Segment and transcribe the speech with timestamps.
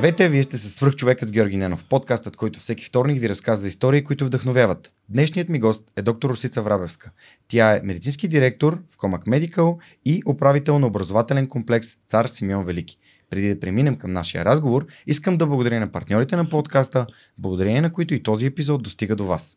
[0.00, 4.04] Здравейте, вие сте с свръхчовекът с Георги Ненов, подкастът, който всеки вторник ви разказва истории,
[4.04, 4.90] които вдъхновяват.
[5.08, 7.10] Днешният ми гост е доктор Русица Врабевска.
[7.48, 12.98] Тя е медицински директор в Комак Медикал и управител на образователен комплекс Цар Симеон Велики.
[13.30, 17.06] Преди да преминем към нашия разговор, искам да благодаря на партньорите на подкаста,
[17.38, 19.56] благодарение на които и този епизод достига до вас.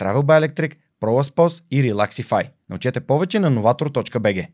[0.00, 2.48] Travel by Electric, ProLaspos и Relaxify.
[2.70, 4.46] Научете повече на novator.bg.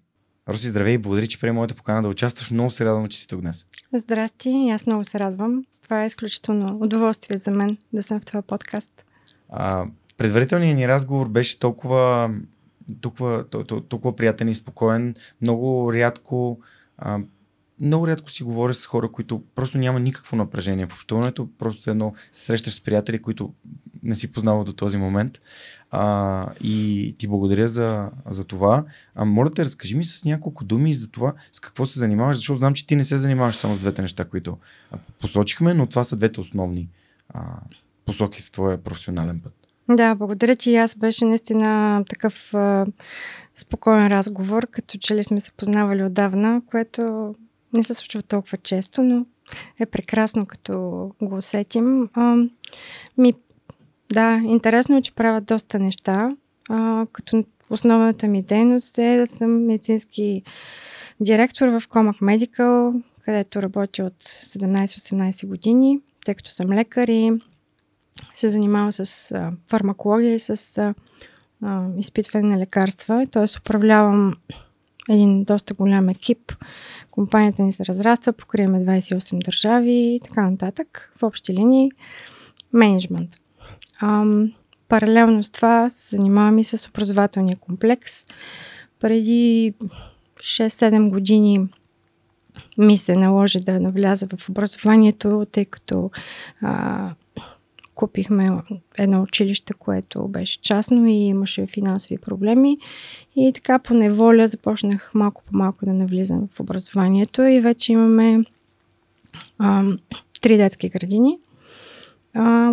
[0.48, 2.50] Роси, здравей и благодаря, че приема моята покана да участваш.
[2.50, 3.66] Много се радвам, че си тук днес.
[3.94, 5.64] Здрасти, аз много се радвам.
[5.82, 9.04] Това е изключително удоволствие за мен да съм в това подкаст.
[9.48, 9.86] А,
[10.16, 12.30] предварителният ни разговор беше толкова,
[13.00, 15.14] толкова, толкова, толкова приятен и спокоен.
[15.40, 16.60] Много рядко
[16.98, 17.18] а,
[17.80, 22.14] много рядко си говоря с хора, които просто няма никакво напрежение в общуването, просто едно
[22.32, 23.54] се срещаш с приятели, които
[24.02, 25.40] не си познавал до този момент.
[25.90, 28.84] А, и ти благодаря за, за това.
[29.14, 32.58] А, моля те, разкажи ми с няколко думи за това с какво се занимаваш, защото
[32.58, 34.58] знам, че ти не се занимаваш само с двете неща, които
[35.20, 36.88] посочихме, но това са двете основни
[37.28, 37.40] а,
[38.06, 39.52] посоки в твоя професионален път.
[39.90, 40.76] Да, благодаря ти.
[40.76, 42.86] Аз беше наистина такъв а,
[43.54, 47.34] спокоен разговор, като че ли сме се познавали отдавна, което
[47.72, 49.26] не се случва толкова често, но
[49.80, 50.78] е прекрасно, като
[51.22, 52.08] го усетим.
[52.14, 52.36] А,
[53.18, 53.34] ми,
[54.12, 56.30] да, интересно е, че правят доста неща,
[56.68, 60.42] а, като основната ми дейност е да съм медицински
[61.20, 67.32] директор в Comac Medical, където работя от 17-18 години, тъй като съм лекар и
[68.34, 70.94] се занимавам с а, фармакология и с а,
[71.98, 73.26] изпитване на лекарства.
[73.30, 73.44] Т.е.
[73.60, 74.32] управлявам
[75.08, 76.52] един доста голям екип.
[77.10, 81.12] Компанията ни се разраства, покриваме 28 държави и така нататък.
[81.18, 81.90] В общи линии
[82.72, 83.30] менеджмент.
[84.00, 84.52] Ам,
[84.88, 88.26] паралелно с това се занимавам и с образователния комплекс.
[89.00, 89.74] Преди
[90.36, 91.68] 6-7 години
[92.78, 96.10] ми се наложи да навляза в образованието, тъй като
[96.62, 97.10] а,
[97.94, 98.50] купихме
[98.98, 102.78] едно училище, което беше частно и имаше финансови проблеми.
[103.36, 108.44] И така по неволя започнах малко по малко да навлизам в образованието и вече имаме
[109.58, 109.84] а,
[110.40, 111.38] три детски градини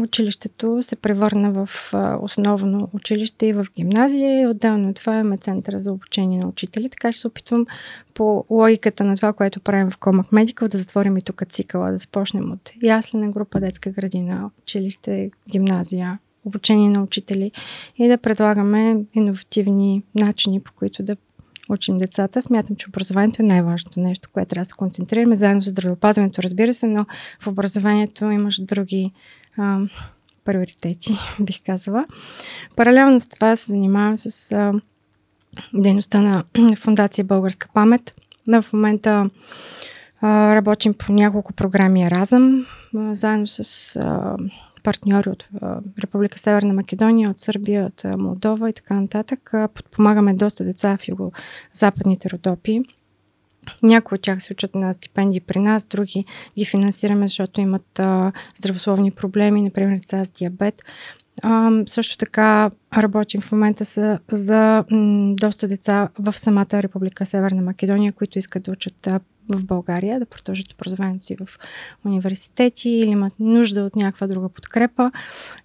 [0.03, 5.79] училището се превърна в основно училище и в гимназия и отделно от това имаме центъра
[5.79, 6.89] за обучение на учители.
[6.89, 7.65] Така ще се опитвам
[8.13, 11.97] по логиката на това, което правим в Комак Медикал, да затворим и тук цикъла, да
[11.97, 17.51] започнем от яслена група, детска градина, училище, гимназия, обучение на учители
[17.97, 21.17] и да предлагаме иновативни начини, по които да
[21.69, 22.41] учим децата.
[22.41, 26.73] Смятам, че образованието е най-важното нещо, което трябва да се концентрираме, заедно с здравеопазването, разбира
[26.73, 27.05] се, но
[27.41, 29.11] в образованието имаш други
[29.57, 29.79] а,
[30.45, 32.05] приоритети, бих казала.
[32.75, 34.71] Паралелно с това се занимавам с а,
[35.73, 36.43] дейността на
[36.75, 38.15] Фундация Българска памет.
[38.47, 39.29] Но в момента
[40.21, 42.65] а, работим по няколко програми Еразъм,
[42.95, 44.37] а, заедно с а,
[44.83, 45.47] партньори от
[45.99, 49.53] Република Северна Македония, от Сърбия, от Молдова и така нататък.
[49.73, 52.81] Подпомагаме доста деца в юго-западните Родопи
[53.83, 56.25] някои от тях се учат на стипендии при нас, други
[56.57, 60.81] ги финансираме, защото имат а, здравословни проблеми, например деца с диабет.
[61.41, 67.61] А, също така работим в момента за, за м, доста деца в самата Република Северна
[67.61, 69.19] Македония, които искат да учат а,
[69.49, 71.59] в България, да продължат образованието си в
[72.05, 75.11] университети или имат нужда от някаква друга подкрепа.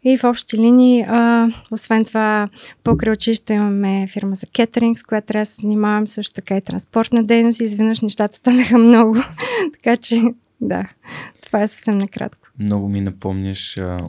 [0.05, 2.49] И в общи линии, а, освен това,
[2.85, 6.61] покрай училище имаме фирма за кетеринг, с която трябва да се занимавам, също така и
[6.61, 7.61] транспортна дейност.
[7.61, 9.17] И изведнъж нещата станаха много.
[9.73, 10.23] така че,
[10.61, 10.89] да,
[11.43, 12.49] това е съвсем накратко.
[12.59, 13.79] Много ми напомняш.
[13.79, 14.09] А,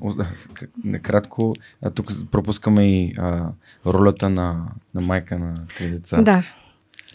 [0.83, 3.51] накратко, а, тук пропускаме и а,
[3.85, 6.21] ролята на, на майка на тези деца.
[6.21, 6.43] Да,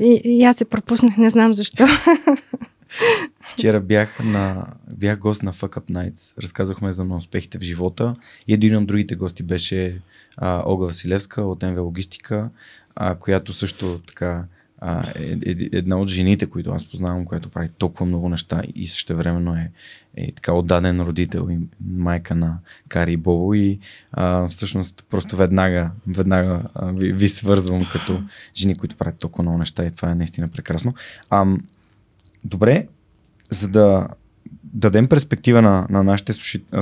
[0.01, 1.87] и, и аз се пропуснах, не знам защо.
[3.41, 6.43] Вчера бях, на, бях гост на Fuck Up Nights.
[6.43, 8.15] Разказахме за на успехите в живота.
[8.49, 10.01] Един от другите гости беше
[10.37, 12.51] а, Ога Василевска от МВ Логистика,
[12.95, 14.45] а, която също така
[14.87, 18.89] а, е, е, една от жените, които аз познавам, която прави толкова много неща и
[18.89, 19.71] също времено е,
[20.17, 22.59] е така отдаден родител и майка на
[22.89, 23.79] Кари Бобо и
[24.13, 28.21] а, всъщност просто веднага, веднага а, ви, ви свързвам като
[28.57, 30.95] жени, които правят толкова много неща и това е наистина прекрасно.
[31.31, 31.47] А,
[32.45, 32.87] добре,
[33.51, 34.09] за да
[34.75, 36.33] дадем перспектива на, на нашите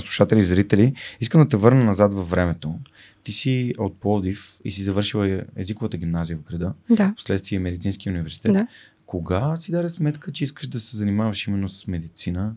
[0.01, 2.75] слушатели и зрители, искам да те върна назад във времето.
[3.23, 7.13] Ти си от Пловдив и си завършила езиковата гимназия в града, да.
[7.17, 8.53] последствие медицински университет.
[8.53, 8.67] Да.
[9.07, 12.55] Кога си даде сметка, че искаш да се занимаваш именно с медицина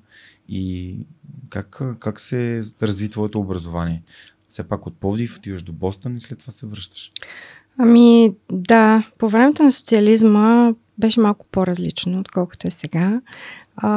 [0.50, 0.98] и
[1.50, 4.04] как, как се разви твоето образование?
[4.50, 7.12] Все пак от Пловдив отиваш до Бостън и след това се връщаш.
[7.78, 13.22] Ами да, по времето на социализма беше малко по-различно, отколкото е сега.
[13.78, 13.90] А,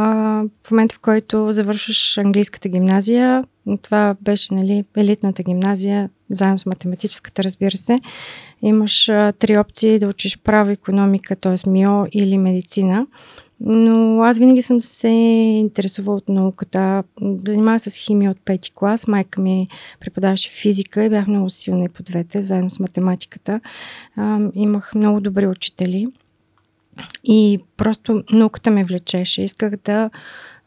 [0.67, 3.45] в момента, в който завършваш английската гимназия,
[3.83, 7.99] това беше нали, елитната гимназия, заедно с математическата, разбира се,
[8.63, 11.71] имаш а, три опции да учиш право, економика, т.е.
[11.71, 13.07] МИО или медицина.
[13.61, 17.03] Но аз винаги съм се интересувала от науката.
[17.47, 19.07] Занимавах се с химия от пети клас.
[19.07, 19.69] Майка ми
[20.01, 23.61] преподаваше физика и бях много силна и по двете, заедно с математиката.
[24.17, 26.07] А, имах много добри учители.
[27.25, 29.43] И просто науката ме влечеше.
[29.43, 30.11] Исках да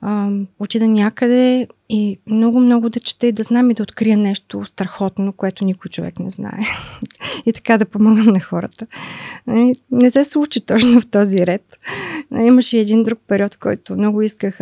[0.02, 0.30] а,
[0.60, 5.66] отида някъде и много-много да чета и да знам и да открия нещо страхотно, което
[5.66, 6.60] никой човек не знае.
[7.46, 8.88] и така да помагам на хората.
[9.92, 11.78] Не се случи точно в този ред.
[12.42, 14.58] Имаше един друг период, който много исках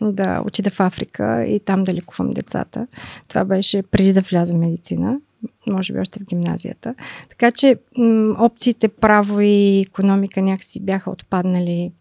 [0.00, 2.86] да отида в Африка и там да лекувам децата.
[3.28, 5.18] Това беше преди да вляза в медицина
[5.66, 6.94] може би още в гимназията.
[7.28, 11.92] Така че м- опциите право и економика някакси бяха отпаднали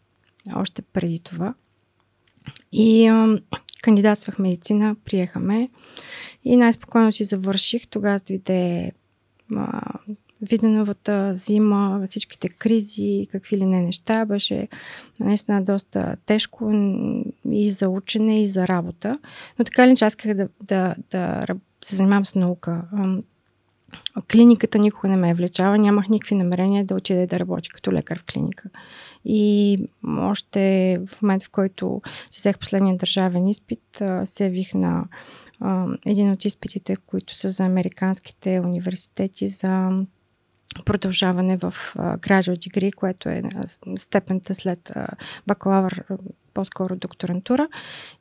[0.55, 1.53] още преди това.
[2.71, 3.37] И а,
[3.81, 5.69] кандидатствах медицина, приехаме
[6.43, 7.87] и най-спокойно си завърших.
[7.87, 8.91] Тогава дойде
[9.55, 9.81] а,
[10.49, 14.25] Виденовата зима, всичките кризи, какви ли не неща.
[14.25, 14.67] Беше
[15.19, 16.71] наистина доста тежко
[17.51, 19.19] и за учене, и за работа.
[19.59, 21.45] Но така ли, че аз исках да, да, да
[21.83, 22.81] се занимавам с наука.
[24.31, 28.19] Клиниката никога не ме е влечава, нямах никакви намерения да отида да работя като лекар
[28.19, 28.69] в клиника.
[29.25, 32.01] И още в момента, в който
[32.31, 35.05] си взех последния държавен изпит, се явих на
[36.05, 39.89] един от изпитите, които са за американските университети за
[40.85, 43.41] продължаване в graduate degree, което е
[43.97, 44.93] степента след
[45.47, 46.03] бакалавър,
[46.53, 47.67] по-скоро докторантура.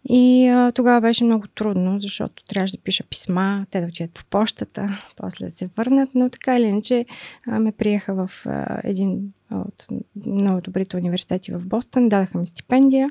[0.08, 4.88] И тогава беше много трудно, защото трябваше да пиша писма, те да отидат по почтата,
[5.16, 7.06] после да се върнат, но така или иначе
[7.46, 8.46] ме приеха в
[8.84, 9.86] един от
[10.26, 13.10] много добрите университети в Бостън, дадаха ми стипендия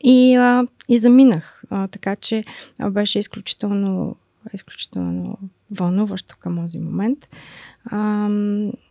[0.00, 0.38] и,
[0.88, 1.64] и заминах.
[1.90, 2.44] Така че
[2.90, 4.16] беше изключително
[4.52, 5.38] изключително
[5.70, 7.28] вълнуващо към този момент.
[7.84, 8.28] А,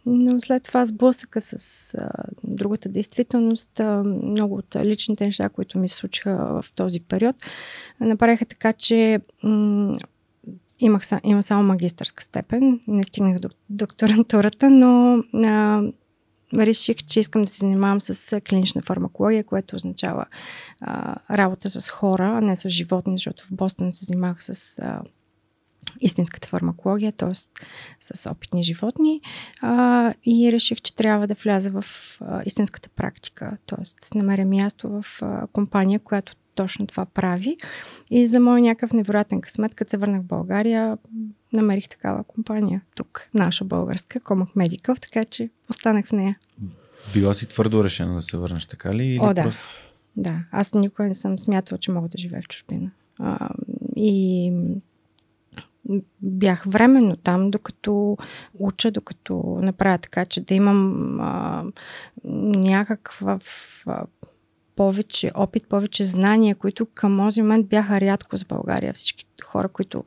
[0.06, 2.10] но след това сблъсъка с а,
[2.44, 7.36] другата действителност, а, много от личните неща, които ми се случиха в този период,
[8.00, 9.98] направиха така, че м-
[10.80, 15.84] имах, има само магистърска степен, не стигнах до докторантурата, но а,
[16.54, 20.26] реших, че искам да се занимавам с клинична фармакология, което означава
[20.82, 25.02] а, работа с хора, а не с животни, защото в Бостон се занимавах с а,
[26.02, 27.34] истинската фармакология, т.е.
[28.02, 29.22] с опитни животни
[29.62, 31.86] а, и реших, че трябва да вляза в
[32.22, 33.84] а, истинската практика, т.е.
[34.14, 37.58] да намеря място в а, компания, която точно това прави.
[38.10, 40.98] И за мой някакъв невероятен късмет, като се върнах в България,
[41.54, 46.38] намерих такава компания тук, наша българска, Comac Medical, така че останах в нея.
[47.14, 49.06] Била си твърдо решена да се върнеш, така ли?
[49.06, 49.44] Или О, да.
[49.44, 49.62] Просто...
[50.18, 52.92] Да, аз никога не съм смятала, че мога да живея в чужбина.
[53.20, 53.50] А,
[53.96, 54.52] и
[56.22, 58.18] бях временно там, докато
[58.60, 61.64] уча, докато направя така, че да имам а,
[62.56, 63.40] някаква
[63.86, 64.06] а,
[64.76, 68.94] повече опит, повече знания, които към този момент бяха рядко за България.
[68.94, 70.04] Всички хора, които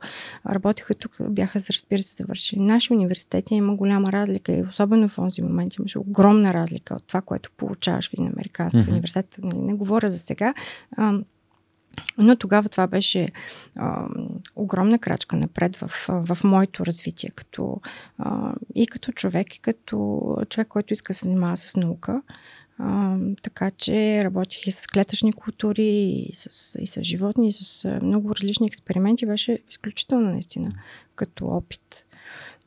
[0.49, 2.63] работиха тук, бяха, разбира се, завършили.
[2.63, 7.21] Наши университети има голяма разлика и особено в този момент имаше огромна разлика от това,
[7.21, 8.91] което получаваш в един американски mm-hmm.
[8.91, 9.39] университет.
[9.43, 10.53] Не, не говоря за сега.
[10.97, 11.19] А,
[12.17, 13.31] но тогава това беше
[13.75, 14.07] а,
[14.55, 17.81] огромна крачка напред в, в моето развитие като,
[18.17, 22.21] а, и като човек, и като човек, който иска да се занимава с наука.
[22.79, 27.99] А, така че работих и с клетъчни култури, и с, и с животни, и с
[28.01, 29.25] много различни експерименти.
[29.25, 30.71] Беше изключително наистина
[31.15, 32.05] като опит.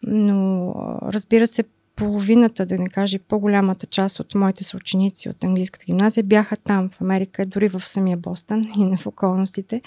[0.03, 1.65] Но разбира се,
[2.01, 7.01] половината, да не кажа по-голямата част от моите съученици от английската гимназия бяха там в
[7.01, 9.83] Америка, дори в самия Бостън и в околностите.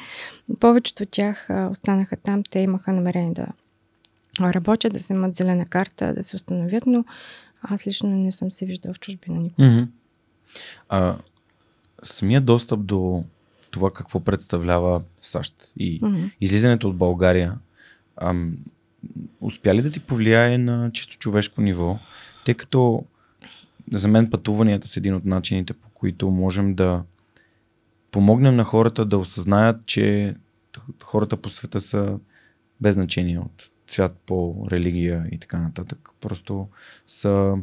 [0.59, 2.43] Повечето от тях останаха там.
[2.49, 3.47] Те имаха намерение да
[4.41, 7.05] работят, да се имат зелена карта, да се установят, но
[7.61, 9.67] аз лично не съм се виждала в чужбина никога.
[9.67, 9.87] Mm-hmm.
[10.89, 11.17] А,
[12.03, 13.23] самия достъп до
[13.71, 16.31] това какво представлява САЩ и mm-hmm.
[16.41, 17.57] излизането от България,
[18.15, 18.57] ам,
[19.41, 21.99] успя ли да ти повлияе на чисто човешко ниво,
[22.45, 23.05] тъй като
[23.91, 27.03] за мен пътуванията са един от начините, по които можем да
[28.11, 30.35] помогнем на хората да осъзнаят, че
[31.03, 32.19] хората по света са
[32.81, 36.09] без значение от цвят по религия и така нататък.
[36.21, 36.67] Просто
[37.07, 37.57] са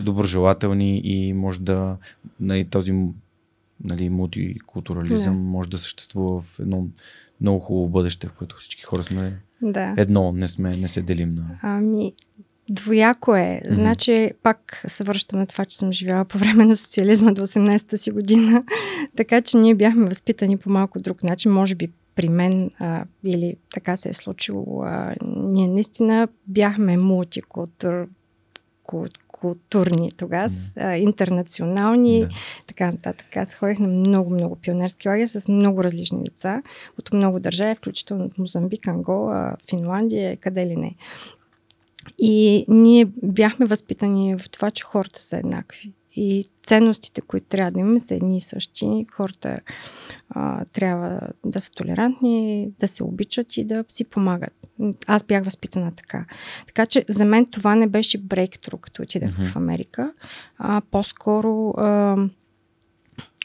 [0.00, 1.96] доброжелателни и може да
[2.40, 2.92] нали, този
[3.84, 5.40] нали, мултикултурализъм да.
[5.40, 6.86] може да съществува в едно
[7.40, 9.94] много хубаво бъдеще, в което всички хора сме да.
[9.96, 11.58] едно, не, сме, не се делим на...
[11.62, 12.12] Ами,
[12.70, 13.62] Двояко е.
[13.70, 14.34] Значи, mm-hmm.
[14.42, 18.10] пак се връщам на това, че съм живяла по време на социализма до 18-та си
[18.10, 18.64] година.
[19.16, 21.52] така че ние бяхме възпитани по малко друг начин.
[21.52, 24.82] Може би при мен а, или така се е случило.
[24.82, 28.08] А, ние наистина бяхме мултикултур,
[29.40, 30.50] културни тогава,
[30.96, 32.30] интернационални, yeah.
[32.66, 33.36] така нататък.
[33.36, 36.62] Аз ходих на много, много пионерски лагер с много различни деца
[36.98, 40.94] от много държави, включително от Мозамбик, Ангола, Финландия, къде ли не.
[42.18, 45.92] И ние бяхме възпитани в това, че хората са еднакви.
[46.16, 49.06] И ценностите, които трябва да имаме, са едни и същи.
[49.12, 49.60] Хората
[50.30, 54.68] а, трябва да са толерантни, да се обичат и да си помагат.
[55.06, 56.24] Аз бях възпитана така.
[56.66, 59.52] Така че за мен това не беше брейктру, като отидах mm-hmm.
[59.52, 60.12] в Америка.
[60.58, 62.16] А, по-скоро а,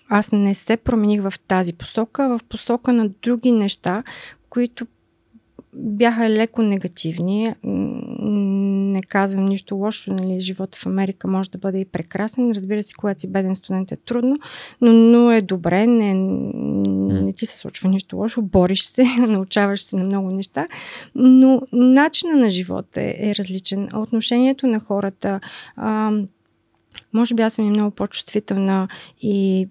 [0.10, 4.04] аз не се промених в тази посока, в посока на други неща,
[4.50, 4.88] които
[5.74, 7.56] бяха леко негативни.
[8.92, 12.52] Не казвам нищо лошо, нали, живота в Америка може да бъде и прекрасен.
[12.52, 14.36] Разбира се, когато си беден студент е трудно,
[14.82, 16.14] но, но е добре, не,
[17.24, 20.68] не ти се случва нищо лошо, бориш се, научаваш се на много неща,
[21.16, 23.90] но начина на живота е, е различен.
[23.94, 25.40] Отношението на хората,
[25.76, 26.12] а,
[27.14, 28.88] може би аз съм и много по-чувствителна
[29.22, 29.68] и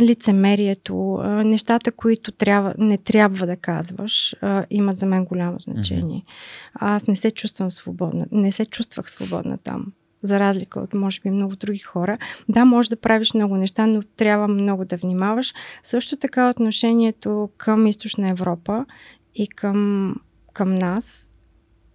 [0.00, 4.36] лицемерието, нещата, които трябва, не трябва да казваш,
[4.70, 6.24] имат за мен голямо значение.
[6.74, 9.86] Аз не се чувствам свободна, не се чувствах свободна там
[10.22, 12.18] за разлика от, може би, много други хора.
[12.48, 15.54] Да, може да правиш много неща, но трябва много да внимаваш.
[15.82, 18.86] Също така отношението към Източна Европа
[19.34, 20.14] и към,
[20.52, 21.27] към нас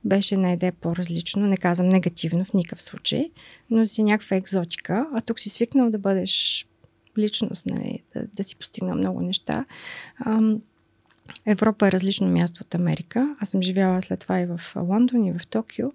[0.06, 1.48] беше една идея по-различно.
[1.48, 3.32] Не казвам негативно в никакъв случай,
[3.70, 5.08] но си някаква екзотика.
[5.14, 6.66] А тук си свикнал да бъдеш
[7.18, 9.66] личност, нали, да, да си постигна много неща.
[10.26, 10.62] Ам,
[11.46, 13.36] Европа е различно място от Америка.
[13.40, 15.92] Аз съм живяла след това и в Лондон, и в Токио.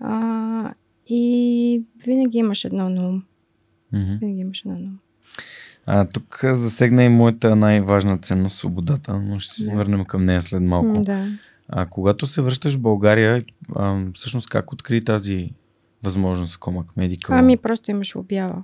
[0.00, 0.72] А,
[1.06, 3.22] и винаги имаш едно на ум.
[3.94, 4.18] Mm-hmm.
[4.18, 4.98] Винаги имаш едно на ум.
[5.86, 9.76] А, тук засегна и моята най-важна ценност свободата, но ще се да.
[9.76, 11.02] върнем към нея след малко.
[11.02, 11.28] Да.
[11.68, 13.44] А когато се връщаш в България,
[13.74, 15.50] а, всъщност как откри тази
[16.04, 17.38] възможност за Комак Medical?
[17.38, 18.62] Ами просто имаш обява.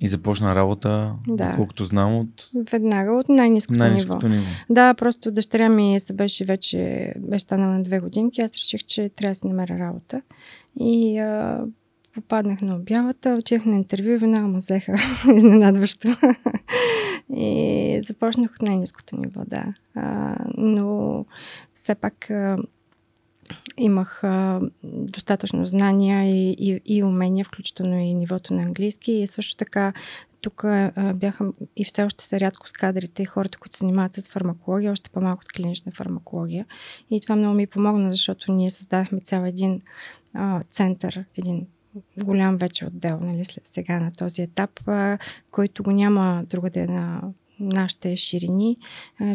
[0.00, 1.56] И започна работа, да.
[1.56, 2.50] колкото знам, от...
[2.70, 4.40] Веднага, от най-низкото, най-низкото ниво.
[4.40, 4.50] ниво.
[4.70, 8.40] Да, просто дъщеря ми се беше вече, беше станала на две годинки.
[8.40, 10.22] Аз реших, че трябва да си намеря работа.
[10.80, 11.64] И а,
[12.16, 14.94] попаднах на обявата, отидах на интервю и веднага ме взеха
[15.36, 16.08] изненадващо.
[17.36, 19.64] и започнах от най-низкото ниво, да.
[19.94, 21.24] А, но
[21.74, 22.30] все пак
[23.76, 29.12] имах а, достатъчно знания и, и, и умения, включително и нивото на английски.
[29.12, 29.92] И също така
[30.40, 34.28] тук а, бяха и все още са рядко с кадрите хората, които се занимават с
[34.28, 36.66] фармакология, още по-малко с клинична фармакология.
[37.10, 39.80] И това много ми помогна, защото ние създадахме цял един
[40.34, 41.66] а, център, един
[42.24, 44.80] голям вече отдел, нали, сега на този етап,
[45.50, 47.22] който го няма другаде на
[47.60, 48.76] нашите ширини.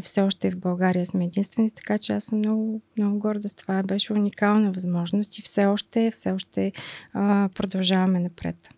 [0.04, 3.84] Все още в България сме единствени, така че аз съм много, много горда с това.
[3.84, 6.72] Беше уникална възможност и все още, все още
[7.14, 8.70] а, продължаваме напред.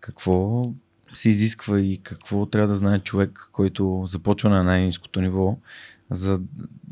[0.00, 0.66] Какво
[1.12, 5.56] се изисква и какво трябва да знае човек, който започва на най-низкото ниво,
[6.10, 6.40] за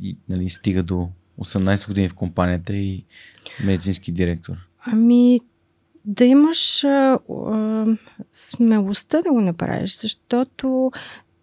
[0.02, 3.04] и, нали, стига до 18 години в компанията и
[3.64, 4.56] медицински директор?
[4.86, 5.40] Ами,
[6.04, 7.84] да имаш а, а,
[8.32, 10.92] смелостта да го направиш, защото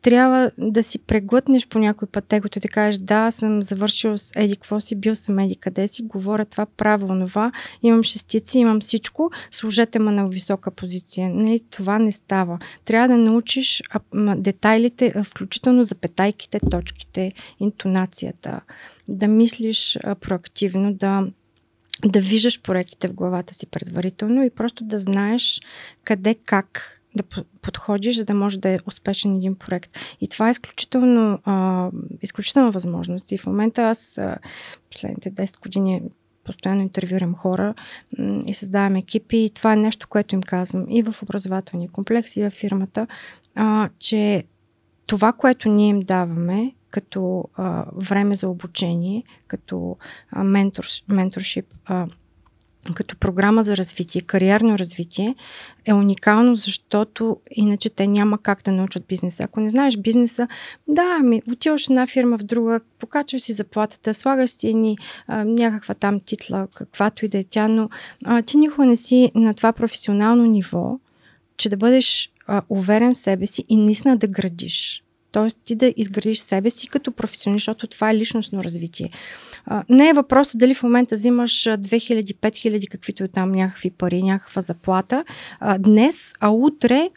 [0.02, 4.32] трябва да си преглътнеш по някой път тегото и да кажеш, да, съм завършил с
[4.36, 7.52] еди какво си, бил съм еди къде си, говоря това, правя това,
[7.84, 11.30] имам шестици, имам всичко, служете ме на висока позиция.
[11.30, 12.60] Нали, това не става.
[12.86, 13.82] Трябва да научиш
[14.38, 18.62] детайлите, включително запетайките, точките, интонацията,
[19.08, 21.28] да мислиш проактивно, да
[22.06, 25.62] да виждаш проектите в главата си предварително и просто да знаеш
[26.04, 27.24] къде, как да
[27.62, 29.98] подходиш, за да може да е успешен един проект.
[30.22, 31.90] И това е изключително, а,
[32.22, 33.32] изключителна възможност.
[33.32, 34.38] И в момента аз а,
[34.92, 36.02] последните 10 години
[36.44, 37.74] постоянно интервюрам хора
[38.46, 39.38] и създавам екипи.
[39.38, 43.08] И това е нещо, което им казвам и в образователния комплекс, и в фирмата,
[43.56, 44.44] а, че
[45.12, 49.98] това, което ние им даваме, като а, време за обучение, като
[50.32, 52.08] а, ментор, менторшип, а,
[52.96, 55.36] като програма за развитие, кариерно развитие,
[55.86, 59.44] е уникално, защото иначе те няма как да научат бизнеса.
[59.44, 60.48] Ако не знаеш бизнеса,
[60.88, 65.94] да, ми отиваш една фирма в друга, покачваш си заплатата, слагаш си ни а, някаква
[65.94, 67.90] там титла, каквато и да е тя, но
[68.26, 71.00] а, ти никога не си на това професионално ниво,
[71.58, 75.04] че да бъдеш а, уверен в себе си и наистина да градиш.
[75.32, 79.10] Тоест ти да изградиш себе си като професионалист, защото това е личностно развитие.
[79.66, 84.24] А, не е въпросът дали в момента взимаш 2000, 5000, каквито е там някакви пари,
[84.24, 85.26] някаква заплата
[85.60, 87.10] а, днес, а утре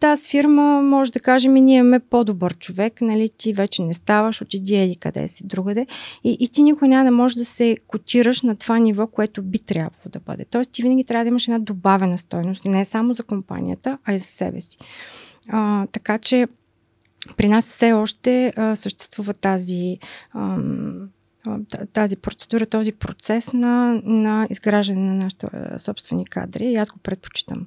[0.00, 4.42] тази фирма може да каже ми ние имаме по-добър човек, нали, ти вече не ставаш,
[4.42, 5.86] отиди еди къде си другаде
[6.24, 9.58] и, и ти никой няма да можеш да се котираш на това ниво, което би
[9.58, 10.44] трябвало да бъде.
[10.44, 14.18] Тоест ти винаги трябва да имаш една добавена стойност, не само за компанията, а и
[14.18, 14.78] за себе си.
[15.48, 16.46] А, така че
[17.36, 19.98] при нас все още а, съществува тази,
[20.32, 20.58] а,
[21.92, 25.46] тази процедура, този процес на, на изграждане на нашите
[25.78, 27.66] собствени кадри и аз го предпочитам.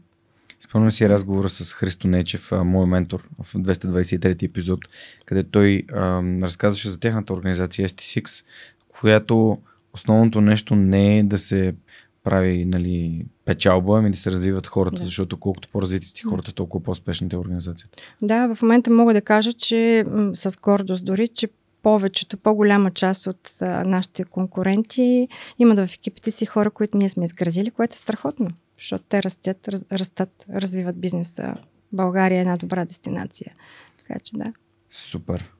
[0.59, 4.79] Спомням си разговора с Христо Нечев, мой ментор в 223 епизод,
[5.25, 8.43] къде той а, разказваше за тяхната организация ST6,
[8.87, 9.57] която
[9.93, 11.75] основното нещо не е да се
[12.23, 15.03] прави нали, печалба, ами да се развиват хората, да.
[15.03, 17.97] защото колкото по-развити сте хората, толкова по-успешните е организацията.
[18.21, 21.47] Да, в момента мога да кажа, че с гордост дори, че
[21.83, 25.27] повечето, по-голяма част от а, нашите конкуренти
[25.59, 29.67] имат в екипите си хора, които ние сме изградили, което е страхотно, защото те растят,
[29.67, 31.55] раз, растат, развиват бизнеса.
[31.91, 33.55] България е една добра дестинация.
[33.97, 34.53] Така че да.
[34.89, 35.51] Супер.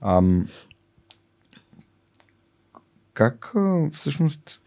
[0.00, 0.48] Ам,
[3.14, 3.54] как
[3.92, 4.62] всъщност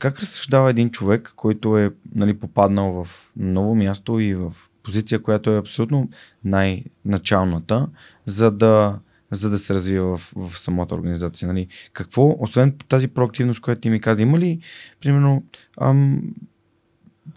[0.00, 5.50] как разсъждава един човек, който е нали, попаднал в ново място и в позиция, която
[5.50, 6.08] е абсолютно
[6.44, 7.88] най-началната,
[8.24, 8.98] за да,
[9.30, 11.48] за да се развива в, в самата организация.
[11.48, 11.68] Нали?
[11.92, 14.60] Какво, освен тази проактивност, която ти ми каза, има ли,
[15.00, 15.42] примерно,
[15.80, 16.22] ам,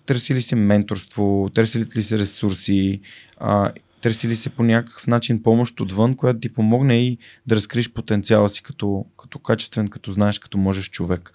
[0.05, 3.01] търси ли се менторство, търси ли се ресурси,
[3.37, 7.93] а, търси ли се по някакъв начин помощ отвън, която ти помогне и да разкриеш
[7.93, 11.31] потенциала си като, като качествен, като знаеш, като можеш човек.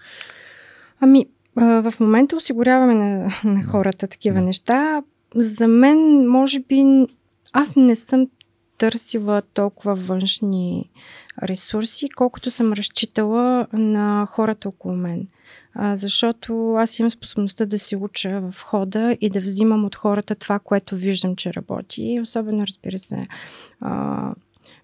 [0.99, 5.01] Ами, в момента осигуряваме на, на хората такива неща.
[5.35, 7.05] За мен, може би,
[7.53, 8.27] аз не съм
[8.79, 10.89] търсила толкова външни
[11.43, 15.27] ресурси, колкото съм разчитала на хората около мен.
[15.73, 20.35] А, защото аз имам способността да се уча в хода и да взимам от хората
[20.35, 22.19] това, което виждам, че работи.
[22.23, 23.27] Особено, разбира се,
[23.81, 24.33] а,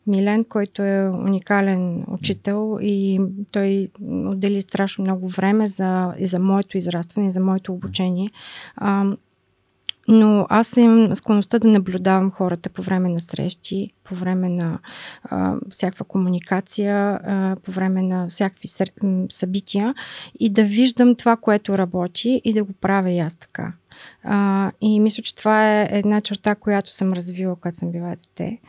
[0.08, 6.77] Милен, който е уникален учител и той отдели страшно много време за, и за моето
[6.77, 8.31] израстване, и за моето обучение.
[8.75, 9.15] А,
[10.07, 14.79] но аз имам склонността да наблюдавам хората по време на срещи, по време на
[15.23, 18.67] а, всякаква комуникация, а, по време на всякакви
[19.29, 19.95] събития
[20.39, 23.73] и да виждам това, което работи и да го правя и аз така.
[24.23, 28.59] А, и мисля, че това е една черта, която съм развила, когато съм била дете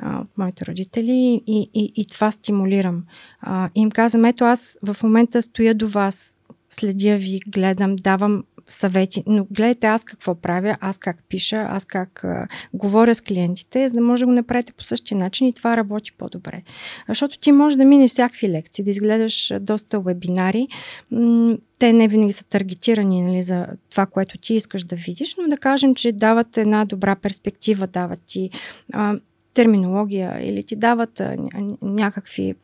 [0.00, 3.04] а, от моите родители и, и, и това стимулирам.
[3.40, 6.36] А, им казвам, ето аз в момента стоя до вас,
[6.70, 12.24] следя ви, гледам, давам съвети, но гледайте аз какво правя, аз как пиша, аз как
[12.24, 15.76] а, говоря с клиентите, за да може да го направите по същия начин и това
[15.76, 16.62] работи по-добре.
[17.08, 20.68] Защото ти можеш да минеш всякакви лекции, да изгледаш доста вебинари.
[21.78, 25.56] Те не винаги са таргетирани нали, за това, което ти искаш да видиш, но да
[25.56, 28.50] кажем, че дават една добра перспектива, дават ти
[28.92, 29.18] а,
[29.54, 31.22] терминология или ти дават
[31.82, 32.54] някакви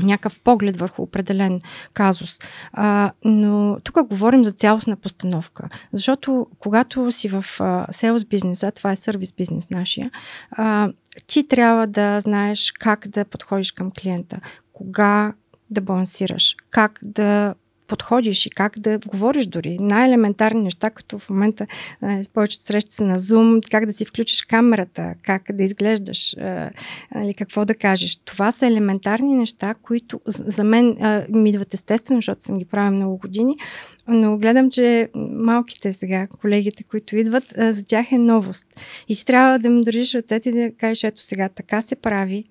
[0.00, 1.60] някакъв поглед върху определен
[1.94, 2.38] казус.
[2.72, 7.44] А, но тук говорим за цялостна постановка, защото когато си в
[7.90, 10.10] селс бизнеса, това е сервис бизнес нашия,
[10.50, 10.88] а,
[11.26, 14.40] ти трябва да знаеш как да подходиш към клиента,
[14.72, 15.32] кога
[15.70, 17.54] да балансираш, как да
[17.86, 19.76] подходиш и как да говориш дори.
[19.80, 21.66] Най-елементарни неща, като в момента
[22.02, 26.70] е, повечето срещи са на Zoom, как да си включиш камерата, как да изглеждаш, е,
[27.14, 28.16] нали, какво да кажеш.
[28.16, 32.90] Това са елементарни неща, които за мен е, ми идват естествено, защото съм ги правила
[32.90, 33.56] много години,
[34.08, 38.66] но гледам, че малките сега, колегите, които идват, за тях е новост.
[39.08, 42.44] И ти трябва да им държиш ръцете и да кажеш, ето сега така се прави,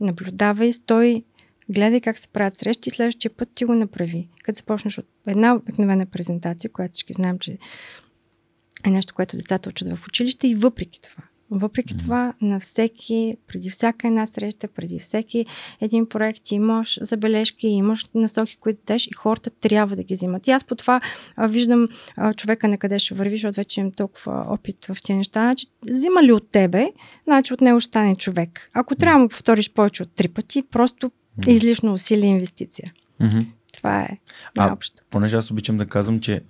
[0.00, 1.22] наблюдавай, стой
[1.68, 4.28] Гледай как се правят срещи следващия път ти го направи.
[4.42, 7.58] Като започнеш от една обикновена презентация, която всички знаем, че
[8.86, 11.22] е нещо, което децата учат в училище и въпреки това.
[11.50, 15.46] Въпреки това, на всеки, преди всяка една среща, преди всеки
[15.80, 20.46] един проект имаш забележки, имаш насоки, които дадеш и хората трябва да ги взимат.
[20.46, 21.00] И аз по това
[21.36, 25.16] а, виждам а, човека на къде ще върви, защото вече имам толкова опит в тези
[25.16, 25.40] неща.
[25.40, 26.92] Значи, взима ли от тебе,
[27.24, 28.70] значи от него ще стане човек.
[28.74, 31.10] Ако трябва да му повториш повече от три пъти, просто.
[31.46, 32.90] Излишно усилие инвестиция.
[33.20, 33.46] Mm-hmm.
[33.72, 34.18] Това е
[34.56, 35.02] най-общо.
[35.10, 36.42] Понеже аз обичам да казвам, че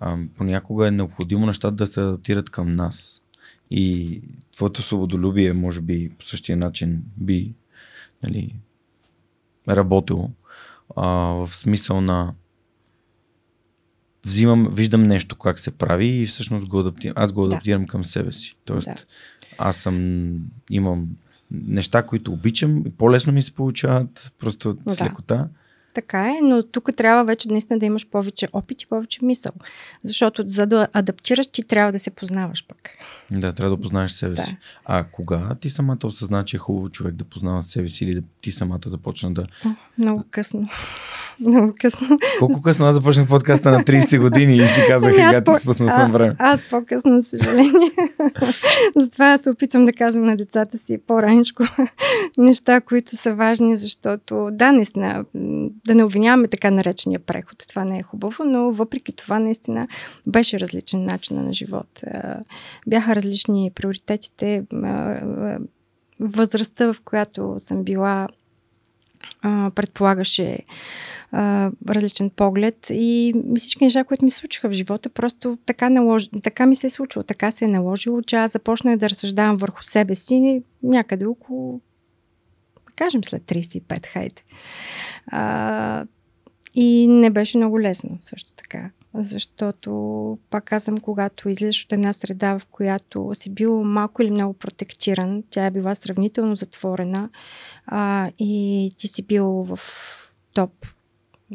[0.00, 3.22] а, понякога е необходимо нещата да се адаптират към нас
[3.70, 4.20] и
[4.52, 7.54] твоето свободолюбие, може би, по същия начин би
[8.22, 8.54] нали,
[9.68, 10.30] работило.
[10.96, 12.34] А, в смисъл на
[14.24, 17.14] взимам, виждам нещо как се прави и всъщност го адаптирам.
[17.16, 17.88] Аз го адаптирам да.
[17.88, 18.56] към себе си.
[18.64, 19.04] Тоест, да.
[19.58, 20.36] аз съм,
[20.70, 21.08] имам
[21.52, 24.94] неща, които обичам по-лесно ми се получават, просто да.
[24.94, 25.48] с лекота.
[25.94, 29.52] Така е, но тук трябва вече наистина да имаш повече опит и повече мисъл.
[30.04, 32.90] Защото за да адаптираш, ти трябва да се познаваш пък.
[33.30, 34.42] Да, трябва да познаеш себе да.
[34.42, 34.56] си.
[34.84, 38.22] А кога ти самата осъзна, че е хубаво човек да познава себе си или да
[38.40, 39.46] ти самата започна да...
[39.98, 40.68] Много късно.
[41.40, 42.18] Много късно.
[42.38, 46.12] Колко късно аз започнах подкаста на 30 години и си казах, сега ти спуснал съм
[46.12, 46.36] време.
[46.38, 47.90] Аз по-късно, за съжаление.
[48.96, 51.62] Затова аз се опитвам да казвам на децата си по-раничко
[52.38, 55.24] неща, които са важни, защото да, наистина,
[55.86, 57.64] да не обвиняваме така наречения преход.
[57.68, 59.88] Това не е хубаво, но въпреки това наистина
[60.26, 62.04] беше различен начин на живот.
[62.86, 64.64] Бяха различни приоритетите,
[66.20, 68.28] възрастта, в която съм била
[69.74, 70.58] предполагаше
[71.88, 76.28] различен поглед и всички неща, които ми се случиха в живота, просто така, налож...
[76.42, 79.82] така ми се е случило, така се е наложило, че аз започнах да разсъждавам върху
[79.82, 81.80] себе си някъде около,
[82.96, 84.42] кажем след 35, хайде.
[85.26, 86.04] А,
[86.74, 88.90] и не беше много лесно също така.
[89.14, 94.54] Защото, пак казвам, когато излизаш от една среда, в която си бил малко или много
[94.54, 97.30] протектиран, тя е била сравнително затворена
[97.86, 99.80] а, и ти си бил в
[100.52, 100.86] топ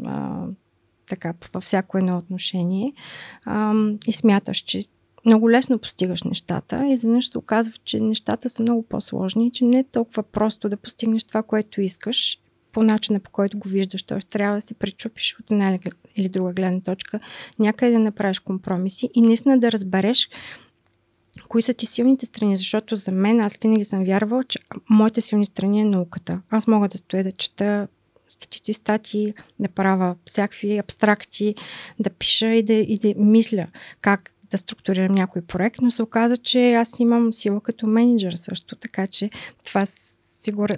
[0.06, 0.46] а,
[1.10, 2.94] така, във всяко едно отношение
[3.46, 3.74] а,
[4.08, 4.84] и смяташ, че
[5.28, 9.84] много лесно постигаш нещата изведнъж се оказва, че нещата са много по-сложни че не е
[9.84, 12.40] толкова просто да постигнеш това, което искаш
[12.72, 14.04] по начина по който го виждаш.
[14.04, 14.20] Т.е.
[14.20, 15.80] трябва да се пречупиш от една
[16.16, 17.20] или друга гледна точка,
[17.60, 20.30] някъде да направиш компромиси и наистина да разбереш
[21.50, 24.60] кои са ти силните страни, защото за мен аз винаги съм вярвала, че
[24.90, 26.42] моите силни страни е науката.
[26.50, 27.88] Аз мога да стоя да чета
[28.30, 31.56] стотици статии, да правя всякакви абстракти,
[32.00, 33.68] да пиша и да, и да мисля
[34.02, 38.76] как да структурирам някой проект, но се оказа, че аз имам сила като менеджер също,
[38.76, 39.30] така че
[39.66, 39.86] това
[40.30, 40.76] сигурно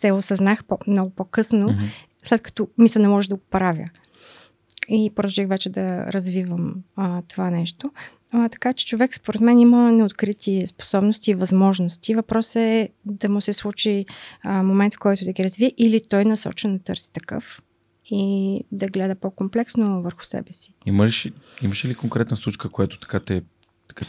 [0.00, 1.90] се осъзнах по- много по-късно, mm-hmm.
[2.24, 3.84] след като ми се наложи да го правя.
[4.88, 7.90] И продължих вече да развивам а, това нещо.
[8.30, 12.14] А, така че човек, според мен, има неоткрити способности и възможности.
[12.14, 14.06] Въпрос е да му се случи
[14.42, 17.62] а, момент, в който да ги развие, или той насочен да търси такъв
[18.10, 20.74] и да гледа по-комплексно върху себе си.
[20.86, 21.28] Имаш,
[21.62, 23.42] имаш ли конкретна случка, която така те
[23.88, 24.06] така,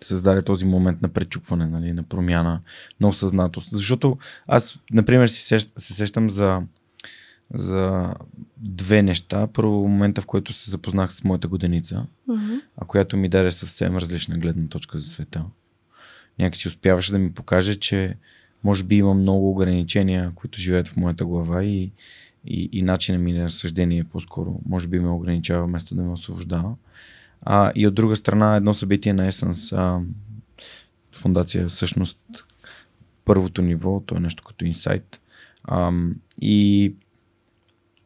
[0.00, 2.60] създаде този момент на пречупване, нали, на промяна,
[3.00, 3.68] на осъзнатост?
[3.72, 6.62] Защото аз, например, си сещ, се сещам за,
[7.54, 8.14] за
[8.56, 9.46] две неща.
[9.46, 12.60] Първо, момента, в който се запознах с моята годеница, uh-huh.
[12.76, 15.44] а която ми даде съвсем различна гледна точка за света.
[16.38, 18.16] Някакси успяваше да ми покаже, че
[18.64, 21.92] може би има много ограничения, които живеят в моята глава и,
[22.48, 26.74] и, и начинът ми на разсъждение по-скоро може би ме ограничава вместо да ме освобождава.
[27.42, 30.00] А, и от друга страна едно събитие на Essence, а,
[31.16, 32.18] фундация всъщност
[33.24, 35.20] първото ниво, то е нещо като инсайт.
[35.64, 35.92] А,
[36.40, 36.94] и,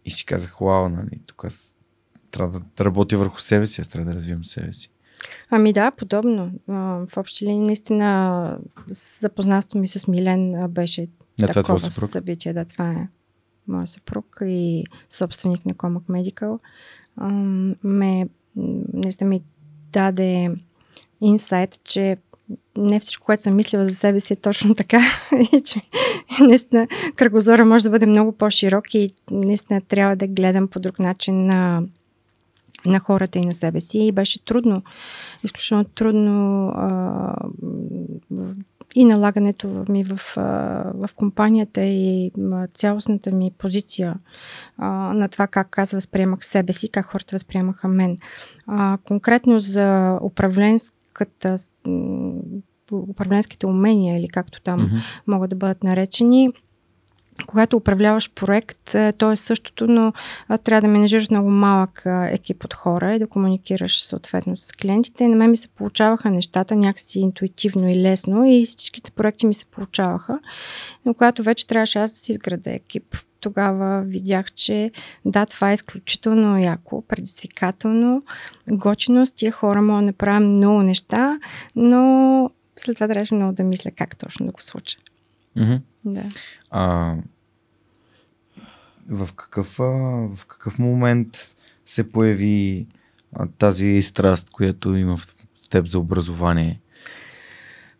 [0.04, 1.76] и си казах, вау, нали, тук аз
[2.30, 4.90] трябва да работя върху себе си, аз трябва да развивам себе си.
[5.50, 6.52] Ами да, подобно.
[6.66, 8.58] В общи линии, наистина,
[9.20, 12.52] запознанството ми с Милен беше такова това е събитие.
[12.52, 13.08] Да, това е
[13.68, 16.58] моят съпруг и собственик на Comac Medical.
[17.84, 18.28] Ме,
[18.92, 19.42] наистина ми
[19.92, 20.54] даде
[21.20, 22.16] инсайт, че
[22.76, 25.00] не всичко, което съм мислила за себе си е точно така
[25.52, 25.80] и че
[26.40, 31.46] наистина кръгозора може да бъде много по-широк и наистина трябва да гледам по друг начин
[31.46, 31.82] на
[32.86, 33.98] на хората и на себе си.
[33.98, 34.82] И беше трудно,
[35.44, 37.34] изключително трудно а,
[38.94, 40.20] и налагането ми в,
[40.94, 42.32] в компанията и
[42.74, 44.14] цялостната ми позиция
[44.78, 48.16] а, на това как аз възприемах себе си, как хората възприемаха мен.
[48.66, 51.56] А, конкретно за управленската
[52.92, 55.02] управленските умения или както там mm-hmm.
[55.26, 56.50] могат да бъдат наречени,
[57.46, 60.12] когато управляваш проект, е, то е същото, но
[60.64, 65.24] трябва да менежираш много малък екип от хора и да комуникираш съответно с клиентите.
[65.24, 69.54] И на мен ми се получаваха нещата някакси интуитивно и лесно и всичките проекти ми
[69.54, 70.38] се получаваха.
[71.06, 74.90] Но когато вече трябваше аз да си изграда екип, тогава видях, че
[75.24, 78.22] да, това е изключително яко, предизвикателно,
[78.70, 81.38] готино, с тия хора мога да направя много неща,
[81.76, 82.50] но
[82.84, 84.96] след това трябваше много да мисля как точно да го случа.
[85.56, 85.80] Mm-hmm.
[86.04, 86.22] Да.
[86.70, 87.14] А,
[89.08, 89.76] в, какъв,
[90.34, 91.54] в какъв момент
[91.86, 92.86] се появи
[93.32, 95.26] а, тази страст, която има в
[95.70, 96.80] теб за образование?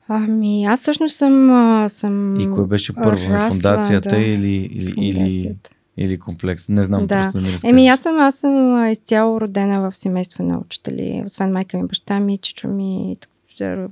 [0.09, 1.87] Ами, аз всъщност съм.
[1.89, 3.33] съм и кое беше първо?
[3.33, 4.17] Расла, фундацията да.
[4.17, 5.57] или, или, или,
[5.97, 6.69] или комплекс?
[6.69, 7.31] Не знам, да.
[7.33, 11.23] просто не Еми, аз съм, аз съм изцяло родена в семейство на учители.
[11.27, 13.15] Освен майка ми, баща ми, чичо ми,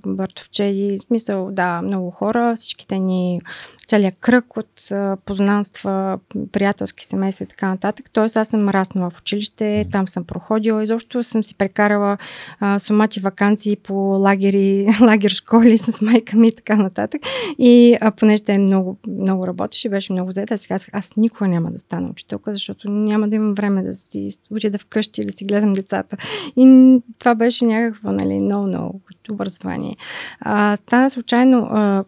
[0.06, 3.40] Бартовчеди, смисъл, да, много хора, всичките ни,
[3.86, 6.18] целият кръг от а, познанства,
[6.52, 8.10] приятелски семейства и така нататък.
[8.12, 12.18] Тоест аз съм раснала в училище, там съм проходила и защо съм си прекарала
[12.60, 17.22] а, сумати вакансии по лагери, лагер школи с майка ми и така нататък.
[17.58, 21.70] И а, понеже те много, много работеше, беше много заета, сега аз, аз никога няма
[21.70, 25.72] да стана учителка, защото няма да имам време да си отида вкъщи, да си гледам
[25.72, 26.16] децата.
[26.56, 29.96] И това беше някакво, нали, много, много образование.
[30.40, 32.04] А, стана случайно а,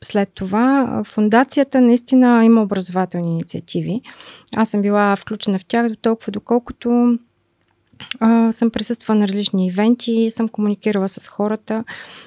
[0.00, 1.02] след това.
[1.04, 4.00] Фундацията наистина има образователни инициативи.
[4.56, 7.14] Аз съм била включена в тях до толкова, доколкото
[8.20, 11.84] а, съм присъствала на различни ивенти, съм комуникирала с хората,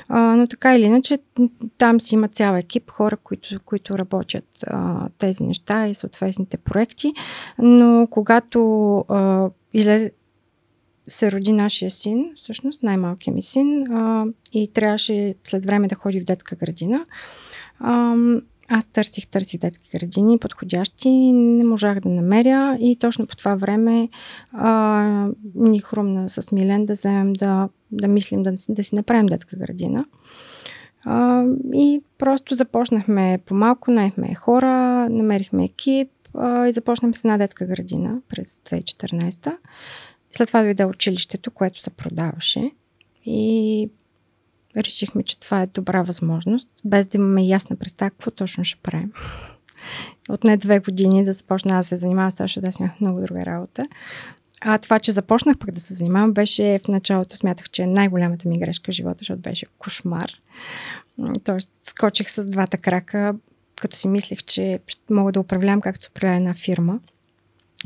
[0.09, 1.19] а, но така или иначе
[1.77, 7.13] там си има цял екип хора, които, които работят а, тези неща и съответните проекти,
[7.59, 10.11] но когато а, излезе
[11.07, 16.21] се роди нашия син, всъщност най-малкият ми син, а, и трябваше след време да ходи
[16.21, 17.05] в детска градина.
[17.79, 18.15] А,
[18.69, 24.09] аз търсих, търсих детски градини, подходящи, не можах да намеря и точно по това време
[24.53, 29.57] а, ни хрумна с Милен да вземем да, да мислим да, да си направим детска
[29.57, 30.05] градина.
[31.03, 37.65] А, и просто започнахме по-малко, наехме хора, намерихме екип а, и започнахме с една детска
[37.65, 39.55] градина през 2014.
[40.38, 42.71] След това дойде училището, което се продаваше
[43.26, 43.89] и
[44.78, 49.12] решихме, че това е добра възможност, без да имаме ясна представа какво точно ще правим.
[50.30, 53.86] Отне две години да започна да се занимавам, също да имах много друга работа.
[54.62, 58.48] А това, че започнах пък да се занимавам, беше в началото, смятах, че е най-голямата
[58.48, 60.32] ми грешка в живота, защото беше кошмар.
[61.43, 63.36] Тоест, скочих с двата крака,
[63.76, 67.00] като си мислех, че мога да управлявам както се управлява една фирма.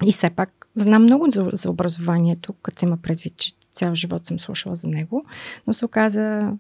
[0.06, 4.26] И все пак Знам много за, за образованието, като се има предвид, че цял живот
[4.26, 5.26] съм слушала за него,
[5.68, 6.52] но се оказа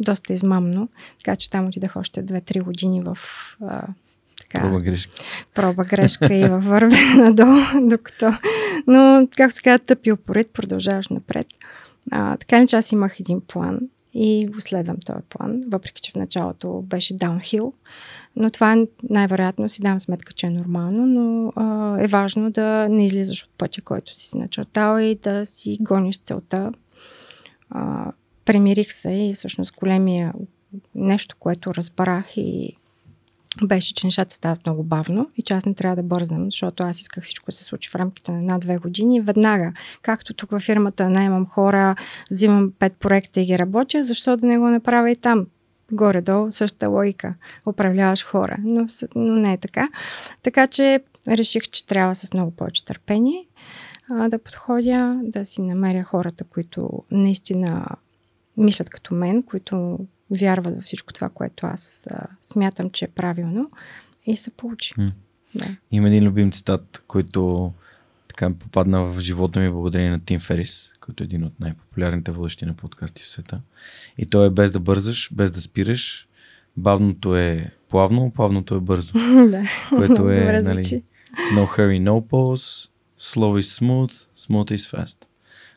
[0.00, 0.88] доста измамно,
[1.18, 3.18] така че там отидах още 2-3 години в
[3.60, 3.82] а,
[4.40, 5.12] така, проба грешка.
[5.54, 8.32] Проба грешка и във вървене надолу, докато...
[8.86, 11.46] Но, както се казва, тъпи опорит, продължаваш напред.
[12.10, 13.80] А, така ли, че аз имах един план
[14.14, 17.72] и го следвам този план, въпреки че в началото беше даунхил.
[18.36, 23.06] Но това най-вероятно си дам сметка, че е нормално, но а, е важно да не
[23.06, 26.72] излизаш от пътя, който си си начертал и да си гониш целта.
[27.70, 28.12] А,
[28.44, 30.32] премирих се и всъщност големия
[30.94, 32.76] нещо, което разбрах и
[33.64, 37.00] беше, че нещата стават много бавно и че аз не трябва да бързам, защото аз
[37.00, 39.20] исках всичко да се случи в рамките на една-две години.
[39.20, 39.72] Веднага,
[40.02, 41.96] както тук във фирмата наймам хора,
[42.30, 45.46] взимам пет проекта и ги работя, защо да не го направя и там?
[45.92, 47.34] Горе-долу същата логика.
[47.66, 49.88] Управляваш хора, но, но не е така.
[50.42, 53.46] Така че реших, че трябва с много повече търпение
[54.10, 57.86] а, да подходя, да си намеря хората, които наистина
[58.56, 59.98] мислят като мен, които
[60.30, 63.68] вярват във всичко това, което аз а, смятам, че е правилно
[64.26, 64.94] и се получи.
[64.98, 65.12] М.
[65.54, 65.66] Да.
[65.92, 67.72] Има един любим цитат, който
[68.36, 72.66] така попадна в живота ми благодарение на Тим Ферис, който е един от най-популярните водещи
[72.66, 73.60] на подкасти в света.
[74.18, 76.28] И то е без да бързаш, без да спираш.
[76.76, 79.12] Бавното е плавно, плавното е бързо.
[79.50, 80.84] да, което е нали,
[81.54, 85.24] no hurry, no pause, slow is smooth, smooth is fast.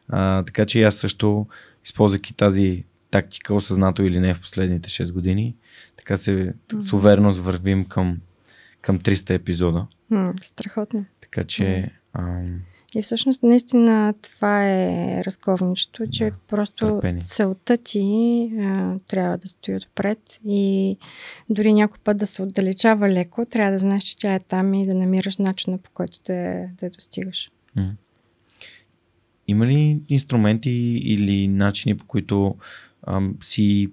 [0.10, 1.48] А, така че аз също,
[1.86, 5.56] използвайки тази тактика, осъзнато или не в последните 6 години.
[5.98, 8.18] Така се с увереност вървим към,
[8.82, 9.88] към 300 епизода.
[10.12, 11.06] Mm, страхотно.
[11.22, 11.92] Така че...
[12.14, 12.62] Ам...
[12.96, 17.22] И всъщност наистина това е разковничето, че да, просто търпение.
[17.26, 20.98] целта ти а, трябва да стои отпред и
[21.50, 24.86] дори някой път да се отдалечава леко, трябва да знаеш, че тя е там и
[24.86, 27.52] да намираш начина по който да, да достигаш.
[27.78, 27.92] Mm.
[29.48, 30.72] Има ли инструменти
[31.04, 32.56] или начини по които
[33.08, 33.92] ам, си,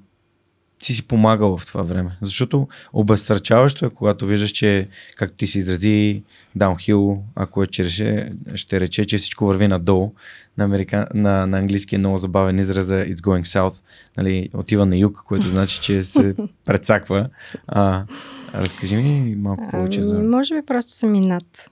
[0.87, 2.17] си си помагал в това време?
[2.23, 6.23] Защото обезстрачаващо е, когато виждаш, че, както ти се изрази,
[6.57, 10.13] даунхил, ако е, че реше, ще рече, че всичко върви надолу.
[10.59, 11.07] На, америка...
[11.15, 13.81] на, на английски е много забавен израза It's going south.
[14.17, 17.29] Нали, отива на юг, което значи, че се прецаква.
[17.69, 18.05] А,
[18.55, 20.17] разкажи ми малко повече за...
[20.17, 21.69] Ами, може би просто съм и над.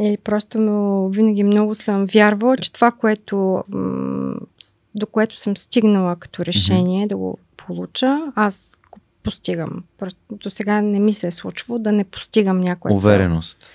[0.00, 3.64] Или просто но винаги много съм вярвала, че това, което
[4.94, 7.08] до което съм стигнала като решение mm-hmm.
[7.08, 9.84] да го получа, аз го постигам.
[9.98, 13.58] Просто до сега не ми се е случвало да не постигам някоя Увереност.
[13.60, 13.68] Цел.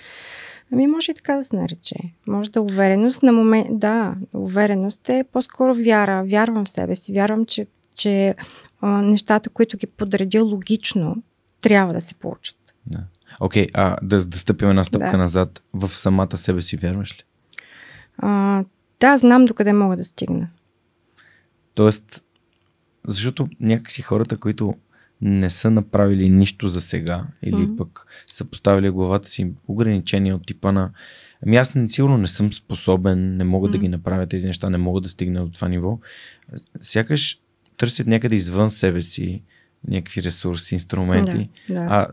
[0.72, 1.94] Ами може и така да се нарече.
[2.26, 3.78] Може да увереност на момент.
[3.78, 6.24] Да, увереност е по-скоро вяра.
[6.24, 7.12] Вярвам в себе си.
[7.12, 8.34] Вярвам, че, че
[8.80, 11.22] а, нещата, които ги подредя логично,
[11.60, 12.56] трябва да се получат.
[12.86, 12.98] Да.
[13.40, 15.18] Окей, okay, а да, да стъпим една стъпка да.
[15.18, 15.62] назад.
[15.72, 17.22] В самата себе си вярваш ли?
[18.18, 18.64] А,
[19.00, 20.48] да, знам докъде мога да стигна.
[21.74, 22.22] Тоест,
[23.06, 24.74] защото някакси хората, които
[25.20, 27.76] не са направили нищо за сега или mm-hmm.
[27.76, 30.90] пък са поставили главата си ограничения от типа на
[31.46, 33.72] Ами аз не, сигурно не съм способен, не мога mm-hmm.
[33.72, 35.98] да ги направя тези неща, не мога да стигна до това ниво.
[36.80, 37.40] Сякаш
[37.76, 39.42] търсят някъде извън себе си
[39.88, 41.48] някакви ресурси, инструменти.
[41.68, 41.86] Да, да.
[41.90, 42.06] А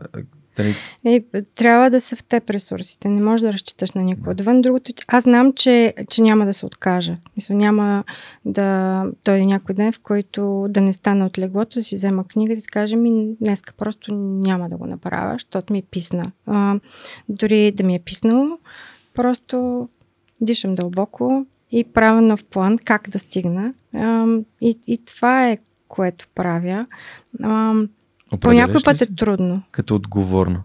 [1.04, 1.24] Дали...
[1.34, 3.08] Е, трябва да са в теб ресурсите.
[3.08, 4.62] Не можеш да разчиташ на никой отвън.
[4.62, 7.16] Другото, аз знам, че, че няма да се откажа.
[7.36, 8.04] Мисля, няма
[8.44, 12.52] да дойде някой ден, в който да не стана от леглото, да си взема книга
[12.52, 16.32] и да каже ми днеска просто няма да го направя, защото ми е писна.
[16.46, 16.80] А,
[17.28, 18.58] дори да ми е писнало,
[19.14, 19.88] просто
[20.40, 23.74] дишам дълбоко и правя нов план как да стигна.
[23.94, 24.26] А,
[24.60, 25.54] и, и това е
[25.88, 26.86] което правя.
[27.42, 27.74] А,
[28.40, 29.62] по някой път е трудно.
[29.70, 30.62] Като отговорно.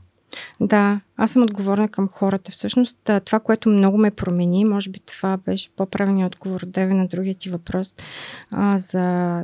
[0.60, 2.52] Да, аз съм отговорна към хората.
[2.52, 7.08] Всъщност, това, което много ме промени, може би това беше по-правилният отговор от Деви на
[7.08, 7.96] другия ти въпрос,
[8.52, 9.44] а, за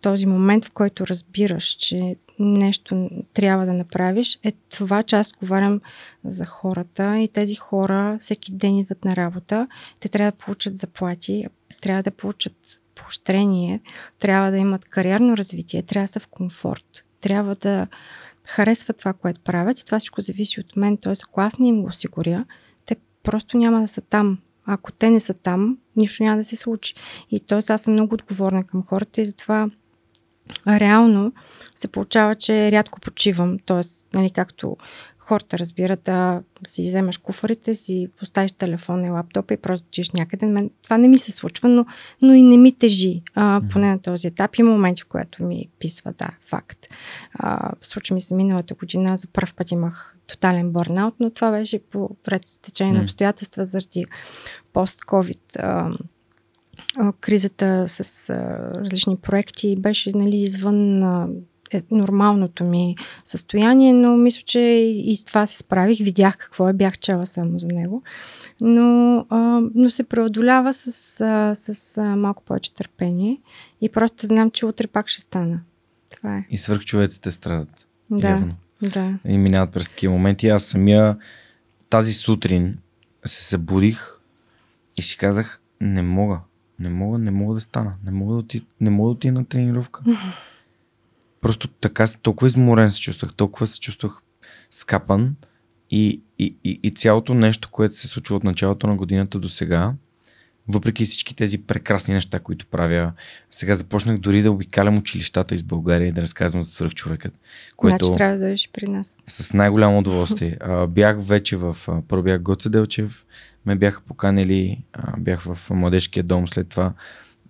[0.00, 5.80] този момент, в който разбираш, че нещо трябва да направиш, е това, че аз говорям
[6.24, 9.68] за хората и тези хора всеки ден идват на работа,
[10.00, 11.46] те трябва да получат заплати,
[11.80, 13.80] трябва да получат поощрение,
[14.18, 17.86] трябва да имат кариерно развитие, трябва да са в комфорт трябва да
[18.44, 20.96] харесват това, което правят и това всичко зависи от мен.
[20.96, 21.12] Т.е.
[21.24, 22.44] ако аз не им го осигуря,
[22.86, 24.38] те просто няма да са там.
[24.66, 26.94] Ако те не са там, нищо няма да се случи.
[27.30, 27.72] И т.е.
[27.72, 29.70] аз съм много отговорна към хората и затова
[30.68, 31.32] реално
[31.74, 33.58] се получава, че рядко почивам.
[33.66, 33.80] Т.е.
[34.16, 34.76] Нали, както
[35.26, 40.46] хората разбират да си вземаш куфарите, си поставиш телефона и лаптопа и просто отидеш някъде.
[40.46, 41.86] Мен, това не ми се случва, но,
[42.22, 43.22] но и не ми тежи.
[43.34, 44.56] А, поне на този етап.
[44.56, 46.86] Има моменти, в които ми писва, да, факт.
[47.34, 51.78] А, случва ми се миналата година, за първ път имах тотален бърнаут, но това беше
[51.78, 54.04] по пред течение на обстоятелства заради
[54.72, 55.58] пост-ковид
[57.20, 58.34] кризата с а,
[58.76, 61.28] различни проекти беше нали, извън а,
[61.74, 65.98] е нормалното ми състояние, но мисля, че и с това се справих.
[65.98, 68.02] Видях какво е, бях чела само за него.
[68.60, 73.40] Но, а, но се преодолява с, а, с а, малко повече търпение
[73.80, 75.60] и просто знам, че утре пак ще стана.
[76.16, 76.46] Това е.
[76.50, 77.86] И свърхчовеците страдат.
[78.10, 78.52] Да, явно.
[78.82, 79.18] да.
[79.28, 80.48] И минават през такива моменти.
[80.48, 81.16] Аз самия
[81.90, 82.78] тази сутрин
[83.24, 84.20] се събудих
[84.96, 86.40] и си казах, не мога,
[86.78, 89.44] не мога, не мога да стана, не мога да отида, не мога да отида на
[89.44, 90.02] тренировка.
[91.44, 94.22] просто така, толкова изморен се чувствах, толкова се чувствах
[94.70, 95.34] скапан
[95.90, 99.92] и, и, и, и цялото нещо, което се случва от началото на годината до сега,
[100.68, 103.12] въпреки всички тези прекрасни неща, които правя,
[103.50, 107.34] сега започнах дори да обикалям училищата из България и да разказвам за свръхчовекът.
[107.76, 109.16] Което значи трябва да дойдеш при нас.
[109.26, 110.56] С най-голямо удоволствие.
[110.60, 111.76] А, бях вече в...
[112.08, 113.24] Първо бях Гоце Делчев,
[113.66, 116.92] ме бяха поканили, а, бях в младежкия дом след това.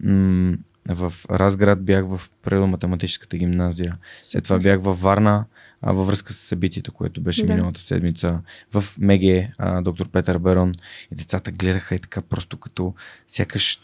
[0.00, 0.56] М-
[0.88, 3.98] в Разград бях в природо-математическата гимназия.
[4.22, 5.44] След това бях във Варна
[5.82, 7.54] а, във връзка с събитието, което беше да.
[7.54, 8.40] миналата седмица.
[8.72, 10.72] В Меге, а, доктор Петър Берон.
[11.12, 12.94] И децата гледаха и така просто като
[13.26, 13.80] сякаш,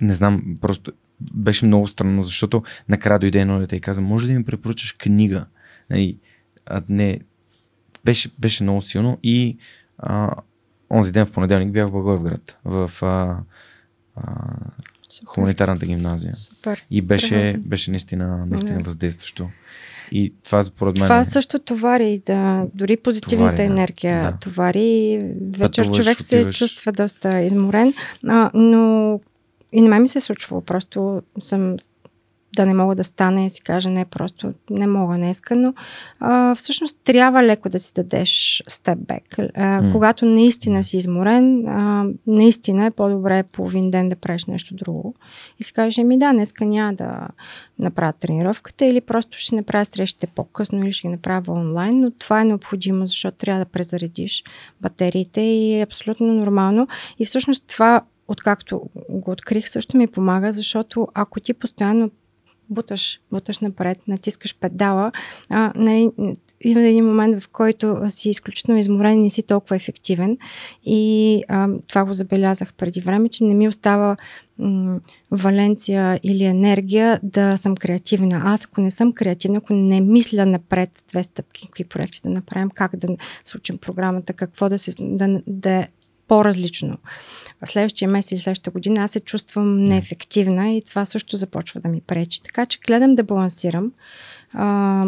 [0.00, 4.34] не знам, просто беше много странно, защото накрая дойде едно дете и каза, може да
[4.34, 5.46] ми препоръчаш книга?
[5.94, 6.18] И,
[6.66, 7.20] а, не,
[8.04, 9.58] беше, беше много силно и
[9.98, 10.34] а,
[10.90, 13.36] онзи ден в понеделник бях в Благоевград, в а,
[14.16, 14.32] а,
[15.12, 15.26] Супер.
[15.26, 16.34] хуманитарната гимназия.
[16.36, 16.84] Супер.
[16.90, 18.84] И беше, беше наистина, наистина да.
[18.84, 19.48] въздействащо.
[20.12, 21.06] И това според мен.
[21.06, 24.36] Това също товари, да, дори позитивната товари, енергия да.
[24.36, 25.20] товари.
[25.58, 26.58] Вечер Пътуваш, човек се отиваш.
[26.58, 27.94] чувства доста изморен,
[28.28, 29.20] а, но
[29.72, 30.64] и на мен ми се е случва.
[30.64, 31.76] Просто съм
[32.56, 35.74] да не мога да стана и си кажа не, просто не мога днеска, но
[36.20, 39.24] а, всъщност трябва леко да си дадеш степ бек.
[39.28, 39.92] Mm.
[39.92, 45.14] Когато наистина си изморен, а, наистина е по-добре половин ден да правиш нещо друго
[45.58, 47.28] и си кажеш, ми да, днеска няма да
[47.78, 52.40] направя тренировката или просто ще направя срещите по-късно или ще ги направя онлайн, но това
[52.40, 54.44] е необходимо, защото трябва да презаредиш
[54.80, 56.88] батериите и е абсолютно нормално
[57.18, 62.10] и всъщност това откакто го открих, също ми помага, защото ако ти постоянно
[62.70, 65.12] буташ, буташ напред, натискаш педала,
[65.48, 66.10] а, нали,
[66.64, 70.38] има един момент, в който си изключително изморен и не си толкова ефективен.
[70.84, 74.16] И а, това го забелязах преди време, че не ми остава
[74.58, 75.00] м-
[75.30, 78.42] валенция или енергия да съм креативна.
[78.44, 82.70] Аз ако не съм креативна, ако не мисля напред две стъпки, какви проекти да направим,
[82.70, 85.86] как да случим програмата, какво да, се, да, да
[86.30, 86.98] по-различно.
[87.64, 91.88] В следващия месец или следващата година аз се чувствам неефективна и това също започва да
[91.88, 92.42] ми пречи.
[92.42, 93.92] Така че гледам да балансирам.
[94.52, 95.04] А,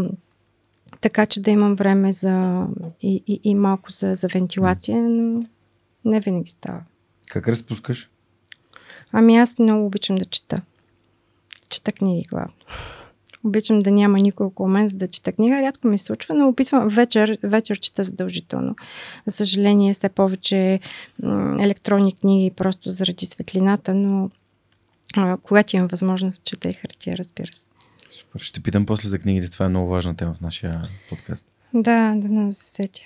[1.01, 2.67] така че да имам време за
[3.03, 5.41] и, и, и малко за, за вентилация, но
[6.05, 6.81] не винаги става.
[7.29, 8.11] Как разпускаш?
[9.13, 10.63] Ами аз много обичам да чета.
[11.69, 12.55] Чета книги главно.
[13.45, 15.59] Обичам да няма никой около мен, за да чета книга.
[15.59, 18.77] Рядко ми се случва, но опитвам вечер, вечер чета задължително.
[19.27, 20.81] За съжаление, все повече
[21.23, 24.31] м- електронни книги, просто заради светлината, но
[25.17, 27.67] а, когато имам възможност, чета и хартия, разбира се.
[28.11, 28.41] Супер.
[28.41, 29.51] Ще питам после за книгите.
[29.51, 31.47] Това е много важна тема в нашия подкаст.
[31.75, 33.03] Да, да не се сетя.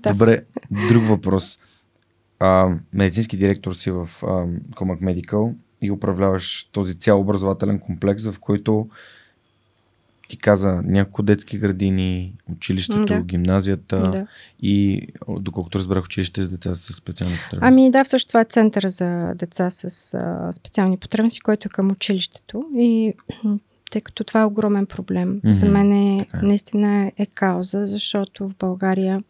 [0.12, 0.44] Добре,
[0.88, 1.58] друг въпрос.
[2.38, 4.26] А, медицински директор си в а,
[4.74, 5.54] Comac Medical
[5.84, 8.88] и управляваш този цял образователен комплекс, в който
[10.28, 13.20] ти каза няколко детски градини, училището, да.
[13.20, 14.26] гимназията да.
[14.62, 17.80] и доколкото разбрах училище с деца с специални потребности.
[17.80, 21.90] Ами да, всъщност това е център за деца с а, специални потребности, който е към
[21.90, 23.14] училището и
[23.90, 25.40] тъй като това е огромен проблем.
[25.40, 25.50] Mm-hmm.
[25.50, 29.22] За мен е, е, наистина е кауза, защото в България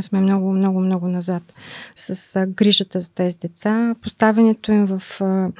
[0.00, 1.54] сме много, много, много назад
[1.96, 3.94] с а, грижата за тези деца.
[4.02, 5.50] Поставянето им в а,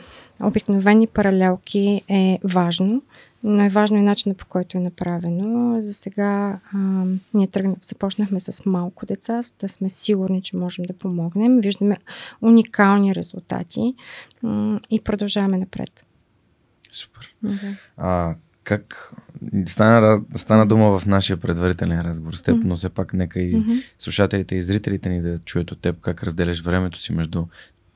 [0.40, 3.02] обикновени паралелки е важно,
[3.42, 5.82] но е важно и начинът по който е направено.
[5.82, 6.78] За сега а,
[7.34, 11.60] ние тръгна, започнахме с малко деца, за да сме сигурни, че можем да помогнем.
[11.60, 11.96] Виждаме
[12.42, 13.94] уникални резултати
[14.44, 16.06] а, и продължаваме напред.
[16.90, 17.34] Супер.
[17.44, 17.76] Okay.
[17.96, 18.34] А,
[18.64, 19.12] как
[19.66, 22.64] стана, стана дума в нашия предварителен разговор с теб, mm-hmm.
[22.64, 23.82] но все пак нека и mm-hmm.
[23.98, 27.46] слушателите и зрителите ни да чуят от теб как разделяш времето си между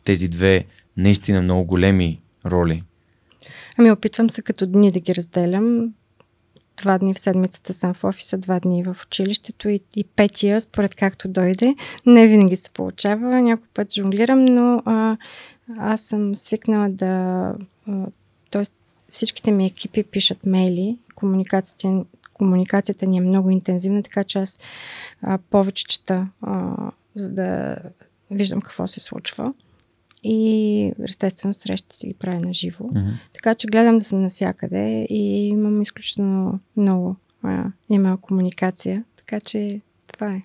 [0.04, 0.64] тези две
[0.96, 2.82] наистина много големи роли.
[3.78, 5.94] Ами опитвам се като дни да ги разделям.
[6.82, 10.94] Два дни в седмицата съм в офиса, два дни в училището и, и петия, според
[10.94, 11.74] както дойде.
[12.06, 15.16] Не винаги се получава, някой път жонглирам, но а,
[15.78, 17.54] аз съм свикнала да...
[17.88, 18.06] А,
[18.50, 18.74] тоест,
[19.16, 24.58] всичките ми екипи пишат мейли, комуникацията, комуникацията ни е много интензивна, така че аз
[25.22, 26.74] а, повече чета, а,
[27.14, 27.76] за да
[28.30, 29.54] виждам какво се случва.
[30.22, 32.84] И естествено срещите си ги правя на живо.
[32.84, 33.12] Mm-hmm.
[33.32, 39.04] Така че гледам да съм навсякъде и имам изключително много а, има комуникация.
[39.16, 40.42] Така че това е.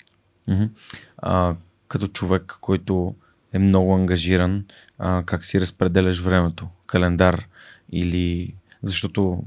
[0.49, 0.69] Mm-hmm.
[1.17, 1.55] А,
[1.88, 3.15] като човек, който
[3.53, 4.65] е много ангажиран,
[4.97, 6.67] а, как си разпределяш времето?
[6.86, 7.47] Календар
[7.91, 8.53] или
[8.84, 9.39] защото,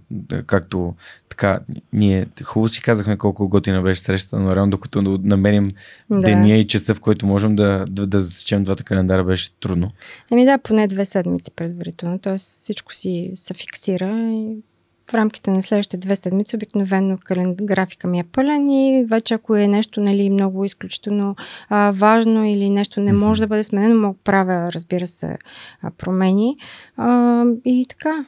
[0.47, 0.95] както
[1.28, 1.61] така,
[1.93, 5.64] ние хубаво си казахме колко готина беше срещата, но реално докато намерим
[6.11, 6.20] да.
[6.20, 9.91] деня и часа, в който можем да, да, да засечем двата календара, беше трудно.
[10.32, 12.39] Еми да, поне две седмици предварително, т.е.
[12.39, 14.57] всичко си се фиксира и
[15.11, 17.18] в рамките на следващите две седмици обикновено
[17.62, 21.37] графика ми е пълен и вече ако е нещо нали, много изключително
[21.68, 25.39] а, важно или нещо не може да бъде сменено, мога правя, разбира се,
[25.82, 26.57] а, промени.
[26.97, 28.24] А, и така,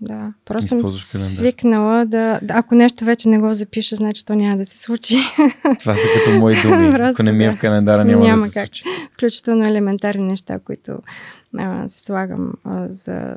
[0.00, 2.54] да, просто съм свикнала да, да...
[2.54, 5.16] Ако нещо вече не го запиша, значи то няма да се случи.
[5.80, 6.92] Това са като мои думи.
[6.92, 8.66] просто, ако не ми е в календара, няма, няма да се как.
[8.66, 8.84] случи.
[9.12, 10.98] Включително елементарни неща, които
[11.58, 13.34] а, се слагам а, за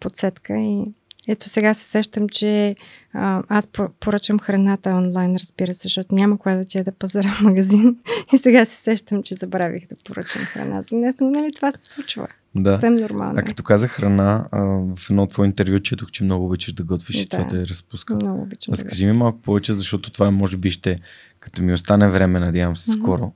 [0.00, 0.84] подсетка и
[1.28, 2.76] ето сега се сещам, че
[3.12, 3.68] а, аз
[4.00, 7.96] поръчам храната онлайн, разбира се, защото няма кое да отида да пазара в магазин.
[8.34, 11.90] И сега се сещам, че забравих да поръчам храна за днес, но нали това се
[11.90, 12.28] случва.
[12.54, 12.72] Да.
[12.72, 13.34] Съвсем нормално.
[13.36, 14.60] А като казах храна, а,
[14.96, 17.22] в едно твое интервю четох, че много обичаш да готвиш да.
[17.22, 18.14] и това те е разпуска.
[18.14, 18.74] Много обичам.
[18.74, 20.98] Разкажи да ми малко повече, защото това може би ще,
[21.40, 23.02] като ми остане време, надявам се, mm-hmm.
[23.02, 23.32] скоро.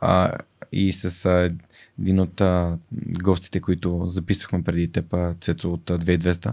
[0.00, 0.32] А,
[0.72, 1.52] и с а,
[2.00, 2.78] един от а,
[3.22, 6.52] гостите, които записахме преди теб, Цецо от 2200,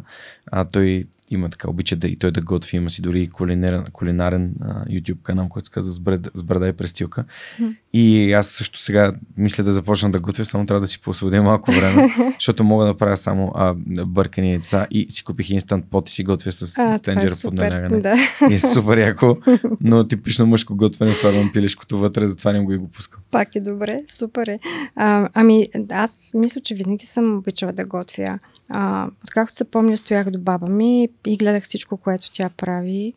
[0.51, 4.53] а, той има така, обича да и той да готви, има си дори кулинарен, кулинарен
[4.61, 7.25] а, YouTube канал, който се казва с, бред, с брада и престилка.
[7.61, 7.75] Mm.
[7.93, 11.71] И аз също сега мисля да започна да готвя, само трябва да си посвободя малко
[11.71, 12.07] време,
[12.39, 13.73] защото мога да правя само а,
[14.05, 17.53] бъркани яйца и си купих инстант пот и си готвя с а, стенджер е под
[17.53, 18.01] налягане.
[18.01, 18.15] Да.
[18.51, 19.37] И е супер яко,
[19.81, 23.21] но типично мъжко готвене, слагам пилешкото вътре, затова не го и го пускам.
[23.31, 24.59] Пак е добре, супер е.
[24.95, 28.39] А, ами аз мисля, че винаги съм обичала да готвя.
[28.75, 33.13] А, откакто се помня, стоях до баба ми и гледах всичко, което тя прави.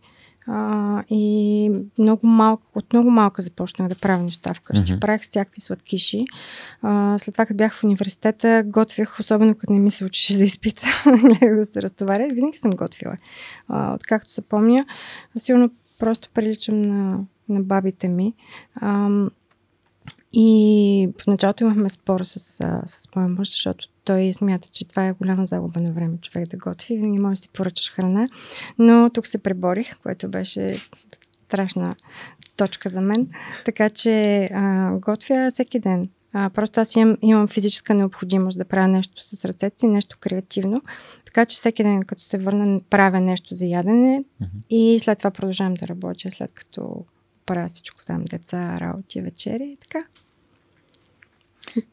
[0.48, 4.92] А, и много малко, от много малка започнах да правя неща вкъщи.
[4.92, 5.00] Mm-hmm.
[5.00, 6.24] Правих всякакви сладкиши.
[6.82, 10.44] А, след това, като бях в университета, готвях, особено като не ми се учеше за
[10.44, 10.86] изпита,
[11.56, 12.28] да се разтоваря.
[12.32, 13.16] Винаги съм готвила.
[13.68, 14.86] А, откакто се помня,
[15.36, 18.34] сигурно просто приличам на, на бабите ми.
[18.74, 19.10] А,
[20.32, 22.38] и в началото имахме спор с,
[22.86, 26.56] с моя мъж, защото той смята, че това е голяма загуба на време човек да
[26.56, 26.96] готви.
[26.96, 28.28] Винаги може да си поръчаш храна.
[28.78, 30.76] Но тук се преборих, което беше
[31.48, 31.96] страшна
[32.56, 33.28] точка за мен.
[33.64, 36.08] Така че а, готвя всеки ден.
[36.32, 40.82] А, просто аз имам, имам физическа необходимост да правя нещо с ръцете си, нещо креативно.
[41.24, 44.48] Така че всеки ден, като се върна, правя нещо за ядене mm-hmm.
[44.70, 47.04] и след това продължавам да работя, след като
[47.46, 50.04] правя всичко там, деца, работи, вечери и така.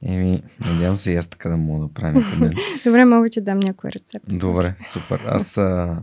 [0.05, 2.55] Еми, надявам се и аз така да мога да правя някъде.
[2.85, 4.25] Добре, мога ти дам някой рецепт.
[4.27, 5.19] Добре, супер.
[5.25, 5.97] Аз, а,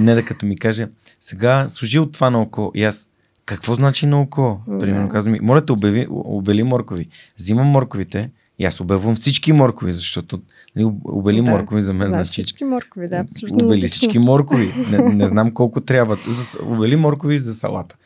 [0.00, 0.88] не да като ми каже,
[1.20, 3.08] сега служи от това на око и аз,
[3.46, 4.60] какво значи на око?
[4.80, 7.08] Примерно казвам моля те обяви, обели моркови.
[7.38, 10.40] Взимам морковите и аз обявам всички моркови, защото
[10.76, 12.30] нали, обели да, моркови за мен значи.
[12.30, 13.66] всички моркови, да, абсолютно.
[13.66, 14.72] Обели всички моркови.
[14.90, 16.18] Не, не знам колко трябва.
[16.62, 17.96] Обели моркови за салата.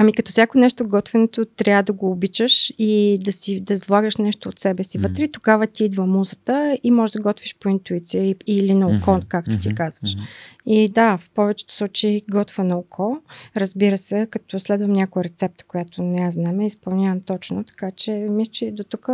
[0.00, 4.48] Ами като всяко нещо готвенето трябва да го обичаш и да си да влагаш нещо
[4.48, 5.32] от себе си вътре, mm-hmm.
[5.32, 9.28] тогава ти идва музата и можеш да готвиш по интуиция или на око, mm-hmm.
[9.28, 9.62] както mm-hmm.
[9.62, 10.16] ти казваш.
[10.16, 10.26] Mm-hmm.
[10.66, 13.18] И да, в повечето случаи готва на око.
[13.56, 18.52] Разбира се, като следвам някоя рецепта, която не я знам, изпълнявам точно, така че мисля,
[18.52, 19.08] че до тук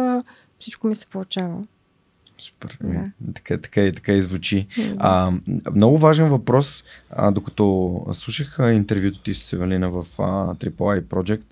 [0.58, 1.62] всичко ми се получава.
[2.38, 2.78] Супер.
[2.82, 3.32] Да.
[3.34, 4.66] Така, така, и, така и звучи.
[4.98, 5.32] А,
[5.74, 11.42] много важен въпрос, а, докато слушах интервюто ти с Евелина в а, AAA Project,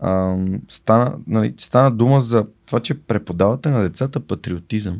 [0.00, 0.36] а,
[0.68, 4.98] стана, нали, стана дума за това, че преподавате на децата патриотизъм.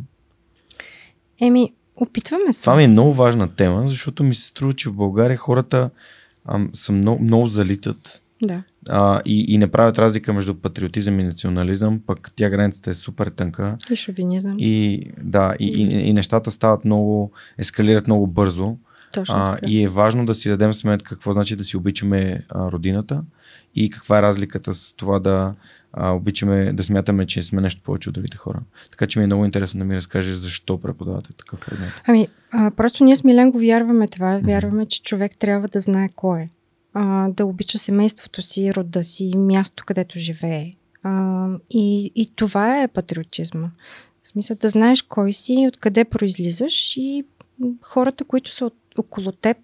[1.41, 2.61] Еми, опитваме се.
[2.61, 5.91] Това ми е много важна тема, защото ми се струва, че в България хората
[6.45, 8.63] а, са много, много залитат да.
[8.89, 13.27] А, и, и не правят разлика между патриотизъм и национализъм, пък тя границата е супер
[13.27, 13.77] тънка.
[13.91, 14.55] И шовинизъм.
[14.59, 18.77] И, да, и, и, и нещата стават много, ескалират много бързо.
[19.13, 19.67] Точно а, така.
[19.67, 23.23] И е важно да си дадем сметка какво значи да си обичаме а, родината
[23.75, 25.55] и каква е разликата с това да
[25.93, 28.61] а, обичаме да смятаме, че сме нещо повече от другите хора.
[28.91, 31.91] Така че ми е много интересно да ми разкажеш защо преподавате такъв предмет.
[32.07, 34.41] Ами, а, просто ние с Милен го вярваме това.
[34.45, 36.49] Вярваме, че човек трябва да знае кой е
[36.95, 40.73] а, да обича семейството си, рода си, място, където живее.
[41.03, 43.71] А, и, и това е патриотизма.
[44.23, 47.25] В смисъл да знаеш кой си, откъде произлизаш и
[47.83, 49.57] хората, които са от, около теб,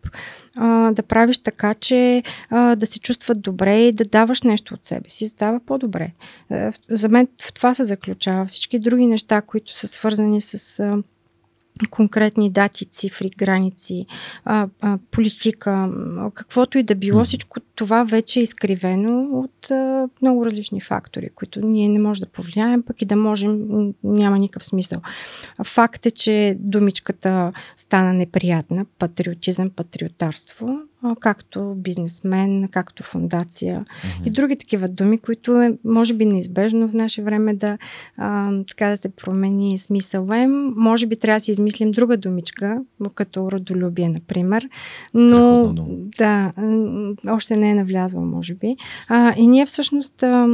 [0.57, 4.85] а, да правиш така, че а, да се чувстват добре и да даваш нещо от
[4.85, 6.13] себе си, става по-добре.
[6.91, 8.47] За мен в това се заключава.
[8.47, 11.03] Всички други неща, които са свързани с а,
[11.91, 14.07] конкретни дати, цифри, граници,
[14.45, 15.93] а, а, политика,
[16.35, 21.67] каквото и да било, всичко това вече е изкривено от а, много различни фактори, които
[21.67, 23.67] ние не можем да повлияем, пък и да можем,
[24.05, 25.01] няма никакъв смисъл.
[25.65, 30.81] Факт е, че думичката стана неприятна, патриотизъм, патриотарство,
[31.21, 34.27] както бизнесмен, както фундация mm-hmm.
[34.27, 37.79] и други такива думи, които е, може би, неизбежно в наше време да,
[38.17, 40.73] а, така да се промени смисъла им.
[40.77, 42.83] Може би трябва да си измислим друга думичка,
[43.15, 44.69] като родолюбие, например.
[45.15, 45.75] Но
[46.19, 46.53] да,
[47.29, 48.77] още не е навлязла, може би.
[49.09, 50.49] А, и ние всъщност а,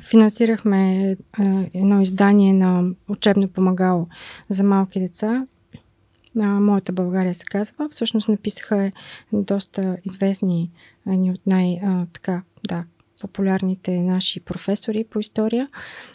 [0.00, 4.06] финансирахме а, едно издание на учебно помагало
[4.48, 5.46] за малки деца,
[6.34, 7.88] на Моята България се казва.
[7.90, 8.92] Всъщност написаха
[9.32, 10.70] доста известни
[11.06, 12.84] ни от най- а, така, да,
[13.20, 15.68] популярните наши професори по история.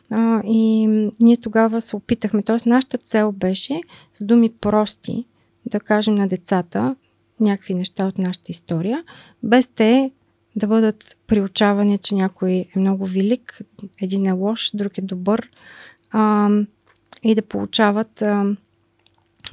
[0.09, 0.88] А, и
[1.20, 2.70] ние тогава се опитахме, т.е.
[2.70, 3.82] нашата цел беше
[4.13, 5.26] с думи прости
[5.65, 6.95] да кажем на децата
[7.39, 9.03] някакви неща от нашата история,
[9.43, 10.11] без те
[10.55, 13.61] да бъдат приучавани, че някой е много велик,
[14.01, 15.49] един е лош, друг е добър
[16.11, 16.49] а,
[17.24, 18.55] и да получават а,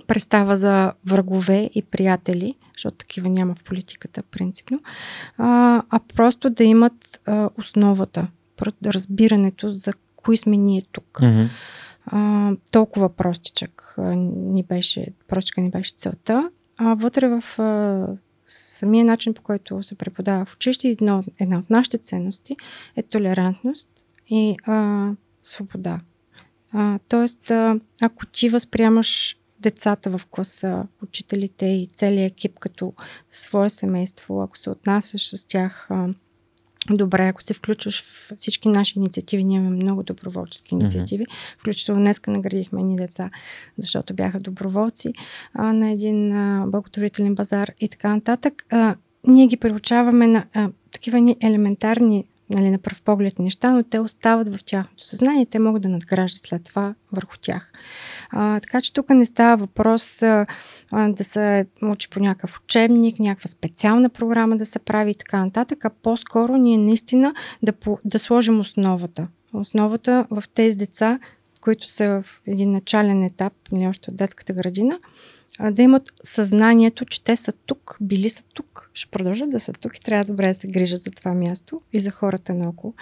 [0.07, 4.81] представа за врагове и приятели, защото такива няма в политиката принципно,
[5.39, 8.29] а, а просто да имат а, основата,
[8.85, 11.19] разбирането за кои сме ние тук.
[11.23, 11.49] Mm-hmm.
[12.07, 16.51] А, толкова простичък а, ни беше, простичка ни беше целта.
[16.77, 18.07] а, вътре в а,
[18.47, 22.57] самия начин, по който се преподава в училище, една, една от нашите ценности
[22.97, 23.89] е толерантност
[24.29, 25.11] и а,
[25.43, 26.01] свобода.
[26.73, 29.37] А, тоест, а, ако ти възприемаш
[29.71, 32.93] децата в класа, учителите и целият екип като
[33.31, 35.89] свое семейство, ако се отнасяш с тях
[36.91, 41.59] добре, ако се включваш в всички наши инициативи, ние имаме много доброволчески инициативи, mm-hmm.
[41.59, 43.31] включително днеска наградихме ни деца,
[43.77, 45.13] защото бяха доброволци
[45.55, 48.67] а, на един а, благотворителен базар и така нататък.
[48.71, 48.97] А,
[49.27, 54.01] ние ги приучаваме на а, такива ни елементарни нали, на пръв поглед неща, но те
[54.01, 57.73] остават в тяхното съзнание и те могат да надграждат след това върху тях.
[58.31, 60.47] А, така че тук не става въпрос а,
[60.93, 65.85] да се учи по някакъв учебник, някаква специална програма да се прави и така нататък,
[65.85, 69.29] а по-скоро ние наистина да, по, да сложим основата.
[69.53, 71.19] Основата в тези деца,
[71.61, 74.99] които са в един начален етап, не нали, още от детската градина,
[75.71, 79.97] да имат съзнанието, че те са тук, били са тук, ще продължат да са тук
[79.97, 82.95] и трябва добре да се грижат за това място и за хората наоколо.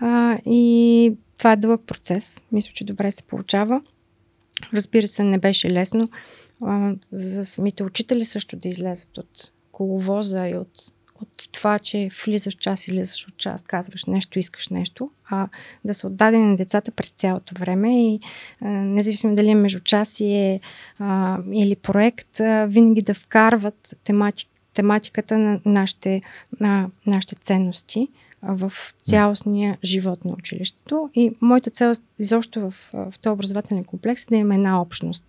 [0.00, 2.42] А, и това е дълъг процес.
[2.52, 3.82] Мисля, че добре се получава.
[4.72, 6.08] Разбира се, не беше лесно
[6.62, 10.92] а, за самите учители също да излезат от коловоза и от
[11.22, 15.48] от това, че влизаш час, излизаш от час, казваш нещо, искаш нещо, а
[15.84, 18.20] да са отдадени на децата през цялото време и
[18.60, 20.60] а, независимо дали е междучасие
[20.98, 26.22] а, или проект, а, винаги да вкарват тематик, тематиката на нашите,
[26.60, 28.08] на нашите ценности
[28.42, 28.72] в
[29.02, 31.10] цялостния живот на училището.
[31.14, 35.24] И моята цел изобщо в, в този образователен комплекс е да има една общност.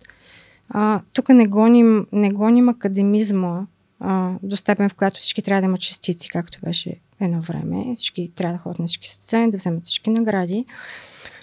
[0.68, 3.66] А, тук не гоним, не гоним академизма
[4.00, 7.94] а, до степен, в която всички трябва да имат частици, както беше едно време.
[7.96, 10.64] Всички трябва да ходят на всички сцени, да вземат всички награди.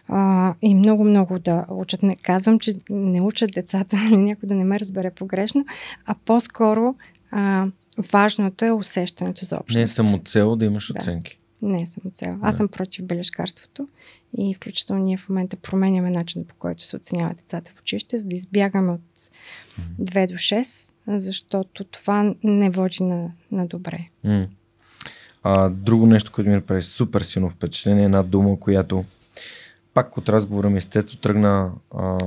[0.07, 2.03] А, и много-много да учат.
[2.03, 5.65] Не казвам, че не учат децата, или някой да не ме разбере погрешно,
[6.05, 6.95] а по-скоро
[7.31, 7.67] а,
[8.11, 9.75] важното е усещането за общност.
[9.75, 10.99] Не е само цел да имаш да.
[10.99, 11.38] оценки.
[11.61, 12.39] Не е само цел.
[12.41, 13.87] Аз съм против бележкарството
[14.37, 18.25] и включително ние в момента променяме начина по който се оценяват децата в училище, за
[18.25, 19.29] да избягаме от
[20.01, 24.09] 2 до 6 защото това не води на, на добре.
[25.43, 29.05] А, друго нещо, което ми направи супер силно впечатление, е една дума, която
[29.93, 30.87] пак от разговора ми с
[31.21, 32.17] тръгна а,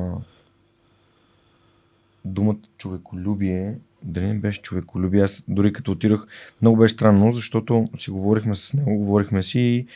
[2.25, 3.79] думата човеколюбие.
[4.05, 5.23] Дали не беше човеколюбие?
[5.23, 6.27] Аз дори като отидох,
[6.63, 9.87] много беше странно, защото си говорихме с него, говорихме си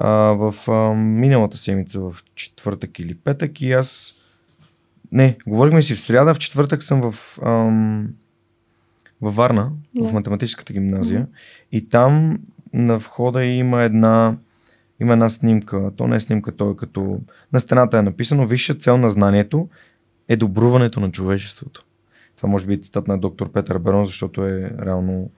[0.00, 4.14] а, в а, миналата седмица, в четвъртък или петък и аз
[5.12, 8.08] не, говорихме си в сряда, в четвъртък съм в ам,
[9.20, 10.08] във Варна, yeah.
[10.08, 11.20] в математическата гимназия.
[11.20, 11.66] Mm-hmm.
[11.72, 12.38] И там
[12.72, 14.36] на входа има една,
[15.00, 15.90] има една снимка.
[15.96, 17.20] То не е снимка, то е като...
[17.52, 19.68] На стената е написано Висша цел на знанието
[20.28, 21.84] е добруването на човечеството.
[22.36, 25.30] Това може би е цитат на доктор Петър Берон, защото е реално...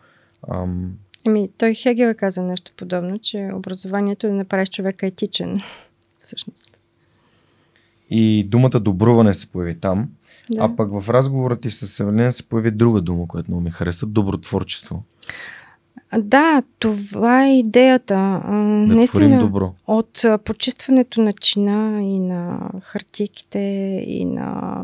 [0.50, 0.92] Ам...
[1.26, 5.60] Еми, той Хегел е казал нещо подобно, че образованието е да направиш човека етичен.
[6.20, 6.78] Всъщност.
[8.10, 10.08] И думата добруване се появи там.
[10.50, 10.64] Да.
[10.64, 14.06] А пък в разговора ти с Евелина се появи друга дума, която много ми хареса
[14.06, 15.02] добротворчество.
[16.18, 18.14] Да, това е идеята.
[18.44, 18.52] Да
[18.94, 19.74] Наистина, добро.
[19.86, 23.58] От почистването на чина и на хартийките
[24.06, 24.78] и на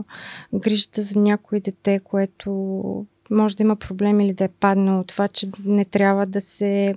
[0.54, 5.04] грижата за някое дете, което може да има проблем или да е паднало.
[5.04, 6.94] Това, че не трябва да се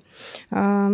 [0.52, 0.90] а,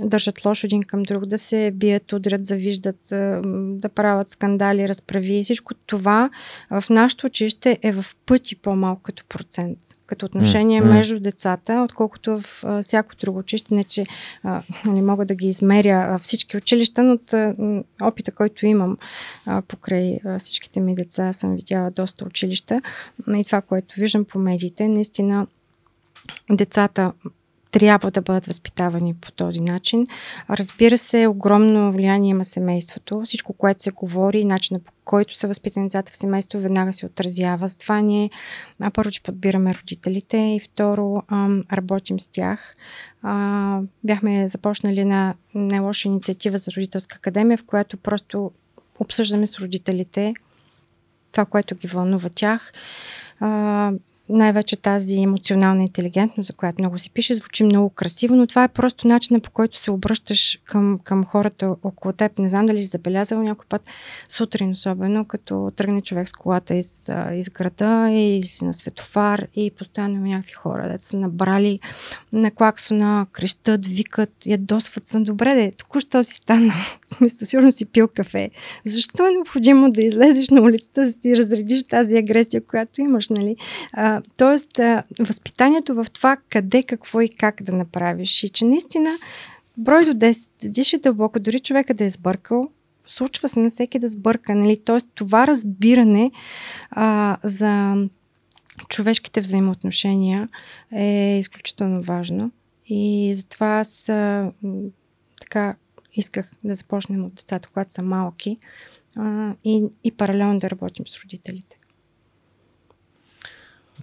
[0.00, 5.44] държат лошо един към друг, да се бият, удрят, завиждат, а, да правят скандали, разправи.
[5.44, 6.30] Всичко това
[6.70, 9.78] в нашото училище е в пъти по-малко като процент
[10.08, 10.92] като отношение mm-hmm.
[10.92, 13.74] между децата, отколкото в а, всяко друго училище.
[13.74, 14.06] Не, че
[14.42, 17.54] а, не мога да ги измеря а, всички училища, но от а,
[18.02, 18.98] опита, който имам
[19.46, 22.80] а, покрай а, всичките ми деца, съм видяла доста училища
[23.36, 25.46] и това, което виждам по медиите, наистина
[26.50, 27.12] децата
[27.70, 30.06] трябва да бъдат възпитавани по този начин.
[30.50, 33.22] Разбира се, огромно влияние има семейството.
[33.24, 37.68] Всичко, което се говори, начинът по който са възпитани децата в семейство, веднага се отразява.
[37.68, 38.30] Затова ние
[38.92, 41.22] първо, че подбираме родителите и второ,
[41.72, 42.76] работим с тях.
[44.04, 48.50] Бяхме започнали на не лоша инициатива за родителска академия, в която просто
[48.98, 50.34] обсъждаме с родителите
[51.32, 52.72] това, което ги вълнува тях.
[54.30, 58.68] Най-вече тази емоционална интелигентност, за която много си пише, звучи много красиво, но това е
[58.68, 62.38] просто начинът по който се обръщаш към, към хората около теб.
[62.38, 63.90] Не знам дали си забелязал някой път
[64.28, 69.70] сутрин, особено като тръгне човек с колата из, из града и си на светофар и
[69.70, 71.80] постоянно някакви хора, да са набрали
[72.32, 75.18] на клаксона, крещат, викат, ядосват се.
[75.20, 76.72] Добре, де, току-що си стана.
[77.16, 78.50] Смисъл, сигурно си пил кафе.
[78.84, 83.56] Защо е необходимо да излезеш на улицата, да си разредиш тази агресия, която имаш, нали?
[84.36, 88.44] Тоест, а, възпитанието в това къде, какво и как да направиш.
[88.44, 89.18] И че наистина
[89.76, 92.70] брой до 10, диши дълбоко, дори човека да е сбъркал,
[93.06, 94.54] случва се на всеки да сбърка.
[94.54, 94.80] Нали?
[94.84, 96.30] Тоест, това разбиране
[96.90, 97.96] а, за
[98.88, 100.48] човешките взаимоотношения
[100.92, 102.50] е изключително важно.
[102.86, 104.52] И затова аз а,
[105.40, 105.76] така
[106.14, 108.58] исках да започнем от децата, когато са малки
[109.16, 111.77] а, и, и паралелно да работим с родителите.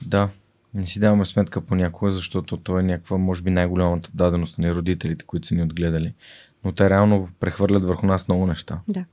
[0.08, 0.30] Да,
[0.74, 5.26] не си даваме сметка понякога, защото това е някаква, може би, най-голямата даденост на родителите,
[5.26, 6.14] които са ни отгледали.
[6.64, 8.80] Но те реално прехвърлят върху нас много неща.
[8.88, 9.06] Да.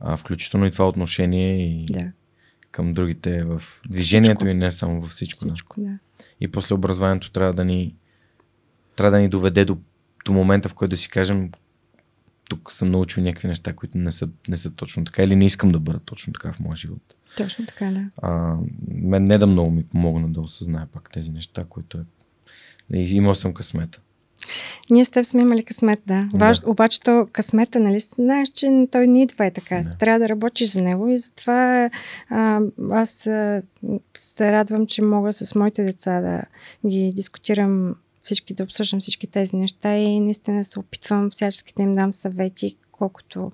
[0.00, 2.12] А, включително и това отношение и да.
[2.70, 4.48] към другите в движението всичко.
[4.48, 5.38] и не само във всичко.
[5.38, 5.98] всичко да.
[6.40, 7.94] И после образованието трябва да ни,
[8.96, 9.78] трябва да ни доведе до,
[10.24, 11.50] до момента, в който да си кажем
[12.48, 15.72] тук съм научил някакви неща, които не са, не са точно така или не искам
[15.72, 17.14] да бъда точно така в моя живот.
[17.36, 18.04] Точно така, да.
[18.22, 18.56] А,
[18.88, 22.04] мен не да много ми помогна да осъзная пак тези неща, които е...
[22.96, 24.00] Имал съм късмета.
[24.90, 26.28] Ние с теб сме имали късмет, да.
[26.32, 26.38] да.
[26.38, 29.82] Важ, обаче то късмета, нали, знаеш, че той не идва е така.
[29.82, 29.96] Да.
[29.96, 31.90] Трябва да работиш за него и затова
[32.30, 32.60] а,
[32.90, 33.62] аз а,
[34.16, 36.42] се радвам, че мога с моите деца да
[36.88, 41.94] ги дискутирам всички, да обсъждам всички тези неща и наистина се опитвам всячески да им
[41.94, 43.52] дам съвети, колкото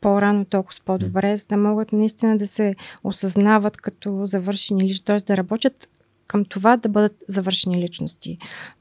[0.00, 2.74] по-рано, толкова по-добре, за да могат наистина да се
[3.04, 5.16] осъзнават като завършени личности, т.е.
[5.16, 5.88] да работят
[6.26, 8.38] към това да бъдат завършени личности.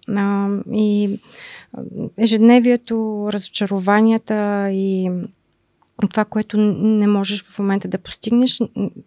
[0.07, 1.19] А, и
[2.17, 5.11] ежедневието, разочарованията и
[6.07, 8.61] това, което не можеш в момента да постигнеш,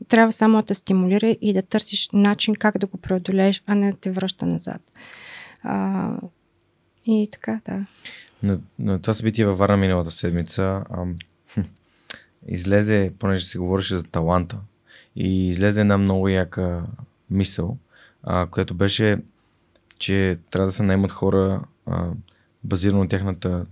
[0.08, 3.92] трябва само да те стимулира и да търсиш начин как да го преодолееш, а не
[3.92, 4.80] да те връща назад.
[5.62, 6.10] А,
[7.06, 7.86] и така, да.
[8.42, 11.16] На, на това събитие във Варна миналата седмица ам,
[12.48, 14.58] излезе, понеже се говореше за таланта,
[15.16, 16.86] и излезе една много яка
[17.30, 17.78] мисъл,
[18.22, 19.18] а, която беше,
[19.98, 22.10] че трябва да се наймат хора а,
[22.64, 23.66] базирано на тяхната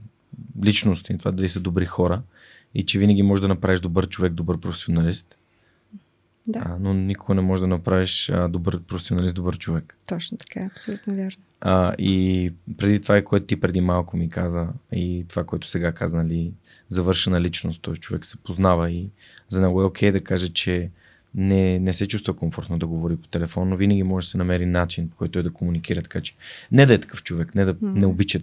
[0.65, 2.23] личност и това дали са добри хора
[2.75, 5.37] и че винаги можеш да направиш добър човек, добър професионалист.
[6.47, 6.63] Да.
[6.65, 9.99] А, но никога не можеш да направиш а, добър професионалист, добър човек.
[10.09, 11.43] Точно така, абсолютно вярно.
[11.61, 15.93] А, и преди това, е което ти преди малко ми каза, и това, което сега
[15.93, 16.53] каза, нали,
[16.89, 17.95] завършена личност, т.е.
[17.95, 19.11] човек се познава и
[19.49, 20.91] за него е окей okay да каже, че
[21.35, 24.67] не, не се чувства комфортно да говори по телефон, но винаги може да се намери
[24.67, 26.03] начин, по който е да комуникира.
[26.03, 26.35] Така че
[26.73, 27.99] не да е такъв човек, не да mm-hmm.
[27.99, 28.41] не обича,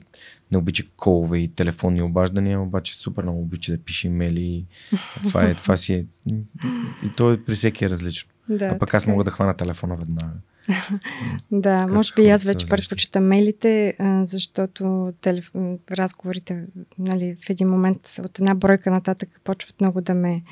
[0.52, 4.66] не обича колове и телефонни обаждания, обаче супер много обича да пише имейли.
[5.24, 6.06] Това, е, това си е.
[7.06, 8.30] И то е при всеки е различно.
[8.50, 10.34] Да, а пък аз мога да хвана телефона веднага.
[11.52, 15.52] да, Къс може би аз вече предпочитам мейлите, защото телеф...
[15.92, 16.64] разговорите
[17.00, 20.44] нали, в един момент от една бройка нататък почват много да ме,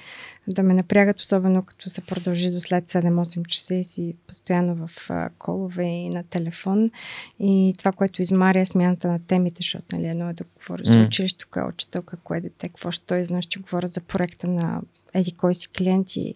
[0.47, 5.09] да ме напрягат, особено като се продължи до след 7-8 часа и си постоянно в
[5.39, 6.89] колове и на телефон.
[7.39, 10.99] И това, което измаря е смяната на темите, защото нали, едно е да говоря за
[10.99, 14.49] училище, кое е учителка, кое е дете, какво ще той, знаеш, че говоря за проекта
[14.49, 14.81] на
[15.13, 16.33] еди кой си клиент и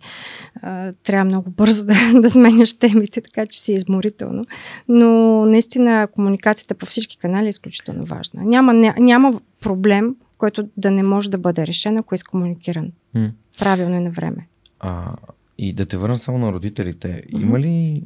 [0.62, 4.46] а, трябва много бързо да, да сменяш темите, така че си изморително.
[4.88, 5.10] Но
[5.46, 8.44] наистина комуникацията по всички канали е изключително важна.
[8.44, 12.92] Няма, ня, няма проблем, който да не може да бъде решен, ако е изкомуникиран.
[13.16, 13.32] Mm.
[13.60, 14.48] Правилно и на време.
[14.80, 15.16] А,
[15.58, 17.08] и да те върна само на родителите.
[17.08, 17.42] Mm-hmm.
[17.42, 18.04] Има ли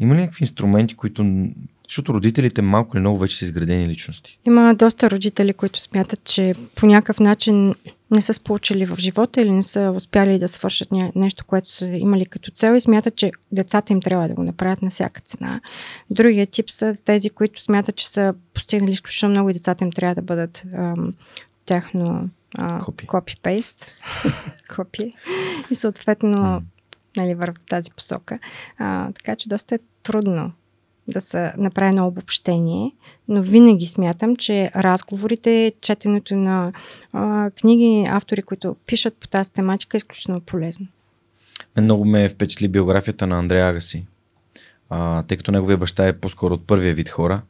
[0.00, 1.48] има ли някакви инструменти, които
[1.88, 4.38] защото родителите малко или много вече са изградени личности.
[4.46, 7.74] Има доста родители, които смятат, че по някакъв начин
[8.10, 12.26] не са сполучили в живота или не са успяли да свършат нещо, което са имали
[12.26, 15.60] като цел и смятат, че децата им трябва да го направят на всяка цена.
[16.10, 20.14] Другия тип са тези, които смятат, че са постигнали изключително много и децата им трябва
[20.14, 21.14] да бъдат ам,
[21.66, 22.28] тяхно
[23.06, 23.86] копи-пейст.
[24.76, 25.14] копи.
[25.70, 26.62] И съответно mm.
[27.16, 28.38] нали, в тази посока.
[28.78, 30.52] А, така че доста е трудно
[31.08, 32.92] да се направи едно обобщение,
[33.28, 36.72] но винаги смятам, че разговорите, четенето на
[37.12, 40.86] а, книги, автори, които пишат по тази тематика е изключително полезно.
[41.76, 44.06] Мен много ме впечатли биографията на Андрея Агаси,
[44.90, 47.42] а, тъй като неговия баща е по-скоро от първия вид хора.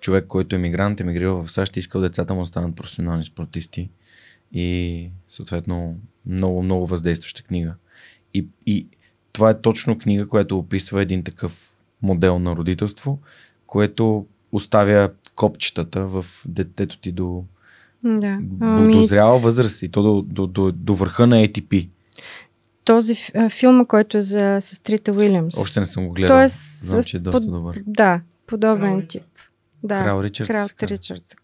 [0.00, 3.90] Човек, който е мигрант, емигрирал в САЩ и искал децата му да станат професионални спортисти.
[4.52, 7.74] И съответно много, много въздействаща книга.
[8.34, 8.88] И, и
[9.32, 13.18] това е точно книга, която описва един такъв модел на родителство,
[13.66, 17.44] което оставя копчетата в детето ти до,
[18.04, 18.38] да.
[18.60, 18.92] ами...
[18.92, 21.88] до зряла възраст и то до, до, до, до върха на ATP.
[22.84, 23.16] Този
[23.50, 25.58] филм, който е за сестрите Уилямс.
[25.58, 26.36] Още не съм го гледал.
[26.36, 27.50] Тоест, Знам, че е доста под...
[27.50, 27.82] добър.
[27.86, 29.22] Да, подобен Крал тип.
[29.82, 30.72] Да, Крал Ричардс.
[30.72, 31.34] Крал Ричардс.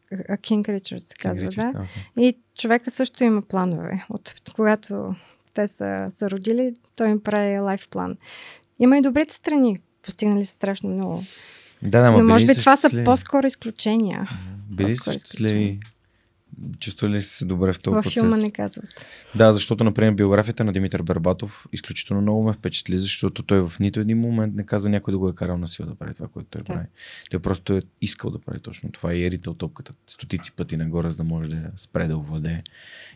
[0.43, 1.78] Кинг Ричардс се казва, Ричард, да.
[1.78, 2.20] Okay.
[2.20, 4.07] И човека също има планове.
[4.11, 5.14] От когато
[5.55, 8.16] те са, са родили, той им прави лайф план.
[8.78, 9.80] Има и добрите страни.
[10.03, 11.24] Постигнали са страшно много.
[11.83, 14.28] Да, да, Но може би това са по-скоро изключения.
[14.70, 15.91] Били по-скоро.
[16.80, 18.22] Чувствали ли се добре в този Във процес?
[18.22, 19.07] филма не казват.
[19.36, 24.00] Да, защото, например, биографията на Димитър Бербатов изключително много ме впечатли, защото той в нито
[24.00, 26.48] един момент не каза някой да го е карал на сила да прави това, което
[26.50, 26.72] той Да.
[26.72, 26.86] прави.
[27.30, 31.11] Той просто е искал да прави точно това и е ритал топката стотици пъти нагоре,
[31.11, 32.62] за да може да спре да овладее.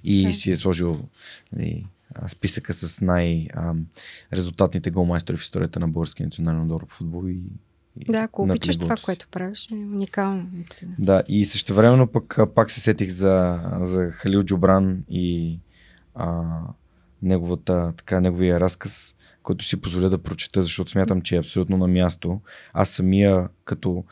[0.05, 0.33] И Да.
[0.33, 1.09] си е сложил
[1.53, 7.29] нали, а, списъка с най-резултатните голмайстори в историята на българския национален отбор по футбол.
[7.29, 7.43] И, и
[8.09, 10.95] Да, ако обичаш това, което правиш, е уникално, наистина.
[10.99, 15.59] Да, и също времено пък пак се сетих за, за Халил Джобран и
[16.15, 16.43] а,
[17.23, 21.89] неговата, така, неговия разказ, който си позволя да прочета, защото смятам, че е абсолютно на
[21.89, 22.41] място.
[22.73, 24.05] Аз самия, като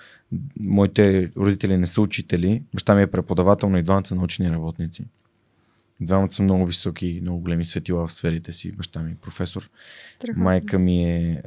[0.61, 5.05] моите родители не са учители, баща ми е преподавател, но и двамата са научни работници.
[6.01, 8.73] Двамата са много високи, много големи светила в сферите си.
[8.73, 9.71] Баща ми е професор.
[10.09, 10.43] Страхотно.
[10.43, 11.43] Майка ми е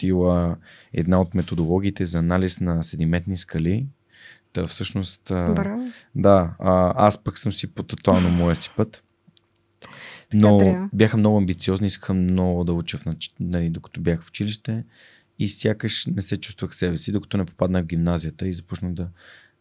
[0.00, 0.56] разработила
[0.92, 3.86] една от методологиите за анализ на седиметни скали.
[4.52, 5.92] Та всъщност, Браво.
[6.14, 6.54] да,
[6.96, 9.04] аз пък съм си по тотално моя си път.
[10.34, 10.88] Но трябва.
[10.92, 13.04] бяха много амбициозни, искаха много да уча, в,
[13.40, 14.84] нали, докато бях в училище
[15.38, 19.08] и сякаш не се чувствах себе си, докато не попаднах в гимназията и започнах да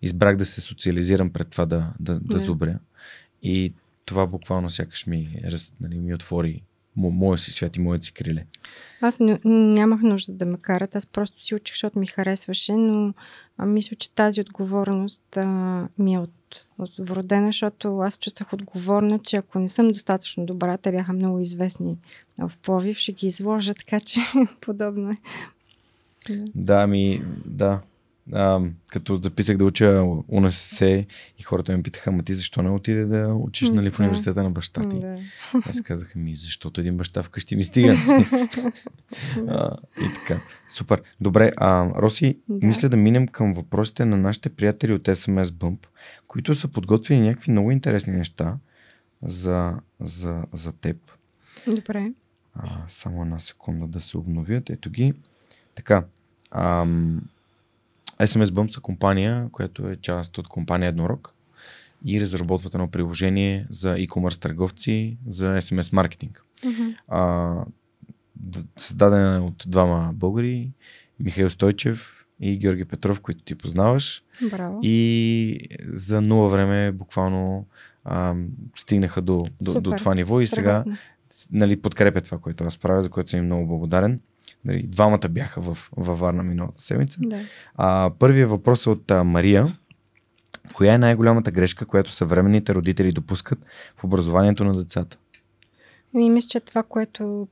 [0.01, 2.79] избрах да се социализирам пред това да, да, да зубря.
[3.43, 3.73] И
[4.05, 6.63] това буквално сякаш ми, раз, нали, ми отвори
[6.95, 8.45] моя си свят и моят си криле.
[9.01, 13.13] Аз н- нямах нужда да ме карат, аз просто си учих, защото ми харесваше, но
[13.57, 15.45] а, мисля, че тази отговорност а,
[15.97, 20.77] ми е от, от вродена, защото аз чувствах отговорна, че ако не съм достатъчно добра,
[20.77, 21.97] те бяха много известни
[22.37, 24.19] в Пловив, ще ги изложа, така че
[24.61, 25.13] подобно е.
[26.29, 26.45] Да.
[26.55, 27.81] Да, ми, да.
[28.33, 31.05] А, като записах да уча УНСС
[31.37, 34.51] и хората ме питаха, ама ти защо не отиде да учиш нали, в университета на
[34.51, 34.99] баща ти?
[34.99, 35.17] Да.
[35.65, 37.93] Аз казах, ми, защото един баща вкъщи ми стига.
[39.47, 40.41] а, и така.
[40.69, 41.01] Супер.
[41.21, 42.67] Добре, а, Роси, Да.
[42.67, 45.77] мисля да минем към въпросите на нашите приятели от SMS Bump,
[46.27, 48.57] които са подготвили някакви много интересни неща
[49.23, 50.97] за, за, за теб.
[51.67, 52.11] Добре.
[52.55, 54.69] А, само една секунда да се обновят.
[54.69, 55.13] Ето ги.
[55.75, 56.03] Така.
[56.51, 57.21] Ам,
[58.21, 61.35] SMS Bump са компания, която е част от компания Еднорог
[62.05, 66.45] и разработват едно приложение за e-commerce търговци за SMS маркетинг.
[66.65, 66.89] Мгм.
[67.07, 67.53] А,
[68.77, 70.71] създадена е от двама българи,
[71.19, 74.23] Михаил Стойчев и Георги Петров, които ти познаваш.
[74.51, 74.79] Браво.
[74.83, 77.65] И за нула време буквално
[78.05, 79.97] ам, стигнаха до, до, до Супер.
[79.97, 80.83] това ниво и сега
[81.51, 84.19] нали, подкрепя това, което аз правя, за което съм им много благодарен.
[84.65, 87.19] Нали, двамата бяха в, във Варна миналата седмица.
[87.21, 87.39] Да.
[87.75, 89.77] А, първият въпрос е от а, Мария.
[90.73, 93.59] Коя е най-голямата грешка, която съвременните родители допускат
[93.97, 95.17] в образованието на децата?
[96.15, 97.47] Ами, мисля, че това, което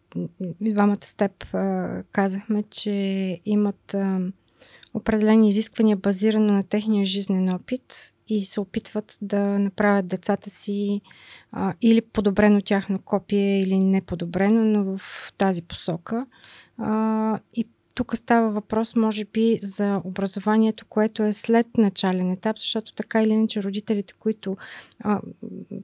[0.62, 2.92] и двамата с теб а, казахме, че
[3.46, 4.20] имат а,
[4.94, 11.02] определени изисквания базирано на техния жизнен опит и се опитват да направят децата си
[11.52, 16.26] а, или подобрено тяхно копие, или не подобрено, но в тази посока.
[16.78, 17.68] А, и
[17.98, 23.34] тук става въпрос, може би, за образованието, което е след начален етап, защото така или
[23.34, 24.58] иначе родителите, които
[25.00, 25.20] а,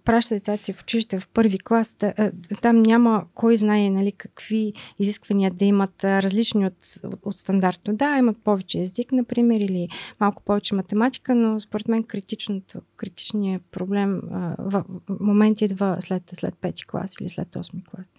[0.05, 2.31] пращат децата си в училище в първи клас, да, а,
[2.61, 7.95] там няма кой знае нали, какви изисквания да имат а, различни от, от, стандартно.
[7.95, 9.89] Да, имат повече език, например, или
[10.19, 14.83] малко повече математика, но според мен критичното, критичният проблем а, в,
[15.19, 18.13] момент идва след, след пети клас или след 8 клас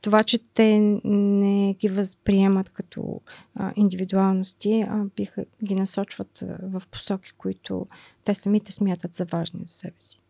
[0.00, 3.20] това, че те не ги възприемат като
[3.58, 7.86] а, индивидуалности, а биха ги насочват в посоки, които
[8.24, 10.20] те самите смятат за важни за себе си.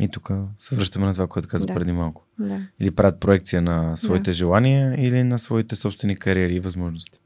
[0.00, 1.74] И тук се връщаме на това, което каза Да.
[1.74, 2.26] преди малко.
[2.38, 2.60] Да.
[2.80, 4.32] Или правят проекция на своите Да.
[4.32, 7.20] желания или на своите собствени кариери и възможности.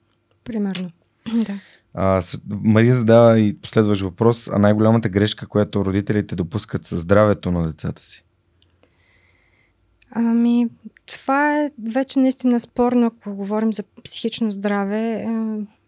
[0.44, 0.90] Примерно.
[1.46, 1.60] Да.
[1.94, 4.48] А, Мария задава и последващ въпрос.
[4.48, 8.24] А най-голямата грешка, която родителите допускат със здравето на децата си?
[10.10, 10.68] Ами,
[11.06, 15.12] това е вече наистина спорно, ако говорим за психично здраве.
[15.12, 15.28] е,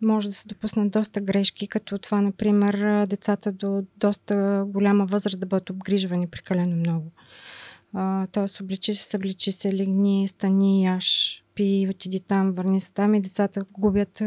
[0.02, 5.40] Може да се допуснат доста грешки, като това, например, а, децата до доста голяма възраст
[5.40, 7.10] да бъдат обгрижвани прекалено много.
[8.32, 13.20] Тоест, обличи се, събличи се, легни, стани, яш, пи, отиди там, върни се там и
[13.20, 14.22] децата губят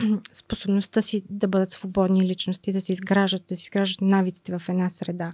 [0.32, 4.88] способността си да бъдат свободни личности, да се изграждат, да се изграждат навиците в една
[4.88, 5.32] среда,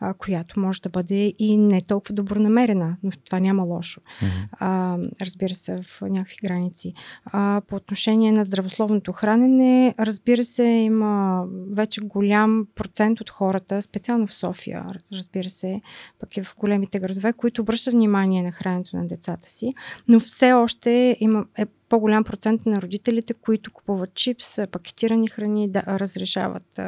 [0.00, 4.00] а, която може да бъде и не толкова добронамерена, но в това няма лошо.
[4.00, 4.48] Mm-hmm.
[4.52, 6.94] А, разбира се, в някакви граници.
[7.24, 14.26] А, по отношение на здравословното хранене, разбира се, има вече голям процент от хората, специално
[14.26, 15.80] в София, разбира се,
[16.18, 19.74] пък и в големите градове, които обръщат внимание на храненето на децата си,
[20.08, 25.82] но все още има, е по-голям процент на родителите, които купуват чипс, пакетирани храни, да
[25.86, 26.80] разрешават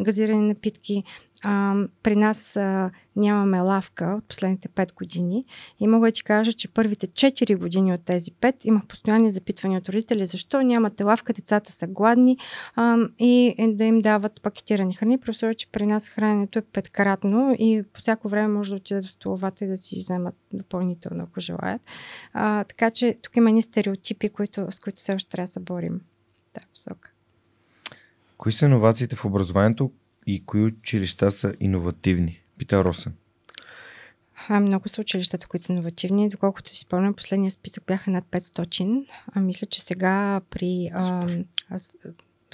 [0.00, 1.04] газирани напитки.
[1.44, 5.44] А, при нас а, нямаме лавка от последните 5 години
[5.80, 9.78] и мога да ти кажа, че първите 4 години от тези 5 имах постоянни запитвания
[9.78, 12.38] от родители, защо нямате лавка, децата са гладни
[12.74, 17.82] а, и да им дават пакетирани храни, просто че при нас храненето е петкратно и
[17.92, 21.82] по всяко време може да отидат в столовата и да си вземат допълнително, ако желаят.
[22.32, 25.60] А, така че тук има ни стереотипи, които, с които все още трябва да се
[25.60, 26.00] борим.
[26.54, 26.94] Да.
[28.36, 29.90] Кои са иновациите в образованието
[30.26, 32.40] и кои училища са иновативни?
[32.58, 33.12] Пита Росен.
[34.48, 36.28] А, много са училищата, които са иновативни.
[36.28, 39.06] Доколкото си спомням, последния списък бяха над 500.
[39.32, 41.28] А мисля, че сега при а,
[41.70, 41.78] а,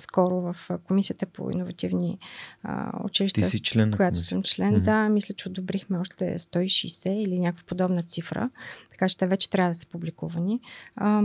[0.01, 2.19] скоро в комисията по иновативни
[2.63, 4.83] а, училища, Ти си член, която съм член, mm-hmm.
[4.83, 8.51] да, мисля, че одобрихме още 160 или някаква подобна цифра,
[8.91, 10.61] така че те вече трябва да са публикувани.
[10.97, 11.23] А,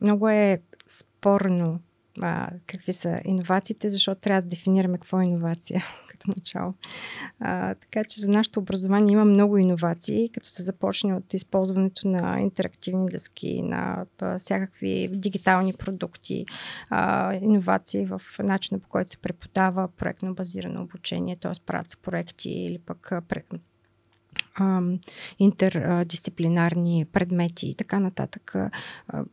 [0.00, 1.80] много е спорно
[2.20, 6.74] а, какви са иновациите, защото трябва да дефинираме какво е иновация като начало.
[7.40, 12.40] А, така че за нашето образование има много иновации, като се започне от използването на
[12.40, 16.46] интерактивни дъски, на а, всякакви дигитални продукти,
[16.90, 21.52] а, иновации в начина по който се преподава проектно базирано обучение, т.е.
[21.66, 23.12] правят проекти или пък
[25.38, 28.54] интердисциплинарни предмети и така нататък.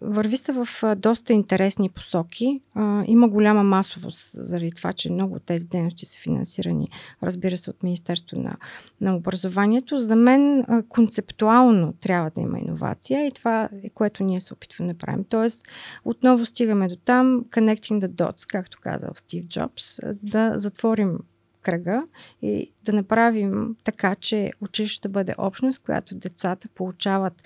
[0.01, 2.61] Върви се в доста интересни посоки.
[3.05, 6.89] Има голяма масовост заради това, че много от тези дейности са финансирани,
[7.24, 8.57] разбира се, от Министерство на,
[9.01, 9.99] на образованието.
[9.99, 14.97] За мен концептуално трябва да има иновация и това е което ние се опитваме да
[14.97, 15.26] правим.
[15.30, 15.67] Тоест,
[16.05, 21.19] отново стигаме до там, connecting the dots, както казал Стив Джобс, да затворим
[21.64, 22.03] кръга
[22.41, 27.43] и да направим така, че училището да бъде общност, която децата получават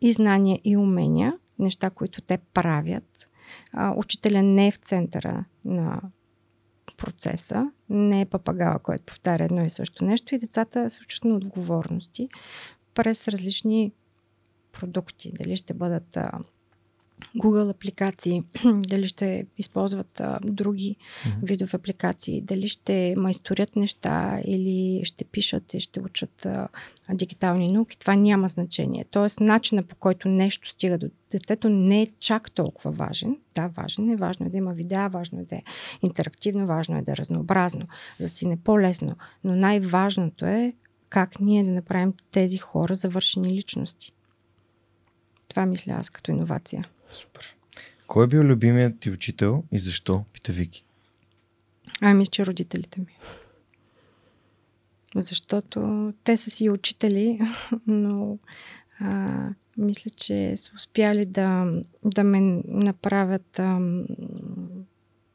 [0.00, 3.30] и знания, и умения, неща, които те правят.
[3.72, 6.00] А, учителя не е в центъра на
[6.96, 11.34] процеса, не е папагала, който повтаря едно и също нещо и децата се учат на
[11.34, 12.28] отговорности
[12.94, 13.92] през различни
[14.72, 15.32] продукти.
[15.32, 16.30] Дали ще бъдат а,
[17.36, 21.42] Google апликации, дали ще използват а, други mm-hmm.
[21.42, 26.68] видове апликации, дали ще майсторят неща или ще пишат и ще учат а,
[27.10, 29.04] дигитални науки, това няма значение.
[29.10, 33.36] Тоест, начина по който нещо стига до детето не е чак толкова важен.
[33.54, 35.62] Да, важен е, важно е да има видеа, важно е да е
[36.02, 37.86] интерактивно, важно е да е разнообразно,
[38.18, 39.16] за да си не по-лесно.
[39.44, 40.72] Но най-важното е
[41.08, 44.12] как ние да направим тези хора завършени личности.
[45.48, 46.84] Това мисля аз като иновация.
[47.12, 47.56] Супер.
[48.06, 50.24] Кой е бил любимият ти учител и защо?
[50.32, 50.84] Пита Вики.
[52.00, 53.18] Ами, че родителите ми.
[55.16, 57.40] Защото те са си учители,
[57.86, 58.38] но
[59.00, 61.72] а, мисля, че са успяли да,
[62.04, 63.78] да ме направят а,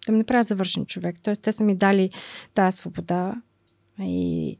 [0.05, 1.15] да ме направят завършен човек.
[1.23, 2.09] Тоест, те са ми дали
[2.53, 3.41] тази свобода
[3.99, 4.57] и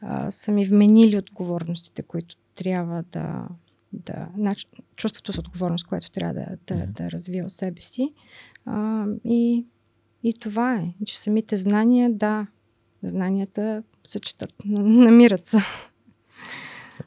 [0.00, 3.48] а, са ми вменили отговорностите, които трябва да,
[4.06, 4.66] да, нач,
[4.96, 6.86] чувството за отговорност, което трябва да, да, mm-hmm.
[6.86, 8.12] да развие от себе си.
[8.66, 9.64] А, и,
[10.22, 12.46] и това е, че самите знания, да,
[13.02, 15.58] знанията се четат, намират се.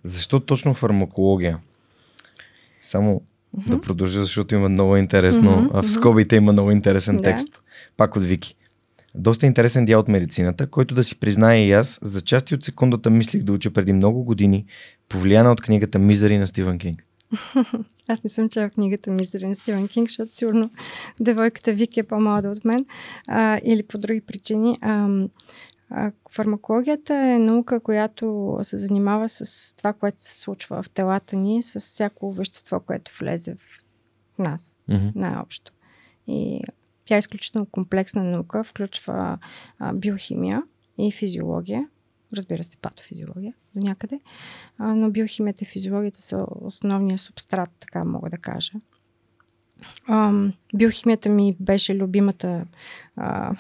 [0.04, 1.60] Защо точно фармакология?
[2.82, 3.22] Само
[3.58, 3.70] mm-hmm.
[3.70, 5.50] да продължа, защото има много интересно.
[5.52, 5.82] Mm-hmm.
[5.82, 7.52] В скобите има много интересен текст.
[7.52, 7.60] Да.
[7.98, 8.56] Пак от Вики.
[9.18, 13.10] Доста интересен дял от медицината, който да си призная и аз, за части от секундата
[13.10, 14.66] мислих да уча преди много години,
[15.10, 17.04] повлияна от книгата Мизери на Стивен Кинг.
[18.08, 20.70] Аз не съм чела книгата Мизери на Стивен Кинг, защото сигурно
[21.20, 22.86] девойката Вики е по-млада от мен
[23.28, 24.76] а, или по други причини.
[24.82, 25.10] А,
[25.90, 31.64] а, фармакологията е наука, която се занимава с това, което се случва в телата ни,
[31.64, 33.84] с всяко вещество, което влезе в
[34.40, 35.12] нас, mm-hmm.
[35.16, 35.72] най-общо.
[36.28, 36.62] И
[37.08, 39.38] тя е изключително комплексна наука, включва
[39.94, 40.64] биохимия
[40.98, 41.88] и физиология,
[42.34, 44.20] разбира се, патофизиология до някъде,
[44.80, 48.72] но биохимията и физиологията са основния субстрат, така мога да кажа.
[50.76, 52.66] Биохимията ми беше любимата,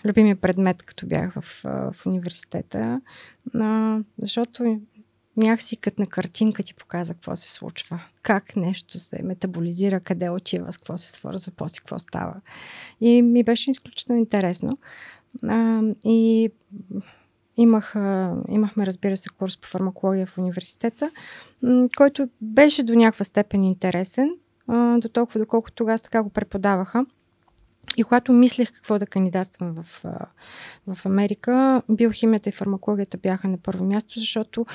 [0.05, 3.01] любимия предмет, като бях в, в университета,
[4.21, 4.81] защото
[5.37, 7.99] някакси като на картинка ти показа какво се случва.
[8.21, 12.41] Как нещо се метаболизира, къде отива, с какво се свързва, после какво става.
[13.01, 14.77] И ми беше изключително интересно.
[15.43, 16.49] А, и
[17.57, 17.95] имах,
[18.49, 21.11] имахме, разбира се, курс по фармакология в университета,
[21.97, 24.29] който беше до някаква степен интересен,
[24.97, 27.05] до толкова, доколкото тогава така го преподаваха.
[27.97, 30.03] И когато мислех какво да кандидатствам в,
[30.87, 34.65] в Америка, биохимията и фармакологията бяха на първо място, защото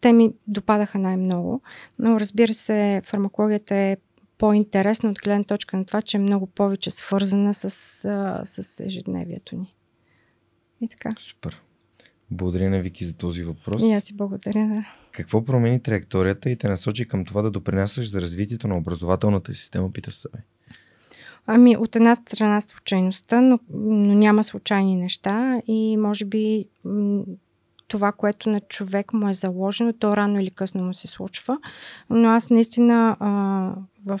[0.00, 1.60] те ми допадаха най-много.
[1.98, 3.96] Но разбира се, фармакологията е
[4.38, 7.70] по-интересна от гледна точка на това, че е много повече свързана с,
[8.44, 9.74] с ежедневието ни.
[10.80, 11.14] И така.
[11.18, 11.62] Супер.
[12.30, 13.82] Благодаря на Вики за този въпрос.
[13.82, 14.66] И аз си благодаря.
[14.66, 14.86] Да.
[15.12, 19.92] Какво промени траекторията и те насочи към това да допринасяш за развитието на образователната система,
[19.92, 20.28] пита се.
[21.46, 26.66] Ами, от една страна случайността, но, но няма случайни неща и може би
[27.88, 31.58] това, което на човек му е заложено, то рано или късно му се случва.
[32.10, 33.30] Но аз наистина а,
[34.06, 34.20] в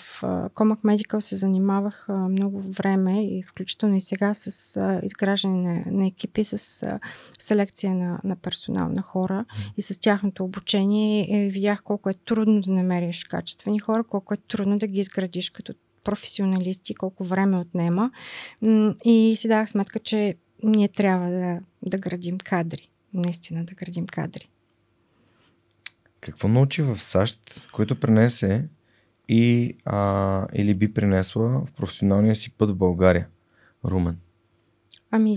[0.54, 5.98] Comac Medical се занимавах а, много време и включително и сега с а, изграждане на,
[5.98, 7.00] на екипи, с а,
[7.38, 9.44] селекция на, на персонал, на хора
[9.76, 11.46] и с тяхното обучение.
[11.46, 15.50] И видях колко е трудно да намериш качествени хора, колко е трудно да ги изградиш
[15.50, 18.10] като професионалисти, колко време отнема.
[19.04, 22.90] И си дах сметка, че ние трябва да, да градим кадри.
[23.14, 24.48] Наистина да градим кадри.
[26.20, 28.68] Какво научи в САЩ, което пренесе
[29.28, 33.28] и, а, или би принесла в професионалния си път в България?
[33.84, 34.18] Румен.
[35.10, 35.36] Ами,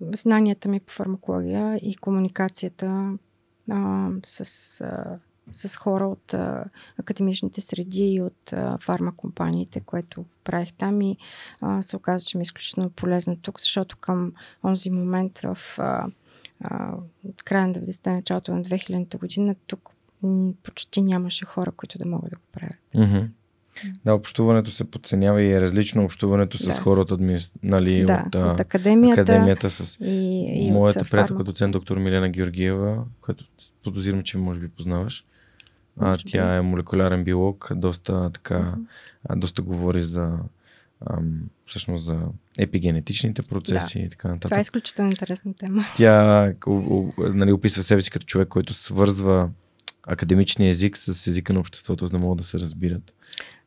[0.00, 3.18] знанията ми по фармакология и комуникацията
[3.70, 5.18] а, с а,
[5.52, 6.64] с хора от а,
[6.98, 11.16] академичните среди и от а, фармакомпаниите, което правих там и
[11.60, 14.32] а, се оказа, че ми е изключително полезно тук, защото към
[14.64, 16.06] онзи момент в а,
[16.60, 16.94] а,
[17.44, 19.90] края на 90-те, началото на 2000-та година, тук
[20.22, 22.76] м- почти нямаше хора, които да могат да го правят.
[22.94, 23.28] Mm-hmm.
[24.04, 26.80] Да, общуването се подценява и е различно общуването с да.
[26.80, 27.18] хората
[27.62, 33.04] нали, да, от, от академията, академията с и, и моята приятелка доцент доктор Милена Георгиева,
[33.20, 33.44] която
[33.84, 35.24] подозирам, че може би познаваш.
[36.00, 38.74] А, тя е молекулярен биолог, доста така,
[39.28, 39.38] mm-hmm.
[39.38, 40.38] доста говори за
[41.06, 41.40] ам,
[41.70, 42.20] всъщност за
[42.58, 44.04] епигенетичните процеси да.
[44.04, 44.50] и така нататък.
[44.50, 45.84] Това е изключително интересна тема.
[45.96, 46.52] Тя
[47.18, 49.50] нали, описва себе си като човек, който свързва
[50.02, 53.14] академичния език с езика на обществото, за да могат да се разбират.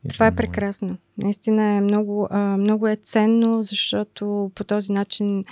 [0.08, 0.96] Това е прекрасно.
[1.18, 2.28] Наистина е много,
[2.58, 5.44] много е ценно, защото по този начин,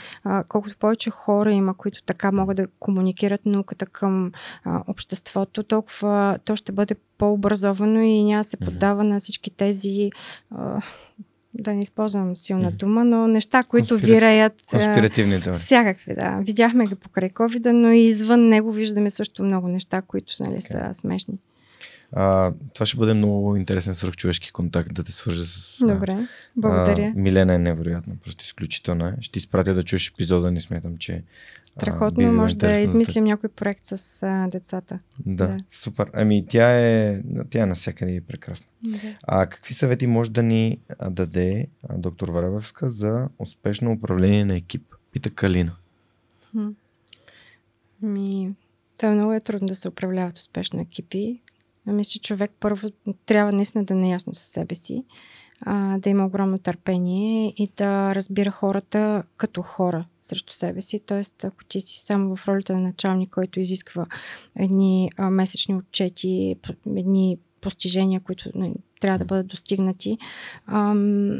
[0.48, 4.32] колкото повече хора има, които така могат да комуникират науката към
[4.64, 9.08] обществото, толкова то ще бъде по-образовано и няма се поддава mm-hmm.
[9.08, 10.10] на всички тези
[11.54, 14.14] да не използвам силна дума, но неща, които Конспира...
[14.14, 14.52] вираят.
[14.70, 15.60] Конспиративни теории.
[15.60, 16.38] Всякакви, да.
[16.42, 20.90] Видяхме ги покрай covid но и извън него виждаме също много неща, които нали, са
[20.92, 21.34] смешни.
[22.12, 25.86] А, това ще бъде много интересен свръхчовешки контакт да те свържа с.
[25.86, 27.12] Добре, благодаря.
[27.16, 29.16] А, Милена е невероятна, просто изключително е.
[29.20, 31.22] Ще изпратя да чуеш епизода, не смятам, че.
[31.62, 34.98] Страхотно, а, може да измислим някой проект с а, децата.
[35.26, 36.10] Да, да, супер.
[36.12, 38.66] Ами тя е, тя е навсякъде и е прекрасна.
[38.82, 38.98] Да.
[39.22, 40.78] А какви съвети може да ни
[41.10, 44.82] даде а, доктор Варевевска за успешно управление на екип?
[45.12, 45.72] Пита Калина.
[48.02, 48.54] Ми,
[48.98, 51.40] това много е трудно да се управляват успешно екипи.
[51.86, 52.88] Мисля, човек първо
[53.26, 55.04] трябва наистина да е наясно със себе си,
[55.60, 61.00] а, да има огромно търпение и да разбира хората като хора срещу себе си.
[61.06, 64.06] Тоест, ако ти си само в ролята на началник, който изисква
[64.58, 66.56] едни а, месечни отчети,
[66.96, 70.18] едни постижения, които не, трябва да бъдат достигнати,
[70.66, 71.38] ам,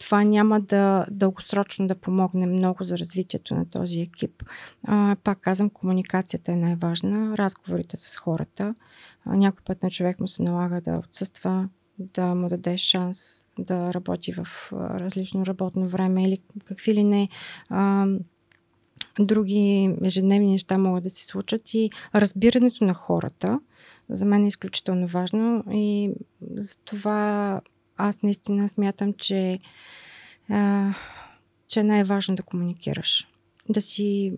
[0.00, 4.42] това няма да дългосрочно да помогне много за развитието на този екип.
[4.84, 8.74] А, пак казвам, комуникацията е най-важна, разговорите с хората.
[9.24, 13.94] А, някой път на човек му се налага да отсъства, да му даде шанс да
[13.94, 17.28] работи в различно работно време или какви ли не
[17.68, 18.06] а,
[19.18, 23.60] други ежедневни неща могат да се случат и разбирането на хората
[24.10, 26.12] за мен е изключително важно и
[26.56, 27.60] за това
[28.08, 29.58] аз наистина смятам, че,
[30.48, 30.94] а,
[31.68, 33.28] че е най-важно да комуникираш.
[33.68, 34.32] Да си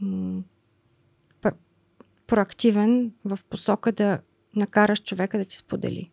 [0.00, 0.42] м-
[2.26, 4.20] проактивен в посока да
[4.56, 6.10] накараш човека да ти сподели.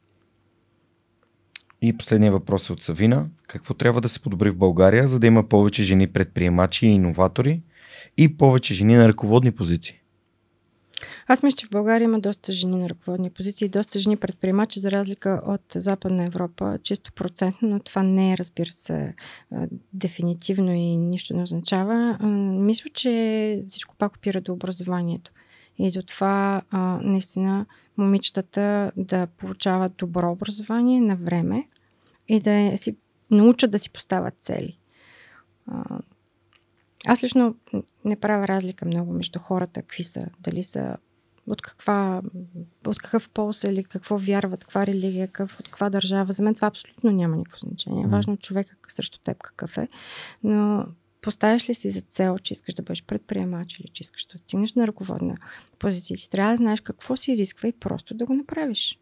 [1.81, 3.30] И последния въпрос е от Савина.
[3.47, 7.61] Какво трябва да се подобри в България, за да има повече жени предприемачи и иноватори
[8.18, 10.02] и повече жени на ръководни позиции?
[11.27, 14.91] Аз мисля, че в България има доста жени на ръководни позиции, доста жени предприемачи, за
[14.91, 19.13] разлика от Западна Европа, чисто процентно, но това не е, разбира се,
[19.93, 22.17] дефинитивно и нищо не означава.
[22.59, 25.31] Мисля, че всичко пак опира до образованието.
[25.77, 26.61] и до това
[27.01, 27.65] наистина
[27.97, 31.67] момичетата да получават добро образование на време
[32.27, 32.95] и да си
[33.31, 34.77] научат да си поставят цели.
[37.07, 37.55] Аз лично
[38.05, 40.97] не правя разлика много между хората, какви са, дали са
[41.47, 42.21] от, каква,
[42.88, 46.34] от какъв полз или какво вярват, каква религия, какъв, от каква държава.
[46.34, 48.07] За мен това абсолютно няма никакво значение.
[48.07, 49.88] Важно човека срещу теб какъв е.
[50.43, 50.85] Но
[51.21, 54.73] поставяш ли си за цел, че искаш да бъдеш предприемач или че искаш да стигнеш
[54.73, 55.38] на ръководна
[55.80, 58.99] позиция, ти трябва да знаеш какво се изисква и просто да го направиш.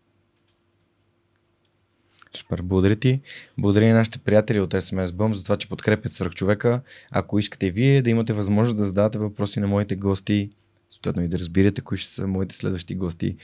[2.35, 3.21] Супер, благодаря ти.
[3.57, 6.81] Благодаря и нашите приятели от SMS Bump за това, че подкрепят свърх човека.
[7.11, 10.49] Ако искате вие да имате възможност да задавате въпроси на моите гости,
[10.89, 13.35] съответно и да разбирате кои ще са моите следващи гости,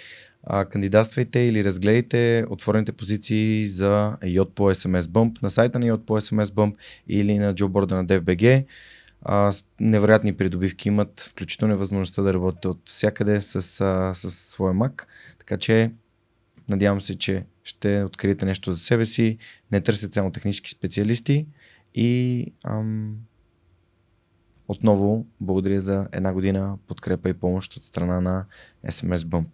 [0.44, 6.06] а, кандидатствайте или разгледайте отворените позиции за йод по SMS Bump на сайта на йод
[6.06, 6.76] по SMS Bump
[7.08, 8.66] или на джоборда на DFBG.
[9.22, 15.06] А, невероятни придобивки имат, включително възможността да работите от всякъде с, а, с своя Mac.
[15.40, 15.92] Така че
[16.70, 19.38] надявам се, че ще откриете нещо за себе си,
[19.72, 21.46] не търсят само технически специалисти
[21.96, 23.16] и ам,
[24.68, 28.46] отново благодаря за една година подкрепа и помощ от страна на
[28.88, 29.46] SMS Bump.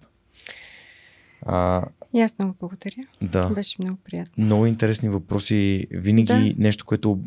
[1.45, 3.03] А, и аз много благодаря.
[3.21, 3.49] Да.
[3.49, 4.45] Беше много приятно.
[4.45, 5.87] Много интересни въпроси.
[5.91, 6.63] Винаги да.
[6.63, 7.19] нещо, което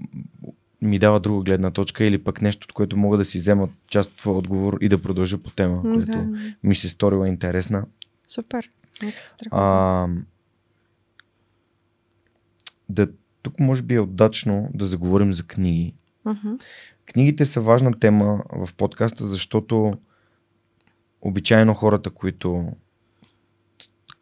[0.82, 4.10] ми дава друга гледна точка или пък нещо, от което мога да си взема част
[4.10, 5.92] от твоя отговор и да продължа по тема, да.
[5.92, 7.86] която ми се сторила интересна.
[8.26, 8.70] Супер.
[9.50, 10.08] А,
[12.88, 13.08] да,
[13.42, 15.94] тук може би е удачно да заговорим за книги.
[16.26, 16.60] Uh-huh.
[17.06, 19.94] Книгите са важна тема в подкаста, защото
[21.20, 22.72] обичайно хората, които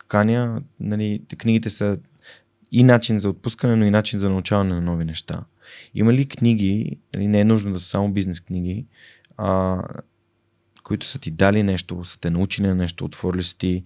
[0.09, 1.98] каня, нали, книгите са
[2.72, 5.44] и начин за отпускане, но и начин за научаване на нови неща.
[5.94, 8.86] Има ли книги, нали, не е нужно да са само бизнес книги,
[9.36, 9.82] а,
[10.85, 13.82] които са ти дали нещо, са те научили на нещо, отворили си ти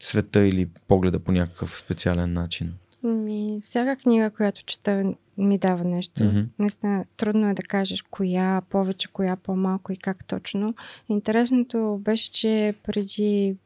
[0.00, 2.74] света или погледа по някакъв специален начин?
[3.02, 6.20] Ми, всяка книга, която чета, ми дава нещо.
[6.20, 6.46] Mm-hmm.
[6.58, 10.74] Наистина, трудно е да кажеш коя повече, коя по-малко и как точно.
[11.08, 13.56] Интересното беше, че преди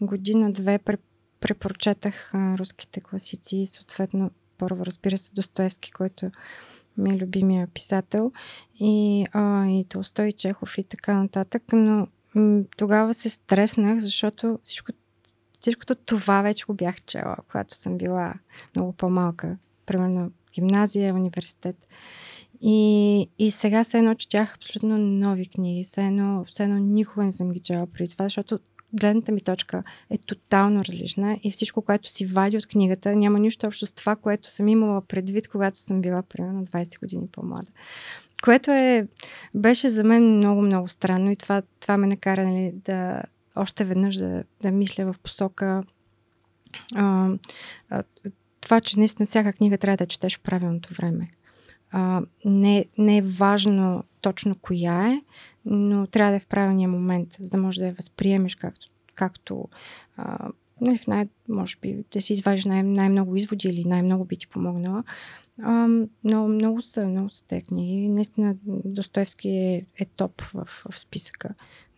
[0.00, 0.78] година-две
[1.40, 6.30] препрочетах а, руските класици съответно първо разбира се Достоевски, който
[6.98, 8.32] ми е любимия писател.
[8.80, 14.92] И, а, и Толстой, Чехов и така нататък, но м- тогава се стреснах, защото всичко,
[15.60, 18.34] всичкото това вече го бях чела, когато съм била
[18.76, 19.56] много по-малка,
[19.86, 21.76] примерно гимназия, университет.
[22.60, 27.50] И, и сега се едно четях абсолютно нови книги, все едно, едно никога не съм
[27.50, 28.58] ги чела преди това, защото
[28.92, 33.66] гледната ми точка е тотално различна и всичко, което си вади от книгата, няма нищо
[33.66, 37.72] общо с това, което съм имала предвид, когато съм била примерно 20 години по-млада.
[38.42, 39.06] Което е,
[39.54, 43.22] беше за мен много, много странно и това, това ме накара нали, да
[43.56, 45.82] още веднъж да, да мисля в посока
[46.94, 47.30] а,
[47.90, 48.02] а,
[48.60, 51.30] това, че наистина всяка книга трябва да четеш в правилното време.
[51.90, 55.22] А, не, не е важно точно коя е,
[55.64, 59.68] но трябва да е в правилния момент, за да можеш да я възприемеш както, както
[60.16, 60.48] а,
[60.80, 64.46] нали, в най- може би да си извадиш най- най-много изводи или най-много би ти
[64.46, 65.04] помогнала.
[65.62, 65.88] А,
[66.24, 68.08] но много са, много са те книги.
[68.08, 71.48] Наистина Достоевски е, е топ в, в списъка.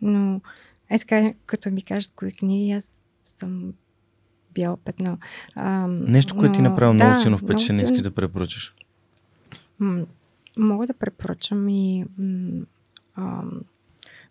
[0.01, 0.41] Но
[0.89, 3.73] е така, като ми кажеш кои книги, аз съм
[4.53, 5.17] бяло петно.
[5.55, 8.75] А, Нещо, което но, ти направи да, много силно впечатление, искаш да препоръчаш.
[10.57, 12.05] Мога да препоръчам и
[13.15, 13.43] а,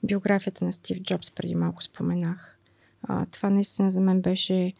[0.03, 2.59] биографията на Стив Джобс, преди малко споменах.
[3.03, 4.73] А, това наистина за мен беше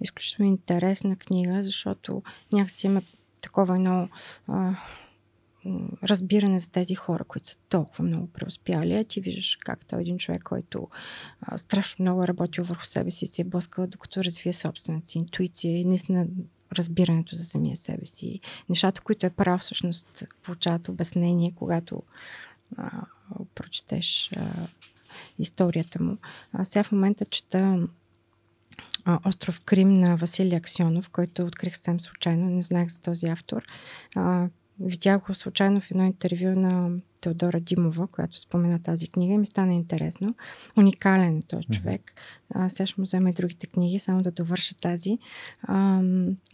[0.00, 2.22] изключително интересна книга, защото
[2.52, 3.02] някакси има
[3.40, 4.08] такова едно
[4.48, 4.74] а,
[6.02, 8.94] разбиране за тези хора, които са толкова много преуспяли.
[8.94, 10.88] А ти виждаш как той е един човек, който
[11.40, 15.06] а, страшно много е работил върху себе си и се е блъскал, докато развие собствената
[15.06, 16.26] си интуиция и наистина
[16.72, 18.40] разбирането за самия себе си.
[18.68, 22.02] Нещата, които е прав, всъщност получават обяснение, когато
[22.76, 22.90] а,
[23.54, 24.50] прочетеш а,
[25.38, 26.16] историята му.
[26.52, 27.86] А сега в момента чета
[29.04, 33.62] а, Остров Крим на Василий Аксионов, който открих съвсем случайно, не знаех за този автор.
[34.16, 34.48] А,
[34.80, 36.90] видях го случайно в едно интервю на
[37.20, 40.34] Теодора Димова, която спомена тази книга и ми стана интересно.
[40.78, 42.12] Уникален е този човек.
[42.54, 45.18] А, сега ще му взема и другите книги, само да довърша тази.
[45.62, 46.02] А,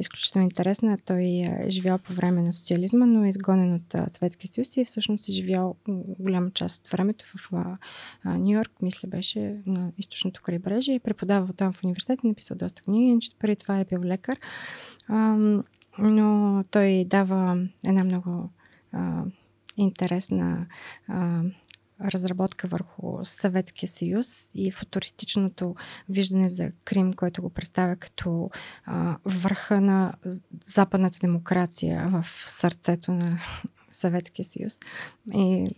[0.00, 0.98] изключително интересна.
[1.04, 5.28] Той е живял по време на социализма, но е изгонен от Съветския съюз и всъщност
[5.28, 5.76] е живял
[6.18, 7.50] голяма част от времето в
[8.24, 10.94] Нью Йорк, мисля беше на източното крайбрежие.
[10.94, 14.38] Е преподавал там в университета, написал доста книги, иначе преди това е бил лекар.
[15.08, 15.36] А,
[15.98, 18.50] но той дава една много
[18.92, 19.24] а,
[19.76, 20.66] интересна
[21.08, 21.40] а,
[22.04, 25.74] разработка върху Съветския съюз и футуристичното
[26.08, 28.50] виждане за Крим, който го представя като
[28.84, 30.14] а, върха на
[30.64, 33.38] западната демокрация в сърцето на
[33.96, 34.80] Съветския съюз.
[35.34, 35.68] И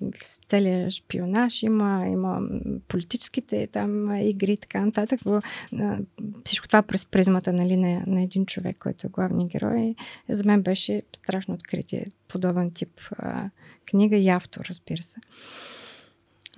[0.48, 2.40] целият шпионаж има, има
[2.88, 5.20] политическите там игри и така нататък.
[6.44, 9.94] Всичко това през призмата нали, на, на един човек, който е главният герой.
[10.28, 12.04] За мен беше страшно откритие.
[12.28, 13.50] Подобен тип а,
[13.86, 15.16] книга и автор, разбира се.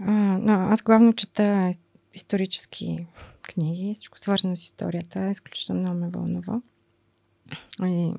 [0.01, 1.71] А, но аз главно чета
[2.15, 3.07] исторически
[3.43, 5.31] книги, всичко свързано с историята.
[5.31, 6.61] Изключително много ме вълнува.
[7.85, 8.13] И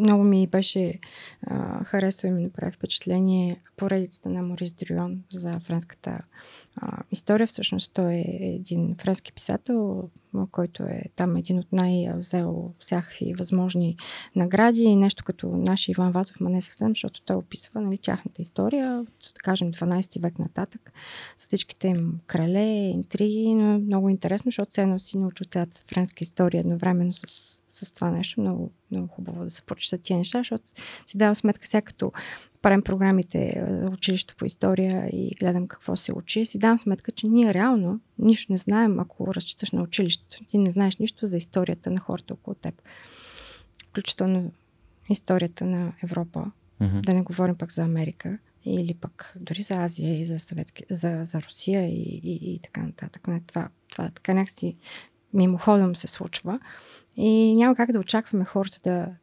[0.00, 0.98] много ми беше
[1.46, 6.20] а, харесва и ми направи впечатление поредицата на Морис Дрион за френската
[7.10, 7.46] история.
[7.46, 10.08] Всъщност той е един френски писател,
[10.46, 13.96] който е там един от най-взел всякакви възможни
[14.36, 18.42] награди и нещо като нашия Иван Вазов, ма не съвсем, защото той описва нали, тяхната
[18.42, 19.04] история,
[19.34, 20.92] да кажем 12 век нататък,
[21.38, 26.60] с всичките им крале, интриги, но много интересно, защото се носи научи цялата френска история
[26.60, 28.40] едновременно с с това нещо.
[28.40, 30.64] Много, много хубаво да се прочитат тия неща, защото
[31.06, 32.12] си давам сметка сега като
[32.68, 37.26] правим програмите за училище по история и гледам какво се учи, си давам сметка, че
[37.26, 40.44] ние реално нищо не знаем, ако разчиташ на училището.
[40.44, 42.82] Ти не знаеш нищо за историята на хората около теб.
[43.88, 44.52] Включително
[45.10, 46.50] историята на Европа.
[46.80, 47.00] Mm-hmm.
[47.00, 51.20] Да не говорим пък за Америка или пък дори за Азия и за, Съветски, за,
[51.24, 53.28] за Русия и, и, и така нататък.
[53.28, 54.74] Не, това, това така някакси
[55.34, 56.60] мимоходом се случва.
[57.16, 59.14] И няма как да очакваме хората да,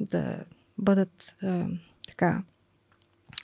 [0.00, 0.44] да
[0.78, 1.36] бъдат
[2.08, 2.42] така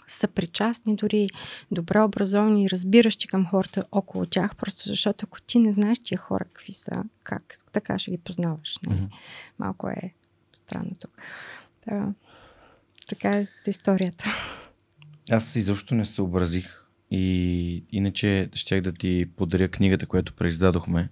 [0.07, 1.29] съпричастни, дори
[1.71, 6.19] добре образовани и разбиращи към хората около тях, просто защото ако ти не знаеш тия
[6.19, 8.79] хора какви са, как така ще ги познаваш.
[8.87, 8.97] Не?
[8.97, 9.09] Mm-hmm.
[9.59, 10.15] Малко е
[10.55, 11.11] странно тук.
[11.89, 12.13] Да,
[13.09, 14.25] така е с историята.
[15.31, 21.11] Аз изобщо не съобразих и иначе щях да ти подаря книгата, която произдадохме.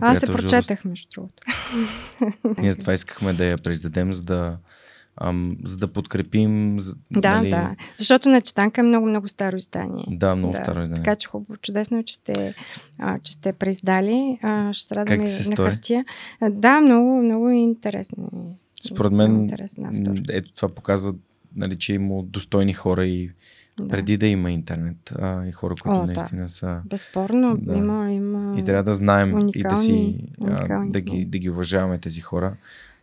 [0.00, 1.42] Аз се прочетах, между другото.
[2.58, 4.58] Ние това искахме да я произдадем, за да,
[5.20, 6.78] ам, за да подкрепим.
[7.10, 7.50] Да, нали...
[7.50, 7.76] да.
[7.96, 10.04] Защото на Четанка е много-много старо издание.
[10.08, 10.62] Да, много да.
[10.62, 11.04] старо издание.
[11.04, 12.54] Така че хубаво, чудесно, че сте,
[12.98, 14.38] а, че сте преиздали.
[14.42, 15.70] А, ще се радваме на стори?
[15.70, 16.04] хартия.
[16.40, 18.56] А, да, много, много интересно.
[18.84, 19.50] Според мен,
[20.28, 21.14] ето това показва,
[21.56, 23.30] нали, че има достойни хора и
[23.80, 23.88] да.
[23.88, 26.48] преди да има интернет а, и хора, които О, наистина да.
[26.48, 26.80] са.
[26.84, 27.74] Безспорно, да.
[27.74, 28.58] има, има.
[28.58, 32.20] И трябва да знаем уникални, и да си а, да, ги, да ги уважаваме тези
[32.20, 32.56] хора.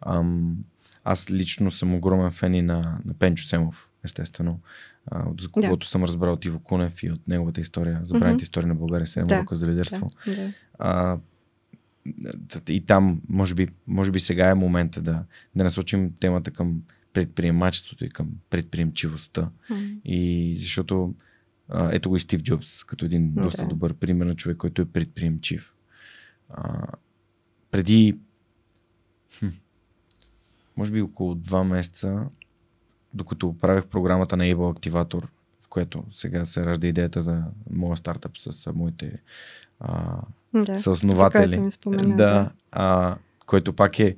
[0.05, 0.57] Ам,
[1.03, 4.59] аз лично съм огромен фен и на, на Пенчо Семов, естествено.
[5.11, 5.89] А, от за когото да.
[5.89, 8.43] съм разбрал от Иво Кунев и от неговата история, забраните mm-hmm.
[8.43, 9.55] история на България, седем да.
[9.55, 10.07] за лидерство.
[10.25, 10.35] Да.
[10.35, 10.53] Да.
[10.79, 11.19] А,
[12.69, 15.23] и там, може би, може би сега е момента да,
[15.55, 16.81] да насочим темата към
[17.13, 19.49] предприемачеството и към предприемчивостта.
[19.71, 20.01] Mm.
[20.05, 21.13] И защото
[21.69, 23.43] а, ето го и Стив Джобс, като един okay.
[23.43, 25.73] доста добър пример на човек, който е предприемчив.
[26.49, 26.87] А,
[27.71, 28.17] преди
[29.39, 29.47] хм,
[30.77, 32.25] може би около два месеца,
[33.13, 35.23] докато правих програмата на Able Activator,
[35.61, 39.21] в което сега се ражда идеята за моя стартъп с моите
[39.79, 40.21] а,
[40.53, 41.69] да, съоснователи.
[41.87, 42.51] Да, да.
[42.71, 44.15] А, който пак е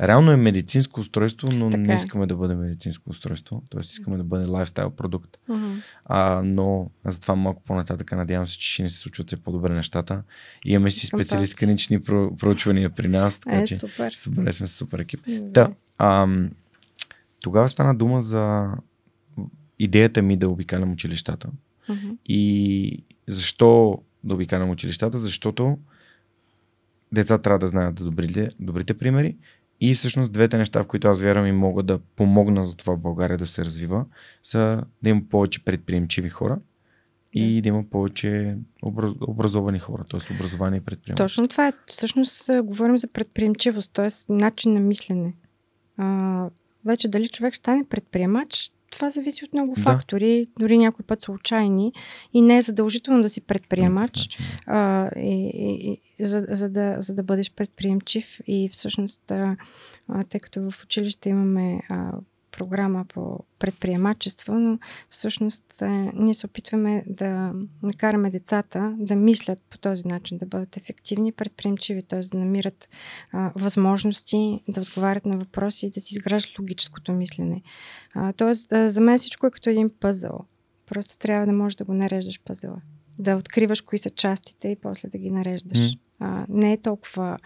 [0.00, 1.96] Реално е медицинско устройство, но така не е.
[1.96, 3.62] искаме да бъде медицинско устройство.
[3.68, 5.36] Тоест искаме да бъде лайфстайл продукт.
[5.50, 5.82] Uh-huh.
[6.04, 10.22] А, но затова малко по-нататък надявам се, че ще ни се случват все по-добре нещата.
[10.64, 13.38] И имаме си специалист клинични проучвания при нас.
[13.38, 14.12] Така, е, че супер.
[14.16, 15.20] Събрали сме супер екип.
[15.26, 15.52] Да.
[15.52, 16.50] Та, ам,
[17.40, 18.70] тогава стана дума за
[19.78, 21.48] идеята ми да обикалям училищата.
[21.88, 22.16] Uh-huh.
[22.26, 25.18] И защо да обикалям училищата?
[25.18, 25.78] Защото
[27.12, 29.36] децата трябва да знаят за добрите, добрите примери
[29.80, 33.38] и всъщност двете неща, в които аз вярвам и мога да помогна за това България
[33.38, 34.04] да се развива,
[34.42, 36.58] са да има повече предприемчиви хора
[37.32, 38.56] и да има повече
[39.20, 40.34] образовани хора, т.е.
[40.34, 41.24] образование и предприемачество.
[41.24, 41.72] Точно това е.
[41.86, 44.32] Всъщност говорим за предприемчивост, т.е.
[44.32, 45.34] начин на мислене.
[45.96, 46.48] А,
[46.84, 49.80] вече дали човек стане предприемач, това зависи от много да.
[49.80, 51.92] фактори, дори някой път случайни
[52.32, 57.14] и не е задължително да си предприемач, а, и, и, и, за, за, да, за
[57.14, 58.40] да бъдеш предприемчив.
[58.46, 59.56] И всъщност, а,
[60.28, 62.12] тъй като в училище имаме а,
[62.56, 64.78] програма по предприемачество, но
[65.10, 67.52] всъщност е, ние се опитваме да
[67.82, 72.20] накараме децата да мислят по този начин, да бъдат ефективни, предприемчиви, т.е.
[72.20, 72.88] да намират
[73.32, 77.62] а, възможности, да отговарят на въпроси и да си изграждат логическото мислене.
[78.36, 80.46] тоест, а, за мен всичко е като един пъзъл.
[80.86, 82.80] Просто трябва да можеш да го нареждаш пъзъла.
[83.18, 85.78] Да откриваш кои са частите и после да ги нареждаш.
[85.78, 85.98] Mm.
[86.20, 87.38] А, не е толкова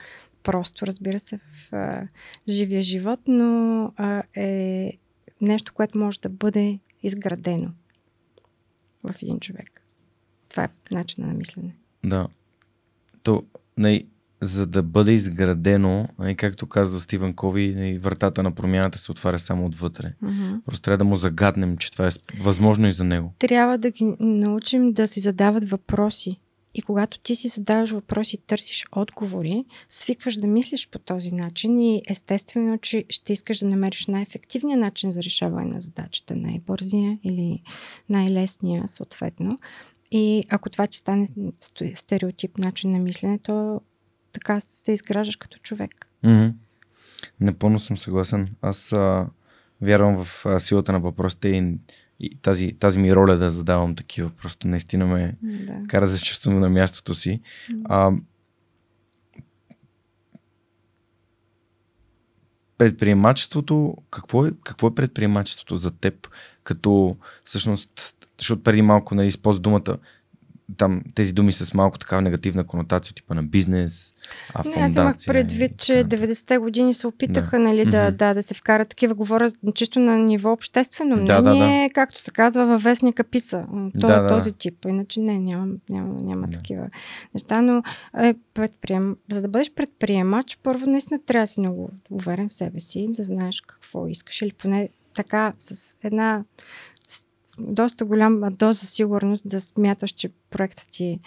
[0.42, 2.08] просто, разбира се, в а,
[2.48, 4.92] живия живот, но а, е
[5.40, 7.70] нещо, което може да бъде изградено.
[9.02, 9.82] в един човек.
[10.48, 11.76] Това е начина на мислене.
[12.04, 12.28] Да.
[13.22, 13.44] То,
[13.76, 14.04] не,
[14.40, 19.66] за да бъде изградено, и както казва Стивен Кови, вратата на промяната се отваря само
[19.66, 20.14] отвътре.
[20.24, 20.64] Mm-hmm.
[20.64, 22.10] Просто трябва да му загаднем, че това е
[22.42, 23.34] възможно и за него.
[23.38, 26.40] Трябва да ги научим да си задават въпроси.
[26.74, 31.80] И когато ти си задаваш въпроси и търсиш отговори, свикваш да мислиш по този начин
[31.80, 37.62] и естествено, че ще искаш да намериш най-ефективния начин за решаване на задачата, най-бързия или
[38.08, 39.56] най-лесния съответно.
[40.10, 41.26] И ако това ти стане
[41.94, 43.80] стереотип начин на мислене, то
[44.32, 46.08] така се изграждаш като човек.
[46.24, 46.52] Mm-hmm.
[47.40, 48.54] Напълно съм съгласен.
[48.62, 49.26] Аз а,
[49.80, 51.74] вярвам в а, силата на въпросите и,
[52.20, 54.30] и тази, тази ми роля да задавам такива.
[54.30, 55.72] Просто наистина ме да.
[55.88, 57.40] кара да се чувствам на мястото си.
[57.84, 58.12] А,
[62.78, 66.28] предприемачеството, какво е, какво е предприемачеството за теб?
[66.64, 69.98] Като всъщност, защото преди малко нали, използва думата
[70.76, 74.14] там тези думи с малко такава негативна конотация, типа на бизнес,
[74.54, 77.64] а Не, аз имах предвид, че 90-те години се опитаха да.
[77.64, 78.16] Нали, да, mm-hmm.
[78.16, 81.88] да, да се вкарат такива, говоря чисто на ниво обществено мнение, да, да, да.
[81.94, 83.64] както се казва във вестника Писа.
[84.00, 84.84] То, да, да, този тип.
[84.88, 86.52] Иначе не, няма, няма, няма да.
[86.52, 86.90] такива
[87.34, 87.82] неща, но
[88.18, 89.16] е, предприем...
[89.30, 93.24] за да бъдеш предприемач, първо наистина трябва да си много уверен в себе си, да
[93.24, 96.44] знаеш какво искаш или поне така с една
[97.60, 101.20] доста голяма доза сигурност да смяташ, че проектът ти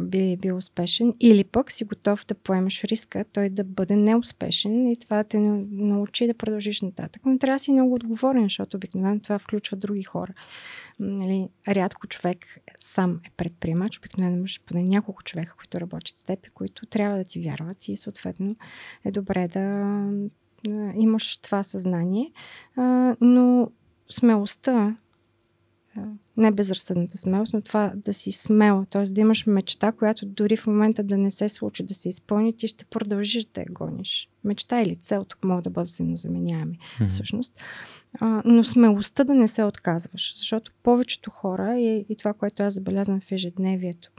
[0.00, 4.96] би бил успешен или пък си готов да поемеш риска той да бъде неуспешен и
[4.96, 7.22] това те научи да продължиш нататък.
[7.24, 10.32] Но трябва да си много отговорен, защото обикновено това включва други хора.
[10.98, 16.46] Нали, рядко човек сам е предприемач, обикновено имаш поне няколко човека, които работят с теб
[16.46, 18.56] и които трябва да ти вярват и съответно
[19.04, 19.96] е добре да
[20.94, 22.32] имаш това съзнание.
[23.20, 23.70] Но
[24.10, 24.96] смелостта
[26.36, 29.02] не безразсъдната смелост, но това да си смел, т.е.
[29.02, 32.68] да имаш мечта, която дори в момента да не се случи, да се изпълни, ти
[32.68, 34.28] ще продължиш да я гониш.
[34.44, 37.08] Мечта или цел, тук могат да бъдат взаимозаменяеми, mm-hmm.
[37.08, 37.60] всъщност.
[38.20, 42.74] А, но смелостта да не се отказваш, защото повечето хора, и, и това, което аз
[42.74, 44.10] забелязвам в ежедневието,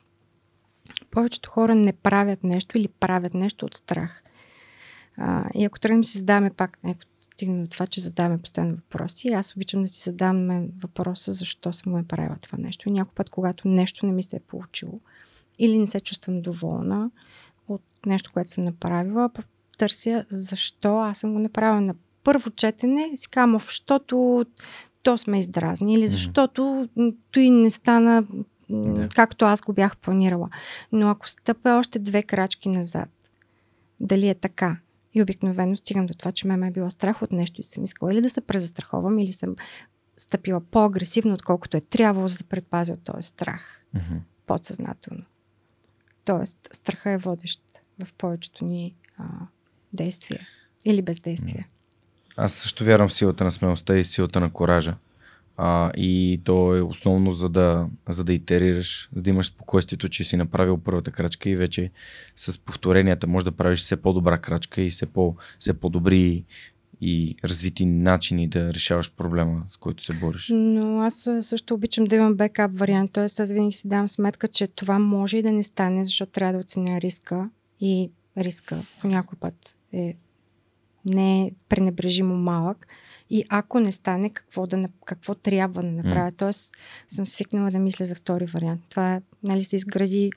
[1.11, 4.23] повечето хора не правят нещо или правят нещо от страх.
[5.17, 6.99] А, и ако тръгнем да си задаваме пак, ако
[7.39, 11.91] стигнем до това, че задаваме постоянно въпроси, аз обичам да си задаваме въпроса защо съм
[11.91, 12.89] го направила това нещо.
[12.89, 14.99] И някой път, когато нещо не ми се е получило
[15.59, 17.11] или не се чувствам доволна
[17.67, 19.29] от нещо, което съм направила,
[19.77, 24.45] търся защо аз съм го направила на първо четене, си казвам, защото
[25.03, 26.89] то сме издразни или защото
[27.31, 28.23] той не стана
[28.69, 29.09] да.
[29.09, 30.49] както аз го бях планирала.
[30.91, 33.09] Но ако стъпя още две крачки назад,
[33.99, 34.77] дали е така,
[35.19, 38.13] и обикновено стигам до това, че ме е било страх от нещо и съм искала
[38.13, 39.55] или да се презастраховам, или съм
[40.17, 43.85] стъпила по-агресивно, отколкото е трябвало да се предпазя от този страх.
[43.95, 44.19] Mm-hmm.
[44.45, 45.23] Подсъзнателно.
[46.25, 47.61] Тоест, страха е водещ
[48.03, 49.23] в повечето ни а,
[49.93, 50.39] действия
[50.85, 51.67] или бездействия.
[52.37, 54.95] Аз също вярвам в силата на смелостта и силата на коража.
[55.61, 60.23] А, и то е основно за да, за да итерираш, за да имаш спокойствието, че
[60.23, 61.91] си направил първата крачка и вече
[62.35, 66.43] с повторенията може да правиш все по-добра крачка и все, по, все по-добри
[67.01, 70.49] и развити начини да решаваш проблема, с който се бориш.
[70.53, 73.23] Но аз също обичам да имам бекап вариант, т.е.
[73.23, 76.59] аз винаги си давам сметка, че това може и да не стане, защото трябва да
[76.59, 77.49] оценя риска
[77.79, 80.15] и риска по някой път е
[81.05, 82.87] не е пренебрежимо малък
[83.29, 86.31] и ако не стане, какво, да, какво трябва да направя.
[86.31, 86.37] Mm.
[86.37, 86.75] Тоест
[87.07, 88.81] съм свикнала да мисля за втори вариант.
[88.89, 90.31] Това нали, се изгради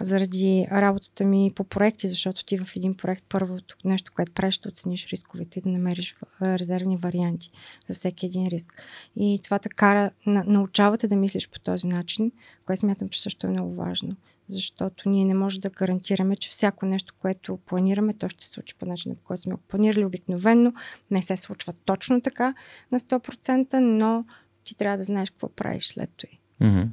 [0.00, 4.68] заради работата ми по проекти, защото ти в един проект първото нещо, което правиш, ще
[4.68, 7.50] оцениш рисковете и да намериш резервни варианти
[7.88, 8.82] за всеки един риск.
[9.16, 12.32] И това те кара, научавате да мислиш по този начин,
[12.66, 14.16] което смятам, че също е много важно
[14.48, 18.74] защото ние не можем да гарантираме, че всяко нещо, което планираме, то ще се случи
[18.74, 20.74] по начина, по който сме го планирали обикновенно.
[21.10, 22.54] Не се случва точно така
[22.92, 24.24] на 100%, но
[24.64, 26.32] ти трябва да знаеш какво правиш след това.
[26.62, 26.88] Mm-hmm.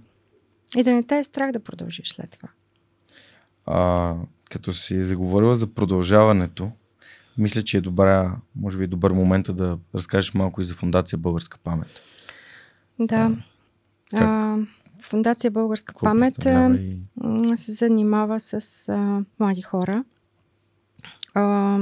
[0.77, 2.49] И да не те е страх да продължиш след това.
[3.65, 4.15] А,
[4.52, 6.72] като си заговорила за продължаването,
[7.38, 11.57] мисля, че е добра, може би добър момент да разкажеш малко и за Фундация Българска
[11.57, 12.02] памет.
[12.99, 13.38] Да.
[14.14, 14.57] А, а,
[15.01, 16.97] Фундация Българска Какво памет и...
[17.55, 20.03] се занимава с а, млади хора.
[21.34, 21.80] А,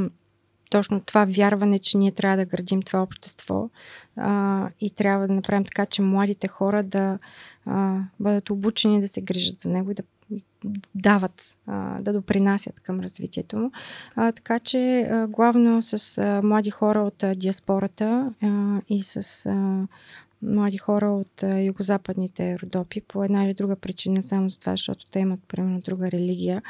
[0.69, 3.69] точно това вярване, че ние трябва да градим това общество
[4.15, 7.19] а, и трябва да направим така, че младите хора да
[7.65, 10.03] а, бъдат обучени да се грижат за него и да
[10.95, 13.71] дават, а, да допринасят към развитието му.
[14.15, 19.45] А, така че а, главно с а, млади хора от а, диаспората а, и с
[19.45, 19.87] а,
[20.43, 25.19] млади хора от югозападните родопи по една или друга причина, само за това, защото те
[25.19, 26.61] имат, примерно, друга религия.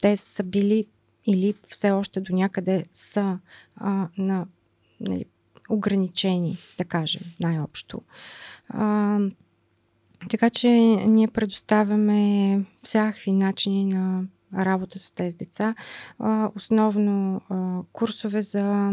[0.00, 0.86] Те са били
[1.26, 3.38] или все още до някъде са
[3.76, 4.46] а, на
[5.00, 5.24] нали,
[5.70, 8.02] ограничени, да кажем, най-общо.
[8.68, 9.18] А,
[10.30, 10.68] така че
[11.08, 14.24] ние предоставяме всякакви начини на
[14.54, 15.74] работа с тези деца.
[16.18, 18.90] А, основно а, курсове за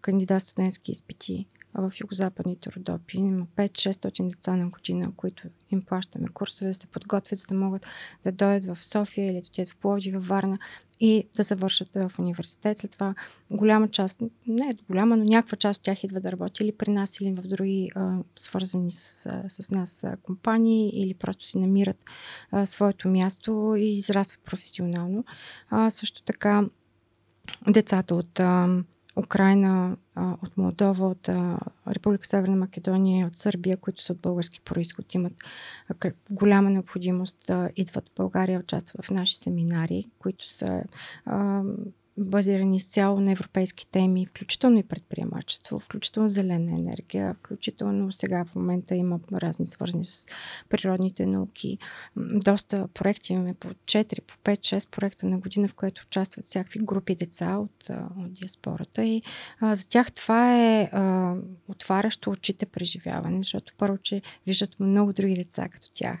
[0.00, 3.18] кандидат студентски изпити в югозападните родопи.
[3.18, 7.86] Има 5-600 деца на година, които им плащаме курсове да се подготвят, за да могат
[8.24, 10.58] да дойдат в София или да отидат в Плоди, във Варна
[11.00, 12.78] и да завършат в университет.
[12.78, 13.14] След това
[13.50, 16.90] голяма част, не е голяма, но някаква част от тях идва да работи или при
[16.90, 22.04] нас, или в други а, свързани с, с нас компании, или просто си намират
[22.50, 25.24] а, своето място и израстват професионално.
[25.70, 26.64] А, също така
[27.68, 28.68] децата от а,
[29.16, 31.28] Украина, от Молдова, от
[31.86, 35.32] Република Северна Македония, от Сърбия, които са от български происход, имат
[36.30, 40.84] голяма необходимост да идват в България, участват в наши семинари, които са
[42.18, 48.94] базирани изцяло на европейски теми, включително и предприемачество, включително зелена енергия, включително сега в момента
[48.94, 50.26] има разни свързани с
[50.68, 51.78] природните науки.
[52.16, 56.80] Доста проекти имаме по 4, по 5, 6 проекта на година, в които участват всякакви
[56.80, 59.22] групи деца от, от диаспората и
[59.60, 61.34] а, за тях това е а,
[61.68, 66.18] отварящо очите преживяване, защото първо, че виждат много други деца като тях.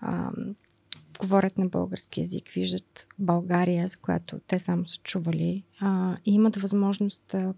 [0.00, 0.30] А,
[1.18, 6.56] говорят на български язик, виждат България, за която те само са чували а, и имат
[6.56, 7.54] възможност да,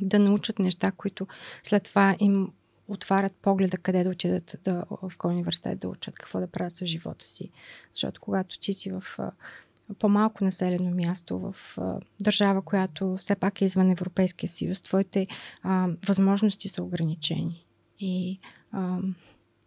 [0.00, 1.26] да научат неща, които
[1.62, 2.52] след това им
[2.88, 6.86] отварят погледа къде да отидат да, в кой университет да учат, какво да правят с
[6.86, 7.50] живота си.
[7.94, 9.30] Защото когато ти си в а,
[9.98, 15.26] по-малко населено място, в а, държава, която все пак е извън Европейския съюз, твоите
[15.62, 17.66] а, възможности са ограничени.
[17.98, 18.38] И
[18.72, 18.98] а,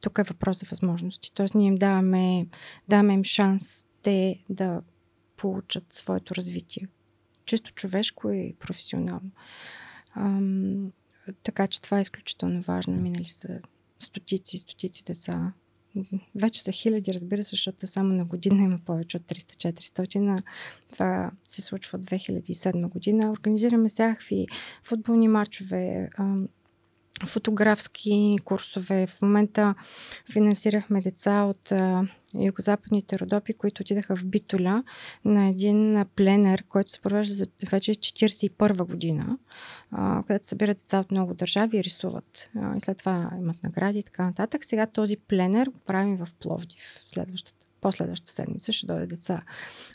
[0.01, 1.33] тук е въпрос за възможности.
[1.33, 2.47] Тоест ние им даваме,
[2.87, 4.81] даваме им шанс те да
[5.37, 6.87] получат своето развитие.
[7.45, 9.31] Чисто човешко и професионално.
[10.15, 10.91] Ам,
[11.43, 12.95] така че това е изключително важно.
[12.95, 13.59] Минали са
[13.99, 15.53] стотици, стотици деца.
[16.35, 20.43] Вече са хиляди, разбира се, защото само на година има повече от 300-400.
[20.91, 23.31] Това се случва от 2007 година.
[23.31, 24.47] Организираме всякакви
[24.83, 26.09] футболни матчове,
[27.25, 29.07] фотографски курсове.
[29.07, 29.75] В момента
[30.31, 31.73] финансирахме деца от
[32.39, 34.83] югозападните родопи, които отидаха в Битоля
[35.25, 39.37] на един пленер, който се провежда за вече 41 година,
[40.27, 42.51] където събират деца от много държави и рисуват.
[42.77, 44.63] И след това имат награди и така нататък.
[44.63, 49.41] Сега този пленер го правим в Пловдив, следващата последващата седмица ще дойде деца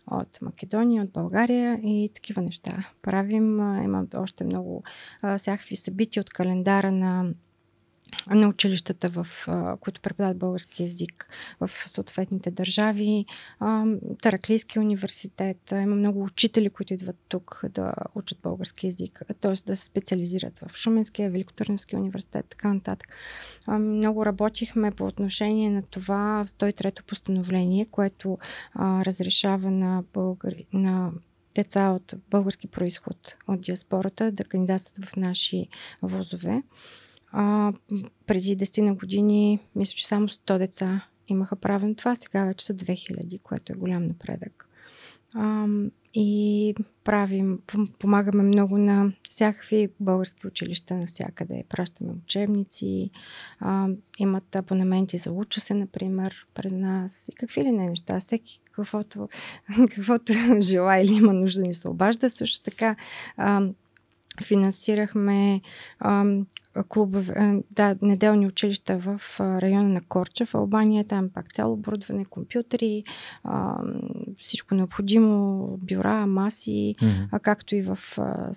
[0.07, 3.59] от Македония, от България и такива неща правим.
[3.59, 4.83] Има още много
[5.39, 7.31] всякакви събития от календара на
[8.27, 9.27] на училищата, в,
[9.81, 11.29] които преподават български язик
[11.61, 13.27] в съответните държави.
[14.23, 15.73] Тараклийския университет.
[15.73, 19.53] Има много учители, които идват тук да учат български язик, т.е.
[19.67, 23.09] да се специализират в Шуменския, Великотърновския университет, така нататък.
[23.69, 28.39] Много работихме по отношение на това в 103-то постановление, което
[28.79, 31.13] разрешава на, българи, на
[31.55, 35.69] деца от български происход от диаспората да кандидатстват в наши
[36.03, 36.63] вузове.
[37.37, 37.73] А,
[38.27, 42.67] преди 10 на години, мисля, че само 100 деца имаха право на това, сега вече
[42.67, 44.69] са 2000, което е голям напредък.
[45.35, 45.67] А,
[46.15, 46.75] и
[47.05, 47.59] правим,
[47.99, 51.65] помагаме много на всякакви български училища навсякъде.
[51.69, 53.11] Пращаме учебници,
[53.61, 53.89] а,
[54.19, 58.21] имат абонементи за уча се, например, през нас и какви ли не неща.
[58.21, 59.29] Всеки каквото,
[59.95, 62.31] каквото желая или има нужда да ни се обажда.
[62.31, 62.97] Също така
[63.37, 63.69] а,
[64.43, 65.61] финансирахме
[65.99, 66.25] а,
[66.89, 71.05] клубове, да, неделни училища в района на Корча, в Албания.
[71.05, 73.05] Там пак цяло оборудване, компютри,
[73.45, 73.79] а,
[74.39, 77.29] всичко необходимо, бюра, маси, mm-hmm.
[77.33, 78.51] а както и в а,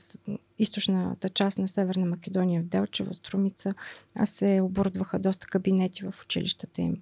[0.59, 3.73] източната част на Северна Македония, в Делчево, Струмица,
[4.15, 7.01] а се оборудваха доста кабинети в училищата им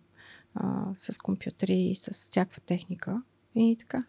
[0.56, 3.22] а, с компютри, с всякаква техника
[3.56, 4.04] и така.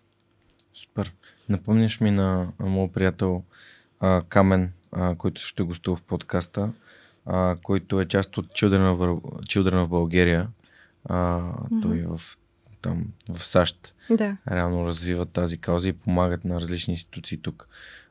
[0.74, 1.14] Супер.
[1.48, 3.42] Напомняш ми на моят приятел
[4.00, 6.72] а, Камен, а, който също е гостува в подкаста,
[7.26, 10.46] а, който е част от Children of, Children of Bulgaria.
[11.04, 11.82] А, mm-hmm.
[11.82, 12.20] Той е в,
[12.82, 13.94] там, в САЩ.
[14.10, 14.36] Да.
[14.50, 17.68] Реално развиват тази кауза и помагат на различни институции тук.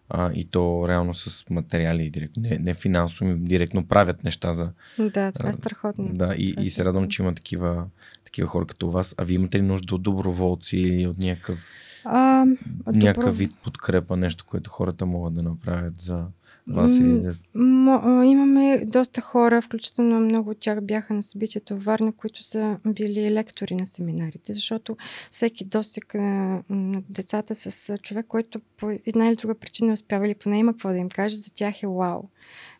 [0.09, 4.69] А, и то реално с материали, директно, не, не финансово, директно правят неща за...
[4.99, 6.09] Да, това е страхотно.
[6.13, 7.85] Да, и, и се радвам, че има такива,
[8.25, 9.15] такива хора като вас.
[9.17, 11.71] А вие имате ли нужда от доброволци или от някакъв,
[12.03, 12.45] а,
[12.87, 13.37] някакъв добро...
[13.37, 16.25] вид подкрепа, нещо, което хората могат да направят за
[16.67, 16.97] вас?
[16.97, 17.31] Или не...
[17.53, 22.77] М- имаме доста хора, включително много от тях бяха на събитието в Варна, които са
[22.85, 24.97] били лектори на семинарите, защото
[25.31, 26.61] всеки досек на,
[27.09, 30.97] децата с човек, който по една или друга причина успява или поне има какво да
[30.97, 32.21] им каже, за тях е вау.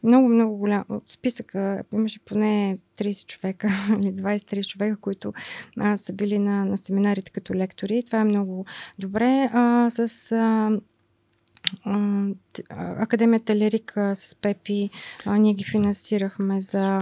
[0.03, 0.83] Много, много голям.
[0.89, 3.67] От списъка имаше поне 30 човека
[4.01, 5.33] или 23 човека, които
[5.77, 8.03] а, са били на, на семинарите като лектори.
[8.03, 8.65] Това е много
[8.99, 9.49] добре.
[9.53, 10.71] А, с а,
[12.69, 14.89] Академията Лирика с Пепи,
[15.27, 17.01] ние ги финансирахме за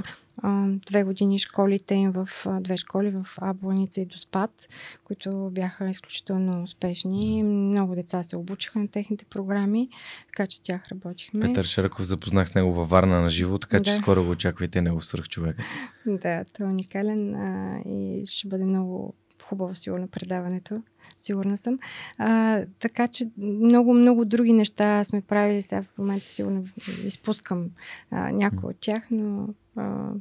[0.88, 2.30] две години школите им в
[2.62, 4.68] две школи в Абланица и Доспад,
[5.04, 7.44] които бяха изключително успешни.
[7.44, 9.90] Много деца се обучиха на техните програми,
[10.28, 11.40] така че с тях работихме.
[11.40, 13.98] Петър Шарков запознах с него във Варна на живо, така че да.
[13.98, 15.58] скоро го очаквайте него свърх човек.
[16.06, 19.14] Да, той е уникален а, и ще бъде много
[19.44, 20.82] хубаво сигурно предаването.
[21.18, 21.80] Сигурна съм.
[22.18, 25.62] А, така че много, много други неща сме правили.
[25.62, 26.66] Сега в момента сигурно
[27.06, 27.70] изпускам
[28.12, 30.12] а, някои от тях, но а,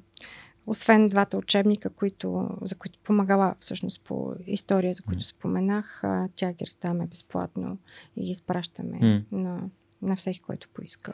[0.67, 6.53] освен двата учебника, които, за които помагала всъщност по история, за които споменах, а, тя
[6.53, 7.79] ги разставяме безплатно
[8.17, 9.25] и ги изпращаме mm.
[9.33, 9.61] на,
[10.03, 11.13] на всеки, който поиска.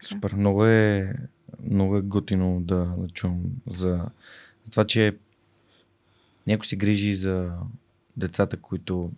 [0.00, 0.34] Супер.
[0.34, 1.14] Много е,
[1.62, 4.06] много е готино да, да чувам за
[4.70, 5.18] това, че
[6.46, 7.52] някой се грижи за
[8.16, 9.10] децата, които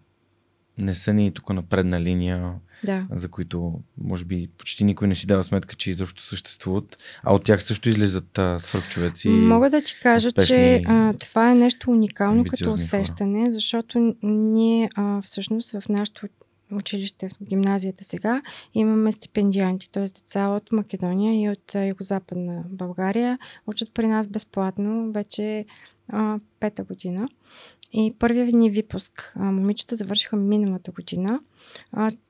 [0.78, 2.52] не са ни тук на предна линия,
[2.84, 3.06] да.
[3.10, 7.44] за които може би почти никой не си дава сметка, че изобщо съществуват, а от
[7.44, 9.28] тях също излизат свърхчовеци.
[9.28, 13.52] Мога да ти кажа, че а, това е нещо уникално като усещане, хора.
[13.52, 16.26] защото ние а, всъщност в нашото
[16.72, 18.42] училище, в гимназията сега,
[18.74, 20.04] имаме стипендианти, т.е.
[20.04, 25.64] деца от Македония и от Югозападна България учат при нас безплатно вече
[26.60, 27.28] пета година.
[27.92, 31.40] И първият ни випуск, момичета завършиха миналата година.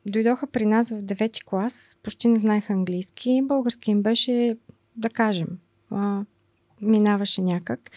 [0.06, 3.40] Дойдоха при нас в девети клас, почти не знаеха английски.
[3.44, 4.56] Български им беше,
[4.96, 5.48] да кажем,
[6.80, 7.90] минаваше някак.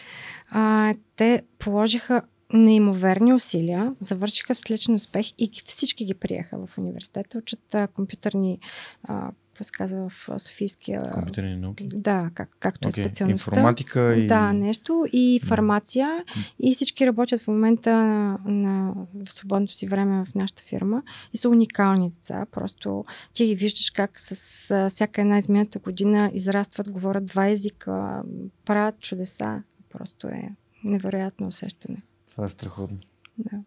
[1.16, 2.22] Те положиха
[2.52, 8.58] неимоверни усилия, завършиха с отличен успех и всички ги приеха в университета, учат компютърни
[9.02, 11.00] а, какво се казва в Софийския...
[11.12, 11.88] Компютърни науки?
[11.94, 13.00] Да, как, както okay.
[13.00, 13.50] е специалността.
[13.50, 14.26] Информатика и...
[14.26, 15.06] Да, нещо.
[15.12, 16.06] И фармация.
[16.06, 16.52] Yeah.
[16.60, 21.02] И всички работят в момента на, на, в свободното си време в нашата фирма.
[21.32, 22.46] И са уникални деца.
[22.50, 28.22] Просто ти ги виждаш как с а, всяка една измината година израстват, говорят два езика,
[28.64, 29.62] правят чудеса.
[29.90, 30.50] Просто е
[30.84, 32.02] невероятно усещане.
[32.30, 32.98] Това е страхотно.
[33.38, 33.58] Да.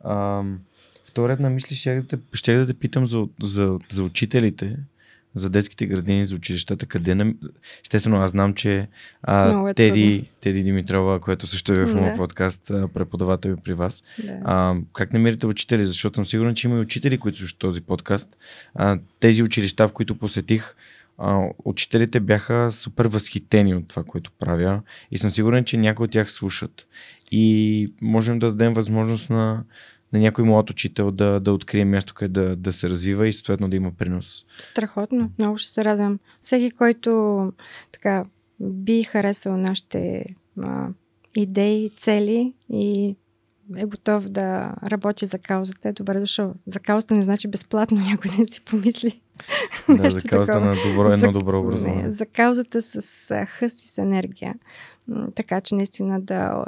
[0.00, 0.44] А,
[1.04, 4.78] вторият на мисли ще да, ще да те питам за, за, за учителите
[5.34, 7.34] за детските градини, за училищата, къде на...
[7.82, 8.88] Естествено, аз знам, че
[9.22, 12.62] а, е Теди, Теди Димитрова, която също е в моят подкаст,
[12.94, 14.02] преподавател при вас.
[14.24, 14.38] Да.
[14.44, 15.84] А, как намирате учители?
[15.84, 18.36] Защото съм сигурен, че има и учители, които слушат този подкаст.
[18.74, 20.76] А, тези училища, в които посетих,
[21.18, 26.10] а, учителите бяха супер възхитени от това, което правя и съм сигурен, че някои от
[26.10, 26.86] тях слушат.
[27.30, 29.64] И можем да дадем възможност на
[30.12, 33.68] на някой млад учител да, да открие място, къде да, да се развива и съответно
[33.68, 34.44] да има принос.
[34.58, 36.18] Страхотно, много ще се радвам.
[36.40, 37.52] Всеки, който
[37.92, 38.24] така
[38.60, 40.24] би харесал нашите
[40.60, 40.88] а,
[41.36, 43.16] идеи, цели и
[43.76, 46.54] е готов да работи за каузата, е добре дошъл.
[46.66, 49.20] За каузата не значи безплатно, някой не си помисли.
[49.88, 50.74] Да, за каузата такова.
[50.74, 52.02] на добро, едно добро образование.
[52.02, 54.54] Не, за каузата с хъст и с енергия.
[55.34, 56.64] Така че наистина да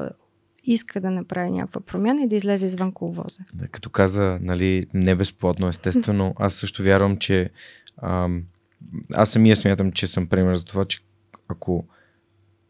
[0.65, 3.41] иска да направи някаква промяна и да излезе извън коловоза.
[3.55, 7.51] Да, като каза, нали, не безплатно, естествено, аз също вярвам, че
[8.03, 8.43] ам,
[9.15, 10.99] аз самия смятам, че съм пример за това, че
[11.49, 11.85] ако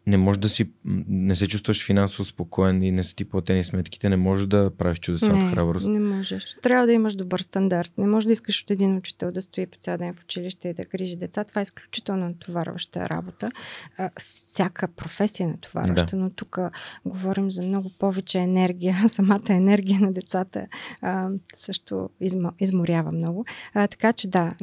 [0.07, 0.71] не можеш да си,
[1.09, 4.99] не се чувстваш финансово спокоен и не са ти платени сметките, не можеш да правиш
[4.99, 5.87] чудеса от храброст.
[5.87, 6.57] Не можеш.
[6.63, 7.93] Трябва да имаш добър стандарт.
[7.99, 10.75] Не можеш да искаш от един учител да стои по цял ден в училище и
[10.75, 11.45] да грижи деца.
[11.45, 13.51] Това е изключително натоварваща работа.
[13.99, 16.23] А, всяка професия е натоварваща, да.
[16.23, 16.59] но тук
[17.05, 18.97] говорим за много повече енергия.
[19.09, 20.67] Самата енергия на децата
[21.03, 23.45] а, също изма, изморява много.
[23.75, 24.55] А, така че да,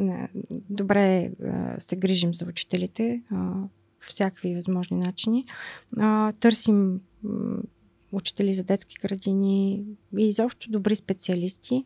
[0.70, 3.22] добре а, се грижим за учителите.
[3.32, 3.52] А,
[4.10, 5.46] всякакви възможни начини.
[5.98, 7.00] А, търсим
[8.12, 9.84] учители за детски градини
[10.18, 11.86] и изобщо добри специалисти.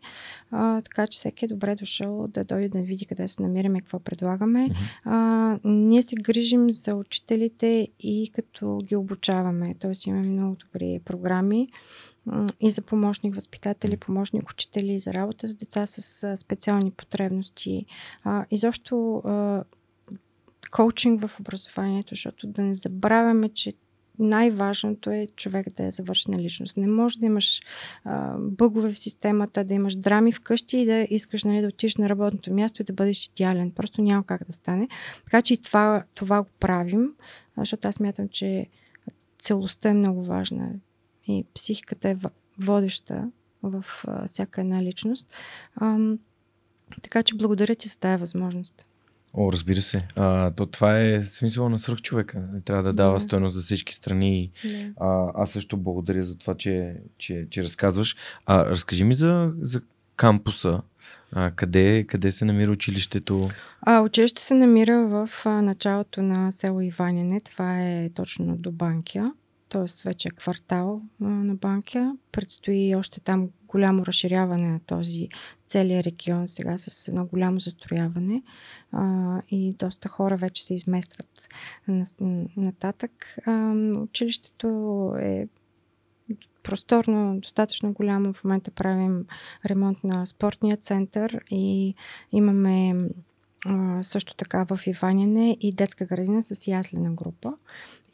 [0.52, 4.00] А, така че всеки е добре дошъл да дойде да види къде се намираме какво
[4.00, 4.70] предлагаме.
[5.04, 9.74] А, ние се грижим за учителите и като ги обучаваме.
[9.80, 11.70] Тоест имаме много добри програми
[12.60, 17.86] и за помощник възпитатели, помощник учители, за работа с деца с специални потребности.
[18.24, 19.22] А, изобщо
[20.76, 23.74] коучинг в образованието, защото да не забравяме, че
[24.20, 26.78] най-важното е човек да е завършена личност.
[26.78, 27.62] Не може да имаш
[28.04, 32.10] а, бъгове в системата, да имаш драми вкъщи и да искаш нали, да отидеш на
[32.10, 33.72] работното място и да бъдеш идеален.
[33.72, 34.88] Просто няма как да стане.
[35.24, 37.10] Така че и това, това го правим,
[37.58, 38.68] защото аз мятам, че
[39.40, 40.72] целостта е много важна
[41.28, 42.18] и психиката е
[42.60, 43.32] водеща
[43.64, 45.34] в а, всяка една личност.
[45.76, 45.98] А,
[47.02, 48.86] така че благодаря ти за тази възможност.
[49.38, 50.08] О, разбира се.
[50.16, 52.44] А, то това е смисъл на свръхчовека.
[52.66, 53.24] Трябва да дава yeah.
[53.24, 54.52] стойност за всички страни.
[54.98, 58.16] А, аз също благодаря за това, че, че, че разказваш.
[58.46, 59.82] А, разкажи ми за, за
[60.16, 60.82] кампуса.
[61.32, 63.50] А, къде, къде се намира училището?
[63.82, 67.40] А, училището се намира в а, началото на село Иваняне.
[67.40, 69.32] Това е точно до Банкия
[69.70, 70.08] т.е.
[70.08, 72.18] вече е квартал на Банкия.
[72.32, 75.30] Предстои още там голямо разширяване на този
[75.68, 78.44] целият регион сега с едно голямо застрояване
[78.92, 81.50] а, и доста хора вече се изместват
[82.58, 83.12] нататък.
[83.46, 84.68] А, училището
[85.20, 85.48] е
[86.64, 88.34] просторно, достатъчно голямо.
[88.34, 89.26] В момента правим
[89.66, 91.96] ремонт на спортния център и
[92.32, 92.96] имаме
[94.02, 97.54] също така в Иваняне и детска градина с яслена група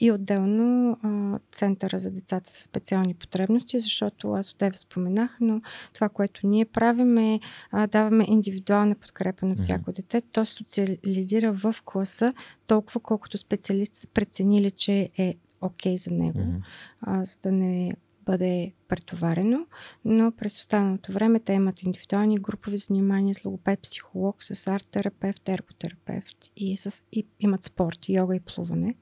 [0.01, 5.61] и отделно а, центъра за децата с специални потребности, защото аз отдеве споменах, но
[5.93, 7.39] това, което ние правим е
[7.71, 9.95] а, даваме индивидуална подкрепа на всяко mm-hmm.
[9.95, 10.21] дете.
[10.21, 12.33] То социализира в класа
[12.67, 16.61] толкова, колкото специалисти са преценили, че е окей okay за него, mm-hmm.
[17.01, 17.91] а, за да не
[18.31, 19.65] бъде претоварено,
[20.05, 26.37] но през останалото време те имат индивидуални групови занимания с логопед, психолог, с арт-терапевт, ерготерапевт
[26.55, 28.95] и, с, и имат спорт, йога и плуване.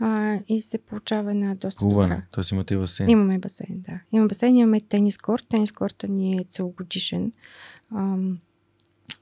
[0.00, 2.26] А, и се получава на доста Плуване, добра.
[2.32, 2.54] т.е.
[2.54, 3.10] имате и басейн.
[3.10, 4.00] Имаме басейн, да.
[4.12, 5.46] Имаме басейн, имаме тенис корт.
[5.48, 7.32] Тенис корта ни е целогодишен
[7.94, 8.38] ам,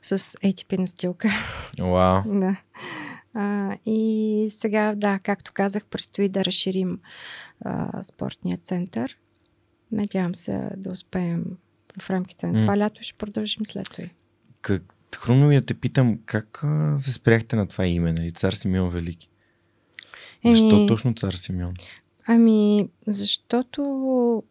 [0.03, 1.29] с ATP настилка.
[1.79, 2.23] Вау.
[2.41, 2.57] да.
[3.35, 7.01] А, и сега, да, както казах, предстои да разширим
[7.61, 9.17] а, спортния център.
[9.93, 11.45] Надявам се да успеем
[12.01, 13.03] в рамките на това лято.
[13.03, 14.05] Ще продължим след това.
[14.61, 18.33] Как, хрумно ми да те питам, как а, се спряхте на това име, нали?
[18.33, 19.29] Цар Симеон Велики?
[20.47, 21.75] Защо ами, точно цар Симеон?
[22.27, 24.43] Ами, защото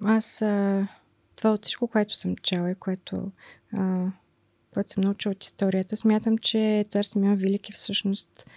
[0.00, 0.88] аз а,
[1.36, 3.32] това от всичко, което съм чела и което
[3.72, 4.06] а,
[4.76, 8.50] което съм научила от историята, смятам, че цар Симеон Велики всъщност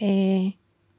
[0.00, 0.52] е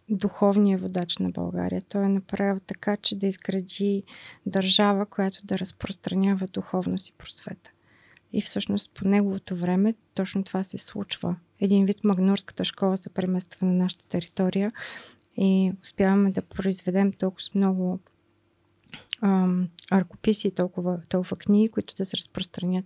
[0.10, 1.82] духовният водач на България.
[1.90, 4.04] Той е направил така, че да изгради
[4.46, 7.72] държава, която да разпространява духовност и просвета.
[8.34, 11.36] И всъщност по неговото време точно това се случва.
[11.60, 14.72] Един вид Магнорската школа се премества на нашата територия
[15.38, 18.00] и успяваме да произведем толкова много
[19.92, 22.86] аркописи и толкова, толкова книги, които да се разпространят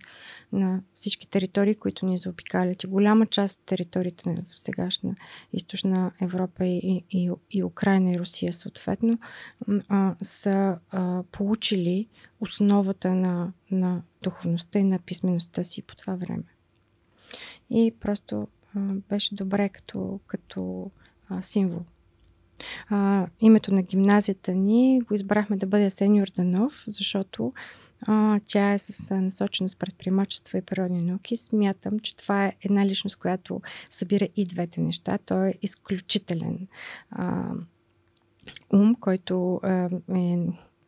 [0.52, 2.82] на всички територии, които ни заобикалят.
[2.82, 5.14] И голяма част от териториите на сегашна
[5.52, 9.18] източна Европа и, и, и Украина и Русия съответно
[9.88, 12.08] а, са а, получили
[12.40, 16.44] основата на, на духовността и на писмеността си по това време.
[17.70, 20.90] И просто а, беше добре като, като
[21.28, 21.84] а, символ
[22.88, 27.52] а, името на гимназията ни го избрахме да бъде Сениор Данов, защото
[28.02, 31.36] а, тя е с насоченост предприемачество и природни науки.
[31.36, 33.60] Смятам, че това е една личност, която
[33.90, 35.18] събира и двете неща.
[35.18, 36.68] Той е изключителен
[37.10, 37.50] а,
[38.72, 40.38] ум, който а, е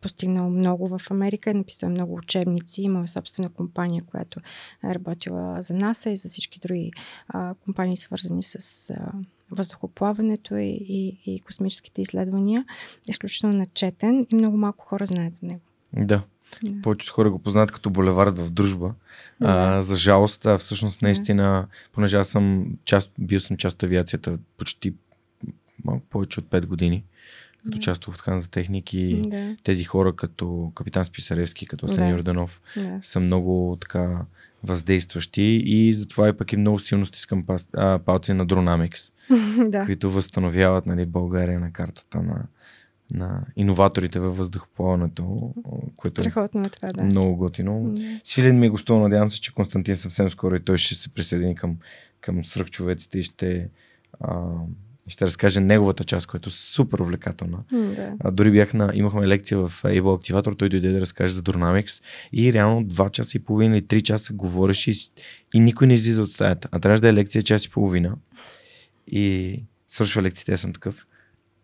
[0.00, 4.40] постигнал много в Америка, е написал много учебници, имал собствена компания, която
[4.84, 6.92] е работила за НАСА и за всички други
[7.28, 9.12] а, компании, свързани с а,
[9.50, 12.64] въздухоплаването и, и, и космическите изследвания.
[13.08, 15.60] Изключително начетен и много малко хора знаят за него.
[15.96, 16.22] Да.
[16.62, 16.82] Да.
[16.82, 18.94] Повечето хора го познават като булевард в дружба.
[19.40, 19.46] Да.
[19.48, 21.66] А, за жалост, а всъщност наистина, да.
[21.92, 24.94] понеже аз съм част, бил съм част от авиацията почти
[25.84, 27.04] малко повече от 5 години
[27.62, 27.82] като да.
[27.82, 29.22] част от Хан за техники.
[29.26, 29.56] Да.
[29.64, 32.10] Тези хора като капитан Списаревски, като Асен да.
[32.10, 32.98] Йорданов да.
[33.02, 34.24] са много така
[34.62, 37.44] въздействащи и затова и пък и много силно стискам
[38.04, 39.12] палци на Dronamics,
[39.70, 39.84] да.
[39.84, 42.42] които възстановяват нали, България на картата на,
[43.14, 45.54] на иноваторите във въздухоплаването,
[45.96, 47.04] което Страхотно е това, да.
[47.04, 47.92] много готино.
[47.94, 48.20] Да.
[48.24, 51.54] Свилен ми е гостувал, надявам се, че Константин съвсем скоро и той ще се присъедини
[51.54, 51.76] към,
[52.20, 53.68] към свръхчовеците и ще
[54.20, 54.40] а,
[55.10, 57.58] ще разкаже неговата част, която е супер увлекателна.
[57.72, 58.12] Да.
[58.20, 62.02] А, дори бях на, имахме лекция в Able Activator, той дойде да разкаже за Dynamics
[62.32, 64.94] и реално 2 часа и половина или 3 часа говориш и,
[65.54, 66.68] и никой не излиза от стаята.
[66.72, 68.16] А трябваше да е лекция час и половина.
[69.06, 69.54] И
[69.88, 71.06] свършва лекцията, съм такъв.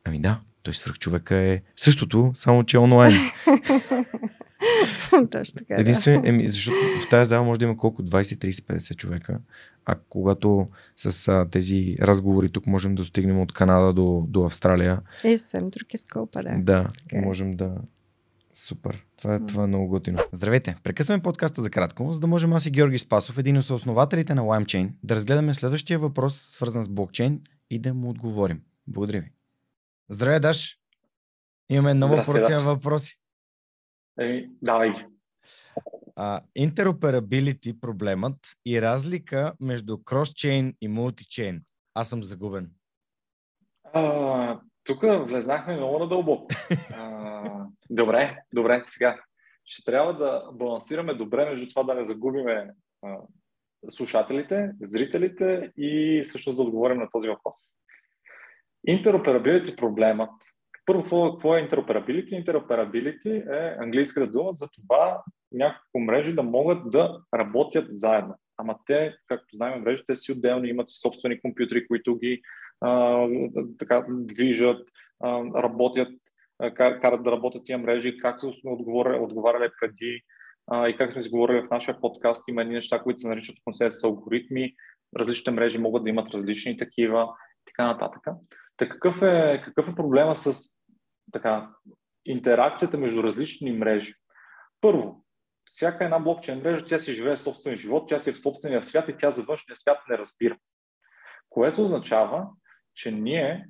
[0.04, 3.14] Ами да, той свърх човека е същото, само че онлайн.
[5.30, 5.74] Точно така.
[5.80, 6.76] Единствено, еми, защото
[7.06, 8.02] в тази зала може да има колко?
[8.02, 9.38] 20, 30, 50 човека.
[9.84, 15.00] А когато с а, тези разговори тук можем да стигнем от Канада до, до Австралия.
[15.24, 16.54] Е, съвсем друг е скопа, да.
[16.58, 17.20] Да, Така е.
[17.20, 17.74] можем да.
[18.54, 19.04] Супер.
[19.16, 20.18] Това е, това е много готино.
[20.32, 20.76] Здравейте!
[20.82, 24.42] Прекъсваме подкаста за кратко, за да можем аз и Георги Спасов, един от съоснователите на
[24.42, 28.60] LimeChain, да разгледаме следващия въпрос, свързан с блокчейн и да му отговорим.
[28.86, 29.30] Благодаря ви.
[30.08, 30.78] Здравей, Даш!
[31.70, 32.64] Имаме нова Здрасти, порция Даш.
[32.64, 33.18] въпроси.
[34.20, 35.06] Еми, давай ги.
[36.54, 38.36] Интероперабилити проблемът
[38.66, 41.62] и разлика между кросчейн и мултичейн.
[41.94, 42.70] Аз съм загубен.
[43.92, 46.46] А, тук влезнахме много надълбоко.
[46.94, 49.20] А, добре, добре, сега.
[49.64, 52.70] Ще трябва да балансираме добре между това да не загубиме
[53.02, 53.16] а,
[53.88, 57.56] слушателите, зрителите и всъщност да отговорим на този въпрос.
[58.86, 60.32] Интероперабилити проблемът.
[60.86, 62.34] Първо, какво, какво е интероперабилити?
[62.34, 65.22] Интероперабилити е английската дума за това
[65.52, 68.34] няколко мрежи да могат да работят заедно.
[68.58, 72.42] Ама те, както знаем, мрежите си отделни, имат собствени компютри, които ги
[72.80, 73.20] а,
[73.78, 74.88] така, движат,
[75.24, 76.08] а, работят,
[76.58, 80.20] а, кар- карат да работят тия мрежи, както сме отговорили, отговаряли преди
[80.66, 83.56] а, и как сме си говорили в нашия подкаст, има едни неща, които се наричат
[83.64, 84.74] консенсус алгоритми,
[85.18, 87.28] различните мрежи могат да имат различни такива,
[87.66, 88.22] така нататък.
[88.76, 90.75] Та какъв е, какъв е проблема с
[91.32, 91.70] така,
[92.24, 94.14] интеракцията между различни мрежи?
[94.80, 95.24] Първо,
[95.64, 99.08] всяка една блокчейн мрежа, тя си живее собствен живот, тя си е в собствения свят
[99.08, 100.58] и тя за външния свят не разбира.
[101.50, 102.46] Което означава,
[102.94, 103.68] че ние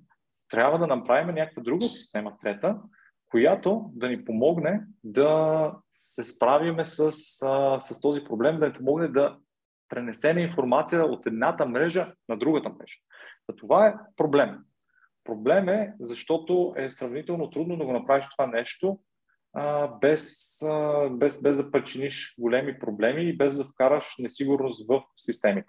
[0.49, 2.79] трябва да направим някаква друга система, трета,
[3.31, 7.11] която да ни помогне да се справиме с,
[7.81, 9.39] с този проблем, да ни помогне да
[9.89, 12.97] пренесеме информация от едната мрежа на другата мрежа.
[13.59, 14.59] Това е проблем.
[15.27, 18.99] Проблем е, защото е сравнително трудно да го направиш това нещо
[19.53, 25.03] а, без, а, без, без да причиниш големи проблеми и без да вкараш несигурност в
[25.17, 25.69] системите.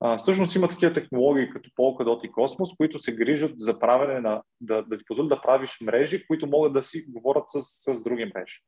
[0.00, 4.42] А, всъщност има такива технологии като Polkadot и Cosmos, които се грижат за правене на,
[4.60, 7.60] да, да ти позволят да правиш мрежи, които могат да си говорят с,
[7.94, 8.60] с други мрежи.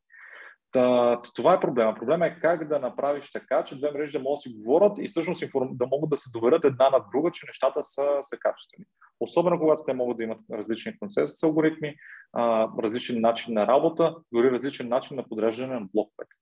[0.77, 1.95] Та, това е проблема.
[1.95, 5.09] Проблема е как да направиш така, че две мрежи да могат да си говорят и
[5.09, 8.85] всъщност да могат да се доверят една на друга, че нещата са, са качествени.
[9.21, 11.95] Особено когато те могат да имат различни консенсус алгоритми,
[12.33, 16.35] а, различен начин на работа, дори различен начин на подреждане на блоковете.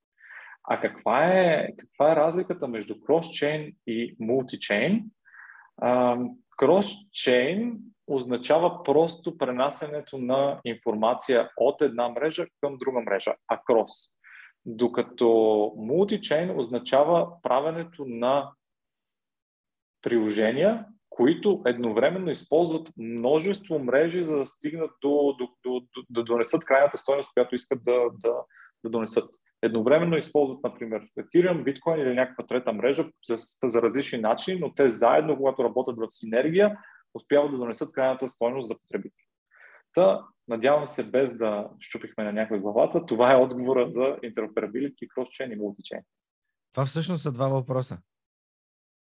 [0.63, 5.03] А каква е, каква е разликата между кросчейн и мултичейн?
[6.57, 14.14] Кросчейн означава просто пренасенето на информация от една мрежа към друга мрежа, а крос.
[14.65, 15.27] Докато
[15.77, 18.51] мултичейн означава правенето на
[20.01, 26.65] приложения, които едновременно използват множество мрежи, за да стигнат до, до, до, до да донесат
[26.65, 28.33] крайната стойност, която искат да, да,
[28.83, 29.29] да донесат.
[29.61, 34.87] Едновременно използват, например, Ethereum, Bitcoin или някаква трета мрежа за, за различни начини, но те
[34.87, 36.79] заедно, когато работят в синергия,
[37.13, 39.25] успяват да донесат крайната стойност за потребители.
[39.93, 45.53] Та, надявам се, без да щупихме на някой главата, това е отговора за interoperability, cross-chain
[45.53, 46.01] и multi-chain.
[46.71, 47.97] Това всъщност са два въпроса.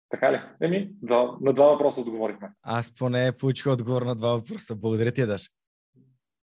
[0.08, 0.40] Така ли?
[0.60, 2.50] Еми, два, на два въпроса отговорихме.
[2.62, 4.74] Аз поне получих отговор на два въпроса.
[4.74, 5.50] Благодаря ти, Даш.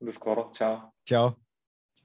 [0.00, 0.50] До скоро.
[0.54, 0.76] Чао.
[1.04, 1.28] Чао!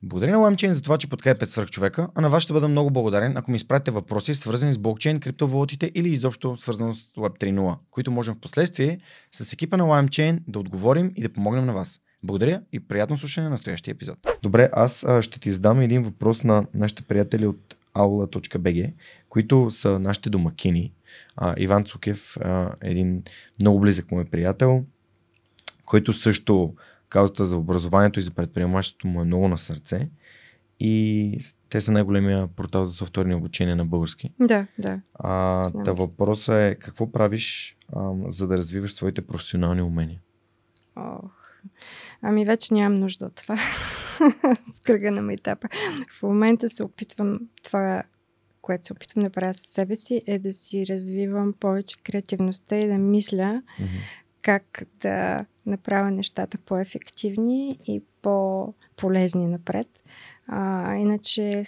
[0.03, 3.38] Благодаря на LimeChain за това, че подкрепят свърхчовека, а на вас ще бъда много благодарен,
[3.38, 8.11] ако ми изпратите въпроси, свързани с блокчейн, криптовалутите или изобщо свързано с Web 3.0, които
[8.11, 8.99] можем в последствие
[9.31, 11.99] с екипа на LimeChain да отговорим и да помогнем на вас.
[12.23, 14.17] Благодаря и приятно слушане на настоящия епизод.
[14.43, 18.93] Добре, аз а, ще ти задам един въпрос на нашите приятели от aula.bg,
[19.29, 20.93] които са нашите домакини.
[21.35, 23.23] А, Иван Цукев, а, един
[23.61, 24.85] много близък мой приятел,
[25.85, 26.75] който също
[27.09, 30.09] каузата за образованието и за предприемачеството му е много на сърце.
[30.79, 34.33] И те са най-големия портал за софтуерни обучения на български.
[34.39, 35.01] Да, да.
[35.13, 40.21] А, Знам та въпросът е какво правиш, а, за да развиваш своите професионални умения?
[40.95, 41.38] Ох.
[42.22, 43.56] Ами вече нямам нужда от това.
[44.19, 45.68] в кръга на майтапа.
[46.19, 48.03] В момента се опитвам това,
[48.61, 52.88] което се опитвам да правя със себе си, е да си развивам повече креативността и
[52.88, 53.90] да мисля Мгм.
[54.41, 59.88] как да направя нещата по-ефективни и по-полезни напред.
[60.48, 61.64] А, иначе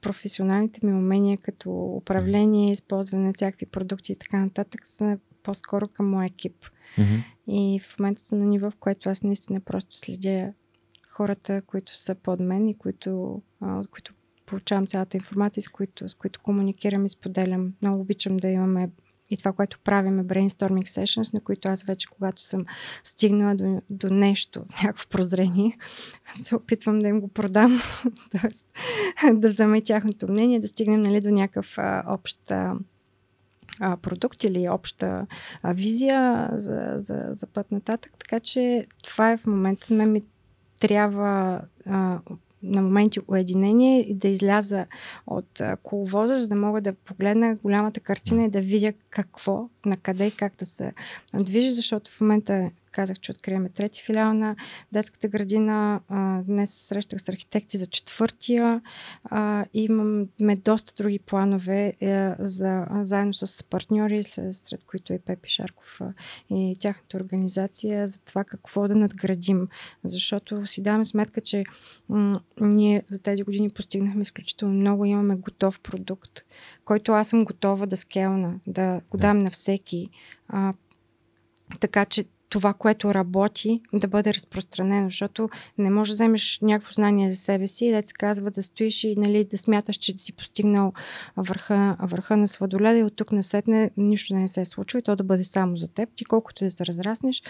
[0.00, 6.10] професионалните ми умения като управление, използване на всякакви продукти и така нататък са по-скоро към
[6.10, 6.56] моя екип.
[6.98, 7.14] Мгм.
[7.48, 10.52] И в момента съм на ниво, в което аз наистина просто следя
[11.08, 14.14] хората, които са под мен и които, а, от които
[14.46, 17.72] получавам цялата информация, с които, с които комуникирам и споделям.
[17.82, 18.90] Много обичам да имаме
[19.30, 22.64] и това, което правим е brainstorming sessions, на които аз вече, когато съм
[23.04, 25.78] стигнала до, до нещо, някакво прозрение,
[26.42, 27.80] се опитвам да им го продам,
[29.32, 32.76] да взема и тяхното мнение, да стигнем нали, до някакъв а, общ а,
[33.80, 35.26] продукт или обща
[35.62, 38.12] а, визия за, за, за път нататък.
[38.18, 39.94] Така че това е в момента.
[39.94, 40.22] Мен ми
[40.80, 42.18] трябва а,
[42.62, 44.86] на моменти уединение и да изляза
[45.26, 50.26] от коловоза, за да мога да погледна голямата картина и да видя какво, на къде
[50.26, 50.92] и как да се
[51.34, 54.56] движи, защото в момента казах, че откриеме трети филиал на
[54.92, 56.00] детската градина.
[56.08, 58.80] А, днес срещах с архитекти за четвъртия.
[59.24, 66.00] А, имаме доста други планове е, за, заедно с партньори, сред, които и Пепи Шарков
[66.50, 69.68] и тяхната организация, за това какво да надградим.
[70.04, 71.64] Защото си даваме сметка, че
[72.08, 75.04] м- ние за тези години постигнахме изключително много.
[75.04, 76.40] Имаме готов продукт,
[76.84, 80.06] който аз съм готова да скелна, да го дам на всеки.
[80.48, 80.72] А,
[81.80, 85.48] така че това, което работи, да бъде разпространено, защото
[85.78, 89.04] не можеш да вземеш някакво знание за себе си и да се казва да стоиш
[89.04, 90.92] и нали, да смяташ, че си постигнал
[91.36, 95.02] върха, върха на сладоледа и от тук насетне нищо да не се е случва и
[95.02, 96.08] то да бъде само за теб.
[96.16, 97.42] Ти колкото да се разраснеш,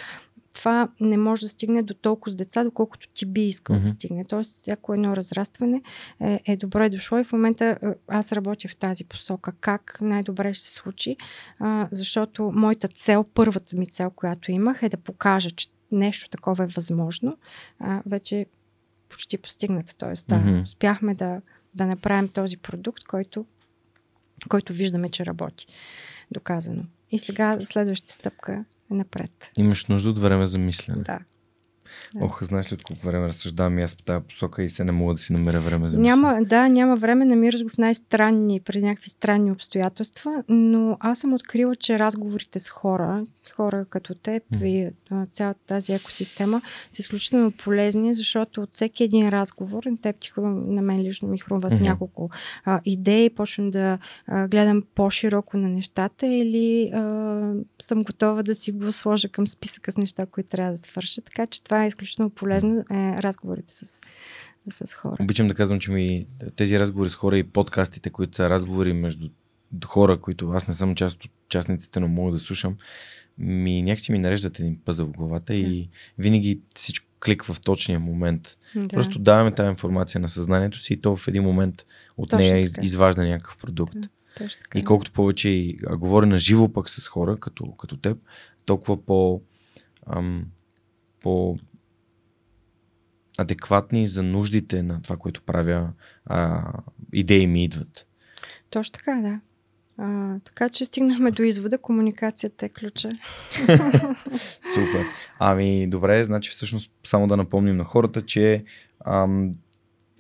[0.57, 3.81] това не може да стигне до толкова с деца, доколкото ти би искал mm-hmm.
[3.81, 4.25] да стигне.
[4.25, 5.83] Тоест, всяко едно разрастване
[6.21, 9.53] е, е добре дошло и в момента е, аз работя в тази посока.
[9.61, 11.17] Как най-добре ще се случи,
[11.59, 16.65] а, защото моята цел, първата ми цел, която имах, е да покажа, че нещо такова
[16.65, 17.39] е възможно.
[17.79, 18.47] А, вече
[19.09, 19.97] почти постигната.
[19.99, 20.63] Тоест, да, mm-hmm.
[20.63, 21.41] успяхме да,
[21.75, 23.47] да направим този продукт, който,
[24.49, 25.67] който виждаме, че работи.
[26.31, 26.83] Доказано.
[27.11, 28.65] И сега следващата стъпка
[28.95, 29.51] напред.
[29.57, 31.03] Имаш нужда от време за мислене.
[31.03, 31.19] Да.
[32.15, 32.25] Да.
[32.25, 34.93] Ох, знаеш ли от колко време разсъждавам и аз по тази посока и се не
[34.93, 38.83] мога да си намеря време за няма, Да, няма време, намираш го в най-странни, при
[38.83, 43.23] някакви странни обстоятелства, но аз съм открила, че разговорите с хора,
[43.57, 44.65] хора като теб mm.
[44.65, 44.91] и
[45.33, 50.83] цялата тази екосистема са изключително полезни, защото от всеки един разговор, на теб ти на
[50.83, 51.81] мен лично ми хрумват mm-hmm.
[51.81, 52.31] няколко
[52.65, 57.53] а, идеи, почвам да а, гледам по-широко на нещата или а,
[57.83, 61.21] съм готова да си го сложа към списъка с неща, които трябва да свърша.
[61.23, 64.01] Така че това е изключително полезно, е разговорите с,
[64.71, 65.17] с хора.
[65.21, 66.27] Обичам да казвам, че ми
[66.57, 69.29] тези разговори с хора и подкастите, които са разговори между
[69.85, 72.77] хора, които аз не съм част от частниците, но мога да слушам,
[73.39, 75.59] ми някакси ми нареждат един пъзъл в главата да.
[75.59, 75.89] и
[76.19, 78.57] винаги всичко кликва в точния момент.
[78.77, 78.89] Да.
[78.89, 81.87] Просто даваме тази информация на съзнанието си и то в един момент
[82.17, 82.81] от Точно нея така.
[82.87, 84.01] изважда някакъв продукт.
[84.01, 84.09] Да.
[84.37, 84.79] Точно така.
[84.79, 88.19] И колкото повече а, говоря на живо пък с хора, като, като теб,
[88.65, 89.43] толкова по,
[90.07, 90.45] ам,
[91.27, 91.59] по
[93.39, 95.93] адекватни за нуждите на това, което правя,
[96.27, 96.73] а,
[97.13, 98.07] идеи ми идват.
[98.71, 99.41] Точно така, да.
[99.99, 103.11] А, така че стигнахме до извода, комуникацията е ключа.
[104.75, 105.05] Супер.
[105.39, 108.65] Ами, добре, значи всъщност само да напомним на хората, че
[109.05, 109.55] ам,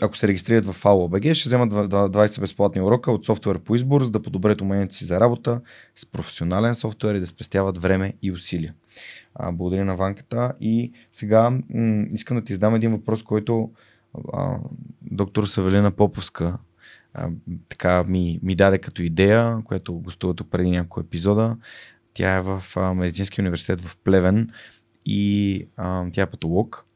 [0.02, 4.10] ако се регистрират в AUBG, ще вземат 20 безплатни урока от софтуер по избор, за
[4.10, 5.60] да подобрят уменията си за работа
[5.96, 8.74] с професионален софтуер и да спестяват време и усилия.
[9.52, 10.52] Благодаря на Ванката.
[10.60, 13.70] И сега м- искам да ти задам един въпрос, който
[14.32, 14.58] а,
[15.02, 16.58] доктор Савелина Поповска
[17.14, 17.28] а,
[17.68, 21.56] така ми, ми даде като идея, която гостува тук преди няколко епизода.
[22.14, 24.50] Тя е в а, Медицинския университет в Плевен
[25.06, 26.86] и а, тя е патолог.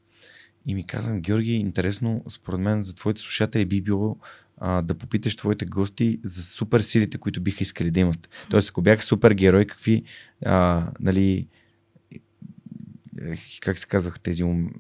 [0.71, 4.17] И ми казвам, Георги, интересно, според мен за твоите слушатели би било
[4.57, 8.29] а, да попиташ твоите гости за супер силите, които биха искали да имат.
[8.51, 10.03] Тоест, ако бяха супер герой, какви,
[10.45, 11.49] а, нали,
[13.61, 14.71] как се казвах тези ум...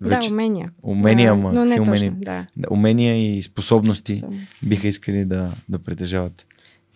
[0.00, 0.70] Вече, да, умения.
[0.82, 2.68] Умения, а, ма, но не умения, точно, да.
[2.70, 6.46] умения и способности, способности биха искали да, да притежават.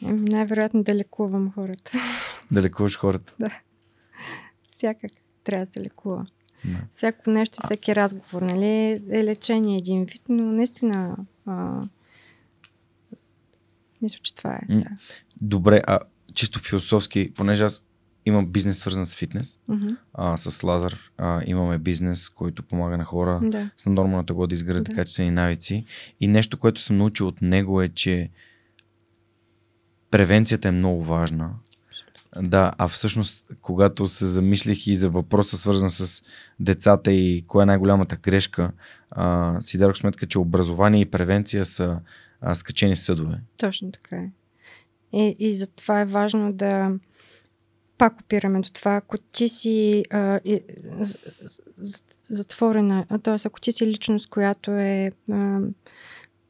[0.02, 1.92] Най-вероятно да лекувам хората.
[2.50, 3.34] Да лекуваш хората?
[3.40, 3.60] Да.
[4.76, 5.10] Всякак
[5.44, 6.26] трябва да се лекува.
[6.64, 6.78] Да.
[6.92, 11.16] Всяко нещо, всеки разговор, нали, е лечение един вид, но наистина
[11.46, 11.82] а,
[14.02, 14.74] мисля, че това е.
[14.74, 14.90] Да.
[15.40, 15.98] Добре, а
[16.34, 17.82] чисто философски, понеже аз
[18.26, 19.96] имам бизнес свързан с фитнес, uh-huh.
[20.14, 23.70] а, с Лазар а, имаме бизнес, който помага на хора да.
[23.76, 24.94] с наднормална тегло да изградят да.
[24.94, 25.84] качествени навици.
[26.20, 28.30] И нещо, което съм научил от него е, че
[30.10, 31.50] превенцията е много важна.
[32.36, 36.22] Да, а всъщност, когато се замислих и за въпроса, свързан с
[36.60, 38.70] децата и коя е най-голямата грешка,
[39.10, 42.00] а, си дадох сметка, че образование и превенция са
[42.40, 43.40] а, скачени съдове.
[43.56, 44.30] Точно така е.
[45.12, 46.90] И, и затова е важно да
[47.98, 50.62] пак опираме до това, ако ти си а, и,
[52.22, 53.36] затворена, т.е.
[53.44, 55.60] ако ти си личност, която е а,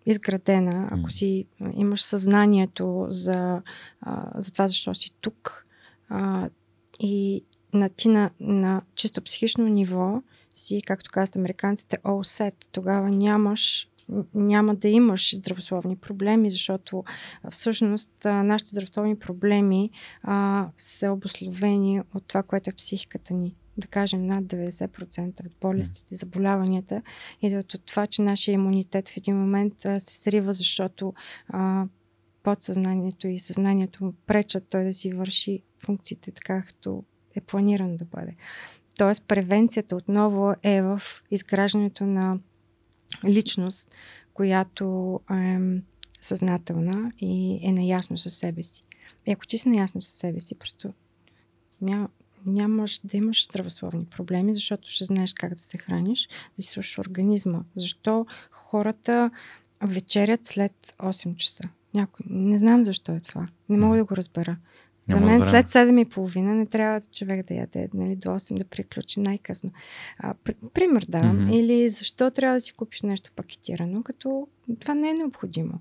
[0.07, 3.63] изградена, ако си имаш съзнанието за,
[4.01, 5.67] а, за това защо си тук
[6.09, 6.49] а,
[7.01, 10.23] и на ти на, на чисто психично ниво
[10.55, 12.55] си, както казват американците, all set.
[12.73, 13.89] Тогава нямаш
[14.35, 17.05] няма да имаш здравословни проблеми, защото
[17.51, 19.91] всъщност нашите здравословни проблеми
[20.23, 23.55] а, са обословени от това, което е в психиката ни.
[23.77, 27.03] Да кажем, над 90% от болестите, заболяванията
[27.43, 31.15] идват от това, че нашия имунитет в един момент а, се срива, защото
[31.49, 31.87] а,
[32.43, 37.05] подсъзнанието и съзнанието му пречат той да си върши функциите така, както
[37.35, 38.37] е планирано да бъде.
[38.99, 42.39] Тоест, превенцията отново е в изграждането на
[43.25, 43.95] личност,
[44.35, 45.59] която е
[46.21, 48.83] съзнателна и е наясно със себе си.
[49.27, 50.93] И ако ти си наясно със себе си, просто
[51.81, 52.09] няма,
[52.47, 56.99] нямаш да имаш здравословни проблеми, защото ще знаеш как да се храниш, да си слушаш
[56.99, 57.65] организма.
[57.77, 59.31] Защо хората
[59.83, 61.69] вечерят след 8 часа?
[61.95, 62.27] Някой.
[62.31, 63.49] Не знам защо е това.
[63.69, 64.57] Не мога да го разбера.
[65.09, 68.65] За мен след 7 и половина не трябва човек да яде нали, до 8 да
[68.65, 69.71] приключи най-късно.
[70.19, 71.39] А, пр- пример давам.
[71.39, 71.55] Mm-hmm.
[71.55, 74.49] Или защо трябва да си купиш нещо пакетирано, като
[74.81, 75.75] това не е необходимо.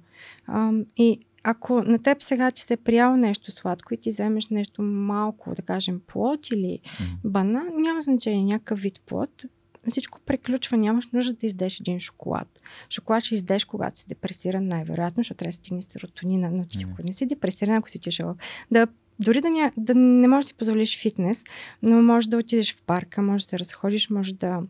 [0.48, 4.50] А, и ако на теб сега ти се е приял нещо сладко и ти вземеш
[4.50, 7.18] нещо малко, да кажем плод или mm-hmm.
[7.24, 9.46] бана, няма значение, някакъв вид плод,
[9.92, 12.48] всичко приключва, нямаш нужда да издеш един шоколад.
[12.90, 17.04] Шоколад ще издеш, когато си депресиран, най-вероятно, защото трябва да стигне серотонина, но ти mm.
[17.04, 18.36] не си депресиран, ако си отишъл
[18.72, 18.88] да
[19.20, 21.44] дори да, ня, да не можеш да си позволиш фитнес,
[21.82, 24.62] но можеш да отидеш в парка, можеш да се разходиш, можеш да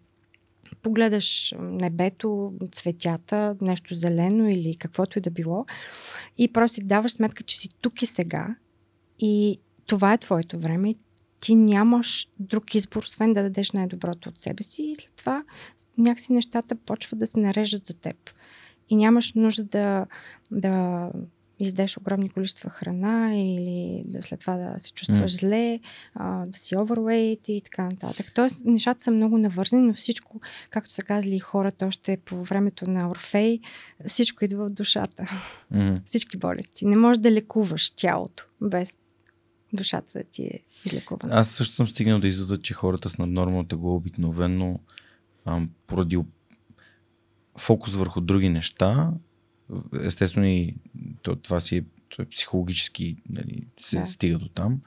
[0.81, 5.65] погледаш небето, цветята, нещо зелено или каквото и да било
[6.38, 8.56] и просто си даваш сметка, че си тук и сега
[9.19, 10.95] и това е твоето време и
[11.41, 15.43] ти нямаш друг избор, освен да дадеш най-доброто от себе си и след това
[15.97, 18.15] някакси нещата почват да се нареждат за теб.
[18.89, 20.05] И нямаш нужда да,
[20.51, 21.09] да
[21.59, 25.39] издеш огромни количества храна или да след това да се чувстваш mm.
[25.39, 25.80] зле,
[26.15, 28.31] а, да си overweight и така нататък.
[28.34, 33.09] Тоест, нещата са много навързани, но всичко, както са казали хората още по времето на
[33.09, 33.59] Орфей,
[34.07, 35.23] всичко идва от душата.
[35.73, 36.01] Mm.
[36.05, 36.85] Всички болести.
[36.85, 38.97] Не можеш да лекуваш тялото без
[39.73, 41.35] душата ти е излекувана.
[41.35, 44.80] Аз също съм стигнал да извода, че хората с наднормалната го обикновено
[45.45, 46.19] ам, поради
[47.57, 49.11] фокус върху други неща
[50.03, 50.76] естествено и
[51.41, 54.06] това си е, психологически нали, се да.
[54.06, 54.81] стига до там.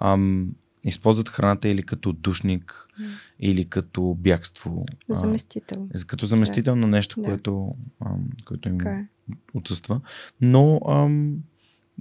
[0.00, 0.54] Ам,
[0.84, 3.18] използват храната или като душник, mm.
[3.40, 4.84] или като бягство.
[5.08, 5.88] Заместител.
[5.94, 6.80] А, като заместител да.
[6.80, 7.28] на нещо, да.
[7.28, 7.74] което,
[8.06, 9.08] ам, което им е.
[9.54, 10.00] отсъства.
[10.40, 11.36] Но ам,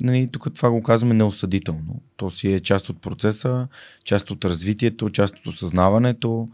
[0.02, 2.02] нали, тук това го казваме неосъдително.
[2.18, 3.68] То си е част от процеса,
[4.04, 6.50] част от развитието, част от осъзнаването.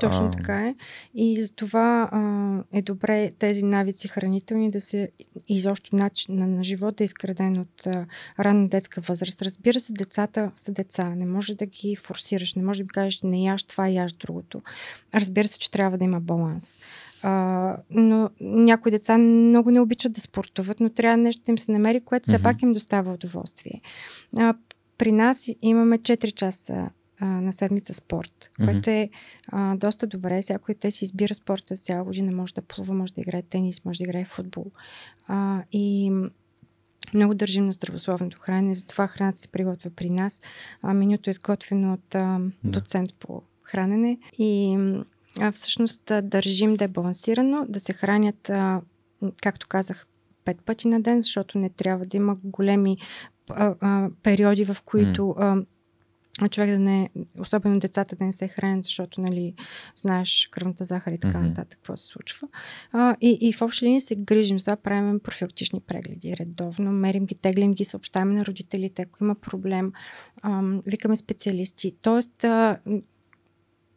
[0.00, 0.74] Точно така е.
[1.14, 5.08] И за това а, е добре тези навици хранителни да се
[5.48, 8.06] изобщо начин на, на живота е изграден от а,
[8.40, 9.42] ранна детска възраст.
[9.42, 11.14] Разбира се, децата са деца.
[11.14, 12.54] Не може да ги форсираш.
[12.54, 14.62] Не може да ги кажеш не яш това, яш другото.
[15.14, 16.78] Разбира се, че трябва да има баланс.
[17.22, 21.72] А, но някои деца много не обичат да спортуват, но трябва нещо да им се
[21.72, 22.42] намери, което все mm-hmm.
[22.42, 23.80] пак им достава удоволствие.
[24.38, 24.54] А,
[24.98, 26.90] при нас имаме 4 часа
[27.20, 28.64] а, на седмица спорт, mm-hmm.
[28.64, 29.10] което е
[29.48, 30.42] а, доста добре.
[30.42, 32.32] Всяко те си избира спорта цяла година.
[32.32, 34.66] Може да плува, може да играе тенис, може да играе футбол.
[35.26, 36.12] А, и
[37.14, 40.40] много държим на здравословното хранене, затова храната се приготвя при нас.
[40.82, 44.78] А, менюто е изготвено от а, доцент по хранене и
[45.40, 48.80] а, всъщност държим да е балансирано, да се хранят, а,
[49.42, 50.06] както казах,
[50.44, 52.96] пет пъти на ден, защото не трябва да има големи
[53.50, 55.56] а, а, периоди, в които а,
[56.48, 59.54] човек да не, особено децата да не се хранят, защото, нали,
[59.96, 61.48] знаеш кръвната захар и така mm-hmm.
[61.48, 62.48] нататък, какво се случва.
[62.92, 67.26] А, и, и в общи линии се грижим за това, правим профилактични прегледи редовно, мерим
[67.26, 69.92] ги, теглим ги, съобщаваме на родителите, ако има проблем,
[70.42, 71.94] а, викаме специалисти.
[72.02, 72.78] Тоест, а,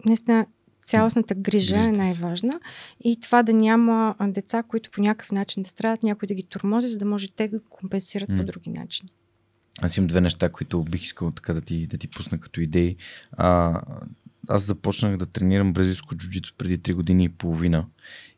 [0.05, 0.45] наистина,
[0.85, 2.59] цялостната грижа е най-важна
[3.03, 6.87] и това да няма деца, които по някакъв начин да страдат, някой да ги тормози,
[6.87, 8.37] за да може те да компенсират mm.
[8.37, 9.09] по други начини.
[9.83, 12.95] Аз имам две неща, които бих искал така да ти, да ти пусна като идеи.
[13.31, 13.81] А,
[14.47, 17.85] аз започнах да тренирам бразилско джуджицу преди 3 години и половина.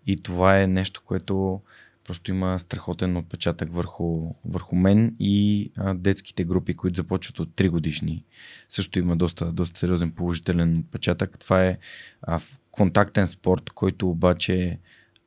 [0.07, 1.61] И това е нещо, което
[2.03, 7.69] просто има страхотен отпечатък върху, върху мен и а, детските групи, които започват от 3
[7.69, 8.23] годишни.
[8.69, 11.39] Също има доста, доста сериозен положителен отпечатък.
[11.39, 11.77] Това е
[12.22, 12.39] а,
[12.72, 14.80] контактен спорт, който обаче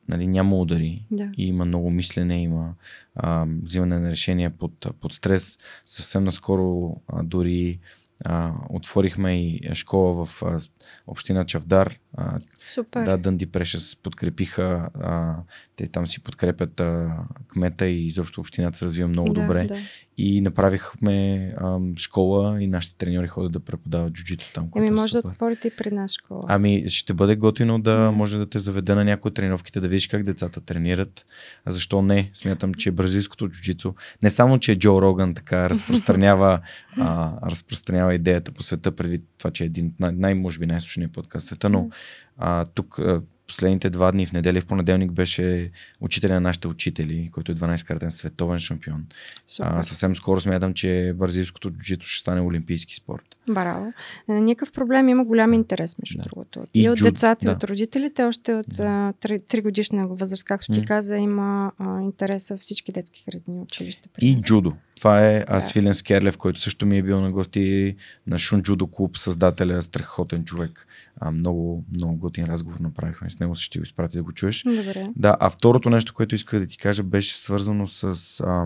[0.09, 1.31] нали, няма удари да.
[1.37, 2.73] и има много мислене, има
[3.15, 5.57] а, взимане на решения под, под стрес.
[5.85, 7.79] Съвсем наскоро а, дори
[8.25, 10.59] а, отворихме и школа в а,
[11.07, 11.99] община Чавдар.
[12.17, 13.05] А, Супер.
[13.05, 14.89] да, Дънди Прешес подкрепиха.
[14.93, 15.35] А,
[15.75, 17.17] те там си подкрепят а,
[17.47, 19.65] кмета и изобщо общината се развива много да, добре.
[19.65, 19.77] Да.
[20.17, 24.69] И направихме а, школа и нашите треньори ходят да преподават джуджито там.
[24.75, 26.41] Еми, е може да отворите и при нас школа.
[26.47, 28.11] Ами, ще бъде готино да Да.
[28.11, 31.25] може да те заведа на някои тренировките, да видиш как децата тренират.
[31.65, 32.29] А защо не?
[32.33, 33.93] Смятам, че бразилското джуджицу,
[34.23, 36.59] не само, че Джо Роган така разпространява,
[36.99, 41.09] а, разпространява идеята по света, предвид това, че е един от най- най-може би най-слушания
[41.09, 41.89] подкаст в света, но
[42.37, 46.67] а, тук а, последните два дни в неделя и в понеделник беше учителя на нашите
[46.67, 49.05] учители, който е 12-кратен световен шампион.
[49.47, 49.69] Супер.
[49.71, 53.35] А, съвсем скоро смятам, че бразилското джуджито ще стане олимпийски спорт.
[53.49, 53.93] Браво.
[54.29, 56.23] Е, Никакъв проблем, има голям интерес, между Да.
[56.23, 56.63] другото.
[56.73, 57.51] И И, от джуд- децата, да.
[57.51, 59.13] и от родителите, още от Да.
[59.13, 60.85] 3, годишна възраст, както ти М.
[60.85, 64.09] каза, има а, интерес във всички детски градини, училища.
[64.21, 64.43] И нас.
[64.43, 64.73] джудо.
[64.95, 65.61] Това е Да.
[65.61, 67.95] Свилен Скерлев, който също ми е бил на гости
[68.27, 70.87] на Шун Джудо клуб, създателя, страхотен човек.
[71.17, 74.63] А, много, много готин разговор направихме с него, ще го изпрати да го чуеш.
[74.63, 75.05] Добре.
[75.15, 78.03] Да, а второто нещо, което исках да ти кажа, беше свързано с...
[78.39, 78.65] А,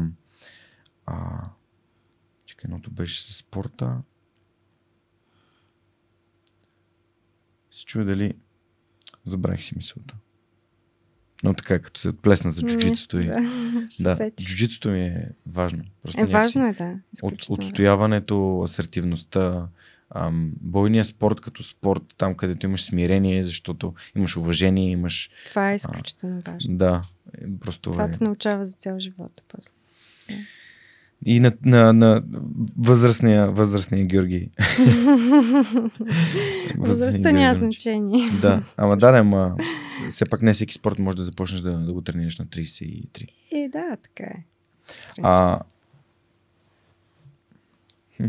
[1.05, 1.15] а,
[2.45, 3.97] чакай, едното беше с спорта.
[7.73, 8.33] Се чуя дали...
[9.25, 10.15] Забравих си мисълта.
[11.43, 13.31] Но така, като се плесна за джуджитото и...
[13.99, 15.83] Да, джуджитото ми е важно.
[16.03, 16.95] Просто Е, важно е, да.
[17.21, 19.67] От, отстояването, асертивността,
[20.09, 25.29] ам, бойния спорт като спорт, там където имаш смирение, защото имаш уважение, имаш...
[25.49, 26.77] Това е изключително важно.
[26.77, 27.01] Да,
[27.59, 28.11] просто Това е...
[28.11, 29.41] те научава за цял живот.
[29.47, 29.71] После.
[31.25, 32.23] И на, на, на
[32.77, 34.49] възрастния, възрастния Георги.
[36.77, 38.29] Възрастта няма да значение.
[38.41, 39.57] Да, ама да, ама
[40.09, 43.27] все пак не всеки спорт може да започнеш да, да го тренираш на 33.
[43.51, 44.45] Е, да, така е.
[45.21, 45.59] А...
[48.17, 48.25] Хм.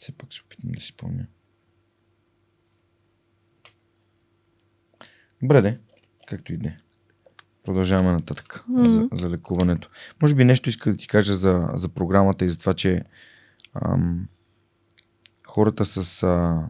[0.00, 1.26] Все пак се опитам да си спомня.
[5.42, 5.78] Добре.
[6.26, 6.76] Както и де.
[7.64, 8.84] Продължаваме нататък Мгм.
[8.84, 9.90] за, за лекуването.
[10.22, 13.04] Може би нещо иска да ти кажа за, за програмата и за това, че
[13.84, 14.28] ам,
[15.46, 16.22] хората с...
[16.22, 16.66] А,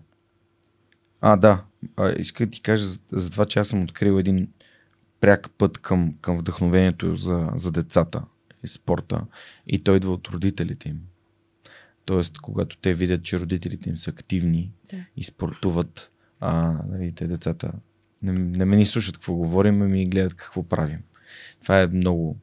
[1.20, 1.64] а да,
[1.96, 4.48] а, иска да ти кажа за, за това, че аз съм открил един
[5.20, 8.22] пряк път към, към вдъхновението за, за децата
[8.64, 9.24] и спорта.
[9.66, 11.00] И той идва от родителите им.
[12.04, 15.04] Тоест, когато те видят, че родителите им са активни Да.
[15.16, 16.10] и спортуват,
[16.40, 17.72] а нали, те децата
[18.22, 20.98] не, не ме ни слушат какво говорим, а ми гледат какво правим.
[21.62, 22.36] Това е много...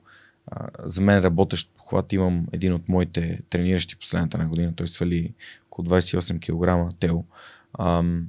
[0.47, 4.73] А, за мен работещ похват имам един от моите трениращи последната на година.
[4.75, 5.33] Той свали
[5.67, 7.25] около 28 кг тел.
[7.79, 8.27] Ам,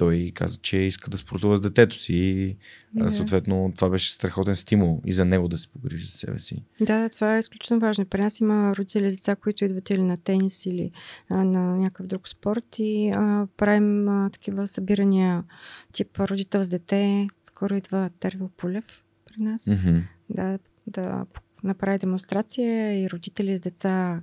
[0.00, 2.56] той каза, че иска да спортува с детето си и
[2.94, 3.10] Да.
[3.10, 6.64] съответно това беше страхотен стимул и за него да се погрижи за себе си.
[6.80, 8.06] Да, това е изключително важно.
[8.06, 10.90] При нас има родители деца, които идват или на тенис, или
[11.28, 15.44] а, на някакъв друг спорт и а, правим а, такива събирания
[15.92, 17.26] тип родител с дете.
[17.44, 19.66] Скоро идва Тервил Пулев при нас.
[19.66, 19.98] Мгм.
[20.30, 21.26] Да, да
[21.64, 24.20] направи демонстрация и родители с деца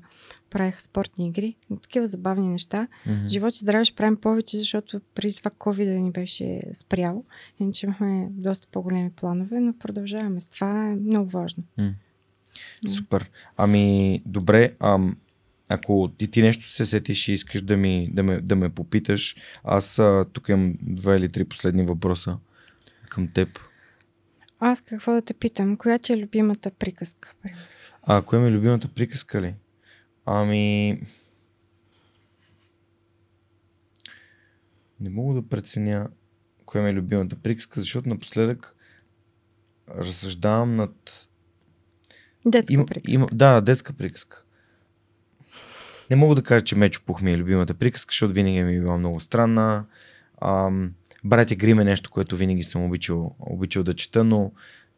[0.49, 1.55] правиха спортни игри.
[1.69, 2.87] Но такива забавни неща.
[3.05, 3.29] Мгм.
[3.29, 7.23] Живот и здраве ще правим повече, защото преди това COVID ни беше спрял.
[7.59, 10.87] Иначе имахме доста по-големи планове, но продължаваме с това.
[10.87, 11.63] Е много важно.
[11.77, 11.83] М.
[11.83, 11.93] М.
[12.89, 13.29] Супер.
[13.57, 14.73] Ами, добре.
[14.79, 15.17] Ам,
[15.69, 19.35] ако ти, ти нещо се сетиш и искаш да, ми, да, ме, да ме попиташ,
[19.63, 22.37] аз а, тук имам два или три последни въпроса
[23.09, 23.59] към теб.
[24.59, 25.77] Аз какво да те питам?
[25.77, 27.33] Коя ти е любимата приказка?
[28.03, 29.55] А, коя ми е любимата приказка ли?
[30.25, 31.01] Ами...
[34.99, 36.09] Не мога да преценя
[36.65, 38.75] коя ми е любимата приказка, защото напоследък
[39.89, 41.27] разсъждавам над
[42.45, 43.11] Детска Има, приказка.
[43.11, 44.43] има, да, детска приказка.
[46.09, 48.79] Не мога да кажа, че Мечо Пух ми е любимата приказка, защото винаги ми е
[48.79, 49.85] била много странна.
[50.41, 50.93] Ам,
[51.23, 54.51] Братя Грим е нещо, което винаги съм обичал, обичал да чета, но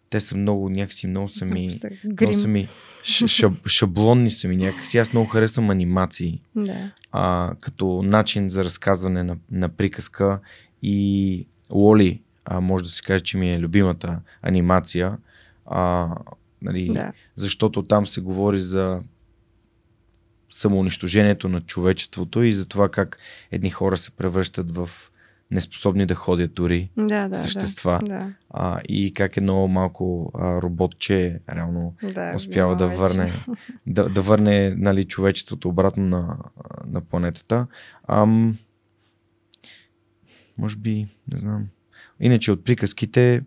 [0.10, 1.70] те са много, някакси много са ми,
[2.04, 2.68] много са ми
[3.04, 4.98] шаб, шаблонни са ми някакси.
[4.98, 6.92] Аз много харесвам анимации Да.
[7.12, 10.40] а, като начин за разказване на, на приказка
[10.84, 15.18] и Лоли, а, може да се каже, че ми е любимата анимация.
[15.66, 16.10] А,
[16.62, 17.12] нали, да.
[17.36, 19.02] защото там се говори за
[20.50, 23.18] самоунищожението на човечеството и за това как
[23.52, 24.90] едни хора се превръщат в
[25.52, 28.00] неспособни да ходят дори Да, да, същества.
[28.04, 33.32] Да, А, и как едно малко а, роботче реално да, успява да върне,
[33.88, 36.38] да, да върне нали, човечеството обратно на,
[36.88, 37.68] на планетата.
[38.08, 38.58] Ам,
[40.58, 41.68] може би, не знам.
[42.20, 43.44] Иначе от приказките,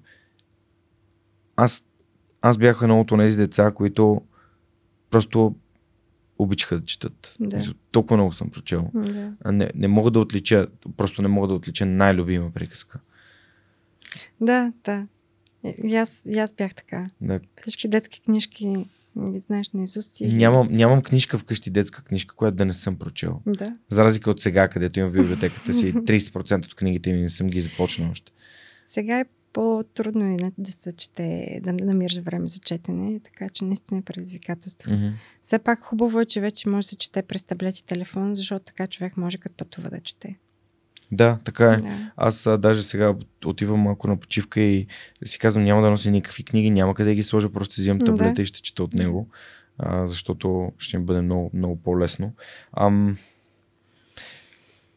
[1.57, 1.85] аз,
[2.41, 4.23] аз бях едно от тези деца, които
[5.11, 5.55] просто
[6.39, 7.37] обичаха да четат.
[7.41, 7.75] Да.
[7.91, 8.91] Толкова много съм прочел.
[8.95, 9.53] Да.
[9.53, 13.01] Не, не мога да отлича, просто не мога да отлича най-любима приказка.
[14.41, 15.07] Да, да.
[15.85, 17.07] И аз, и аз бях така.
[17.21, 17.41] Да.
[17.61, 18.87] Всички детски книжки
[19.19, 20.25] ги знаеш на Изус и...
[20.25, 23.41] Нямам, нямам книжка вкъщи, детска книжка, която да не съм прочел.
[23.47, 23.77] Да.
[23.89, 27.47] За разлика от сега, където имам в библиотеката си 30% от книгите ми не съм
[27.47, 28.33] ги започнал още.
[28.87, 34.01] Сега е по-трудно не- да се чете, да намираш време за четене, така че наистина
[34.01, 34.93] е предизвикателство.
[34.93, 35.09] Мгм.
[35.43, 38.65] Все пак хубаво е, че вече може да се чете през таблет и телефон, защото
[38.65, 40.37] така човек може като пътува да чете.
[41.13, 41.77] Да, така е.
[41.77, 42.13] Да.
[42.17, 43.15] Аз а, даже сега
[43.45, 44.87] отивам малко на почивка и
[45.25, 48.05] си казвам, няма да нося никакви книги, няма къде да ги сложа, просто взимам Да.
[48.05, 49.29] таблета и ще чета от него,
[49.79, 52.33] а, защото ще ми бъде много, много по-лесно.
[52.77, 53.19] Ам...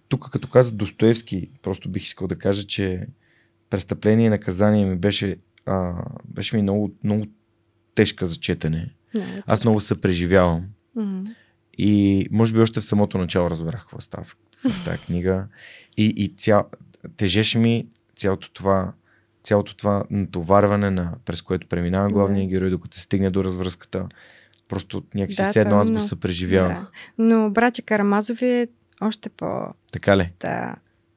[0.08, 3.08] Тук, като каза Достоевски, просто бих искал да кажа, че
[3.70, 5.94] престъпление и наказание ми беше, а,
[6.26, 7.26] беше ми много, много
[7.96, 8.90] тежка за четене.
[9.14, 10.66] Да, Аз много се преживявам.
[11.78, 14.38] И може би още в самото начало разбрах какво става в,
[14.70, 15.46] в тази книга.
[15.98, 16.64] И, и цял,
[17.18, 18.94] тежеше ми цялото това,
[19.44, 24.08] цялото това натоварване, на, през което преминава главния герой, докато стигне до развръзката.
[24.68, 26.92] Просто някакси Да, да, седно аз го съпреживявах.
[27.18, 28.68] Но братя Карамазови е
[29.02, 29.66] още по...
[29.92, 30.32] Така ли?
[30.40, 30.76] Да.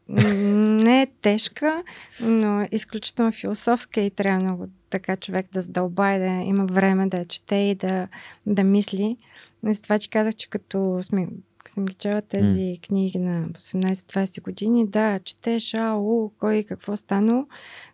[0.09, 1.83] Не е тежка,
[2.21, 7.17] но е изключително философска и трябва много така човек да задълбае, да има време да
[7.17, 8.09] я чете и да,
[8.47, 9.17] да мисли.
[9.69, 11.29] И затова ти казах, че като сме,
[11.69, 12.87] съм ги чела тези mm.
[12.87, 17.47] книги на 18-20 години, да, четеш, ау, кой и какво станало,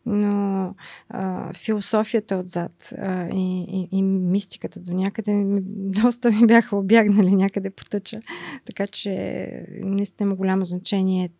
[0.07, 0.75] но
[1.09, 5.63] а, философията отзад а, и, и, и мистиката до някъде ми-
[6.03, 8.21] доста ми бяха обягнали някъде потъча.
[8.65, 11.31] Така че наистина има голямо значение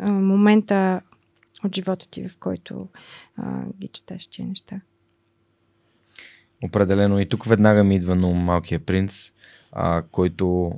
[0.00, 1.00] а, момента
[1.64, 2.88] от живота ти, в който
[3.36, 4.80] а, ги четеш тия неща.
[6.64, 7.20] Определено.
[7.20, 9.30] И тук веднага ми идва на Малкия принц,
[9.72, 10.72] а, който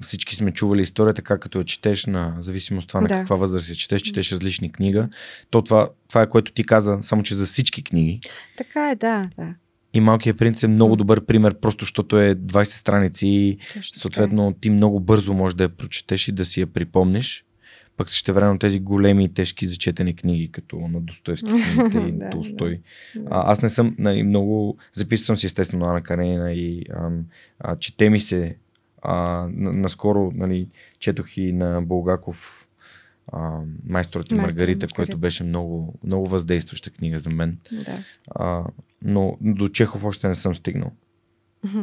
[0.00, 3.14] всички сме чували историята, как като я четеш на зависимост от това на Да.
[3.14, 5.08] каква възраст я четеш, четеш различни книга.
[5.50, 8.20] То това, това е което ти каза, само че за всички книги.
[8.56, 9.54] Така е, да, да.
[9.94, 13.58] И Малкият принц е много добър пример, просто защото е 20 страници и
[13.92, 17.44] съответно ти много бързо можеш да я прочетеш и да си я припомниш.
[17.98, 22.80] Пък също време тези големи и тежки зачетени книги, като на Достоевски книгите и Толстой.
[23.30, 24.78] А, аз не съм нали, много.
[24.92, 27.24] Записвам си естествено Ана Каренина и ам,
[27.58, 28.56] а, чете ми се.
[29.02, 30.68] А, на, наскоро нали,
[30.98, 32.68] четох и на Булгаков
[33.32, 34.88] а, Майсторът и Маргарита, Маргарита.
[34.88, 37.58] което беше много, много въздействаща книга за мен.
[37.72, 37.98] да.
[38.30, 38.64] А,
[39.02, 40.92] но до Чехов още не съм стигнал.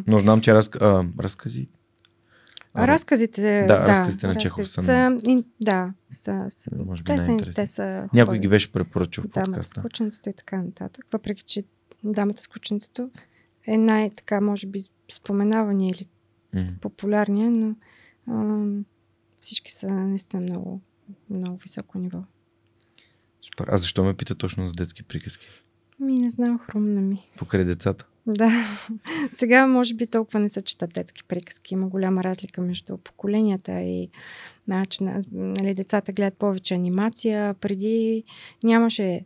[0.07, 1.67] Но знам, че раз, а, разкази.
[2.75, 5.17] А разказите, Да, разказите на Чехов са са,
[5.61, 9.51] да, са, са Може би те, са, те са Някой ги беше препоръчал в Дамата
[9.51, 9.81] с подкаста.
[9.81, 11.05] кученцето и така нататък.
[11.11, 11.63] Въпреки, че
[12.03, 13.09] дамата с кученцето
[13.67, 16.05] е най-така, може би, споменавания или
[16.53, 16.67] М.
[16.81, 17.75] популярния, но
[18.27, 18.85] ам,
[19.39, 20.81] всички са наистина много,
[21.29, 22.19] много високо ниво.
[23.41, 23.65] Супер.
[23.69, 25.47] А защо ме пита точно за детски приказки?
[25.99, 27.29] Ми, не знам, хрумна ми.
[27.37, 28.05] Покрай децата.
[28.27, 28.51] Да.
[29.33, 31.73] Сега, може би, толкова не се четат детски приказки.
[31.73, 34.09] Има голяма разлика между поколенията и
[34.67, 35.23] начина.
[35.31, 37.53] Нали, децата гледат повече анимация.
[37.53, 38.23] Преди
[38.63, 39.25] нямаше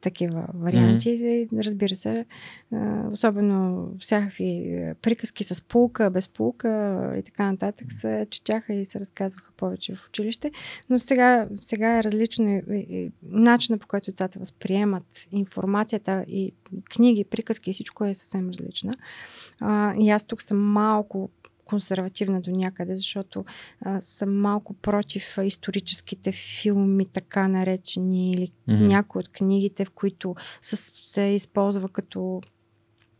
[0.00, 1.18] такива варианти.
[1.18, 1.64] Mm-hmm.
[1.64, 2.24] Разбира се,
[3.12, 9.00] особено всякакви е, приказки с полка, без полка и така нататък се четяха и се
[9.00, 10.50] разказваха повече в училище.
[10.90, 16.52] Но сега, сега е различно и, начина по който децата възприемат информацията и
[16.90, 18.92] книги, приказки и всичко е съвсем различна.
[20.00, 21.30] И аз тук съм малко
[21.66, 23.44] консервативна до някъде, защото
[23.80, 28.86] а, съм малко против историческите филми, така наречени, или mm-hmm.
[28.86, 32.40] някои от книгите, в които с, се използва като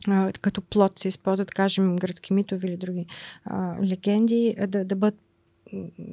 [0.09, 3.07] а, като плод се използват, кажем, гръцки митови или други
[3.45, 5.21] а, легенди, да, да, бъдат,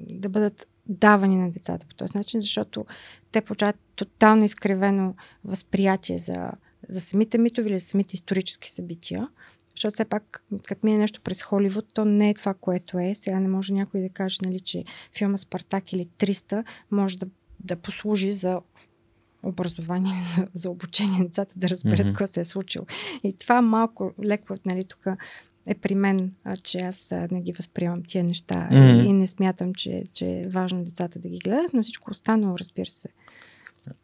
[0.09, 2.85] да бъдат давани на децата по този начин, защото
[3.31, 5.15] те получават тотално изкривено
[5.45, 6.51] възприятие за,
[6.89, 9.27] за самите митови или за самите исторически събития.
[9.75, 13.15] Защото все пак, като мине нещо през Холивуд, то не е това, което е.
[13.15, 14.83] Сега не може някой да каже, нали, че
[15.17, 17.25] филма Спартак или 300 може да,
[17.59, 18.61] да послужи за
[19.43, 22.09] образование, за, за обучение на децата да разберат mm-hmm.
[22.09, 22.85] какво се е случило.
[23.23, 25.05] И това малко леко, нали, тук
[25.65, 29.03] е при мен, а, че аз а, не ги възприемам тия неща mm-hmm.
[29.03, 32.57] и, и не смятам, че, че е важно децата да ги гледат, но всичко останало,
[32.57, 33.09] разбира се.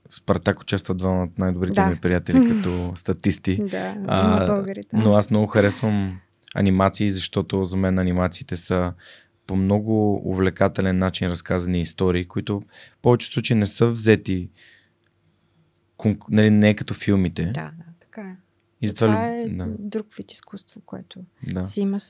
[0.10, 1.85] Спартак участва двама от най-добрите Да.
[1.85, 3.57] ми приятели като статисти.
[3.64, 4.81] Да, А, има българи.
[4.93, 4.97] Да.
[4.99, 6.19] Но аз много харесвам
[6.56, 8.93] анимации, защото за мен анимациите са
[9.47, 12.64] по много увлекателен начин разказани истории, които в
[13.01, 14.49] повечето случаи не са взети
[15.97, 17.45] конк- нали, не е като филмите.
[17.45, 18.35] Да, да, така е.
[18.81, 21.64] И затова Това е да, друг вид изкуство, което да.
[21.64, 22.06] си има с...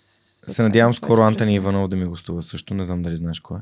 [0.48, 1.56] Се надявам скоро Антони.
[1.56, 2.74] Иванов да ми гостува също.
[2.74, 3.62] Не знам дали знаеш кой е.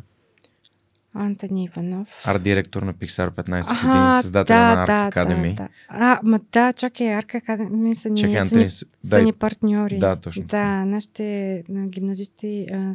[1.20, 2.08] Антони Иванов.
[2.26, 5.54] Арт директор на Pixar 15 Аха, години, създател да, на Арк да, Академи.
[5.56, 5.70] Да, да.
[5.90, 9.24] А, ма да, чакай, Арка Академи са ни, Чакай, са Антони, ни, с- са дай,
[9.24, 9.98] ни партньори.
[9.98, 10.44] Да, точно.
[10.44, 12.94] Да, нашите а, гимназисти а,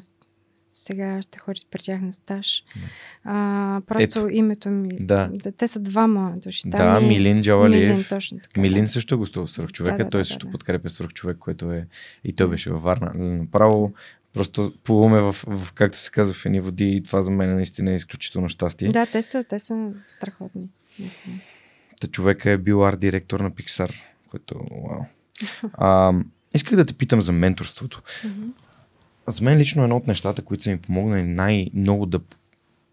[0.73, 2.63] сега ще ходят при тях на стаж.
[3.25, 4.29] А, просто Ето.
[4.29, 4.89] името ми.
[5.01, 5.31] Да.
[5.57, 6.63] Те са двама души.
[6.67, 7.91] Да, Там е Милин Джавалиев.
[7.91, 8.61] Милин, точно така.
[8.61, 8.89] Милин да.
[8.89, 10.53] също е гостувал Свърхчовека, Да, да, той да, също да, да.
[10.53, 11.87] подкрепя Свърхчовек, което е
[12.25, 13.13] и той беше във Варна.
[13.15, 13.93] Направо
[14.33, 17.91] просто плуваме в, в, както се казва, в едни води и това за мен наистина
[17.91, 18.89] е изключително щастие.
[18.89, 20.69] Да, те са, те са страхотни.
[20.99, 21.35] наистина.
[22.01, 23.93] Та човека е бил арт директор на Pixar,
[24.31, 25.05] което вау.
[25.73, 26.13] А,
[26.55, 28.03] исках да те питам за менторството.
[28.25, 28.49] Мгм.
[29.27, 32.21] За мен лично едно от нещата, които са ми помогнали най-много да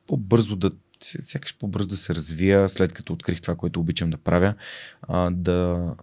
[0.07, 0.71] по-бързо да
[1.03, 4.53] ся- сякаш по-бързо да се развия, след като открих това, което обичам да правя,
[5.01, 5.95] а, да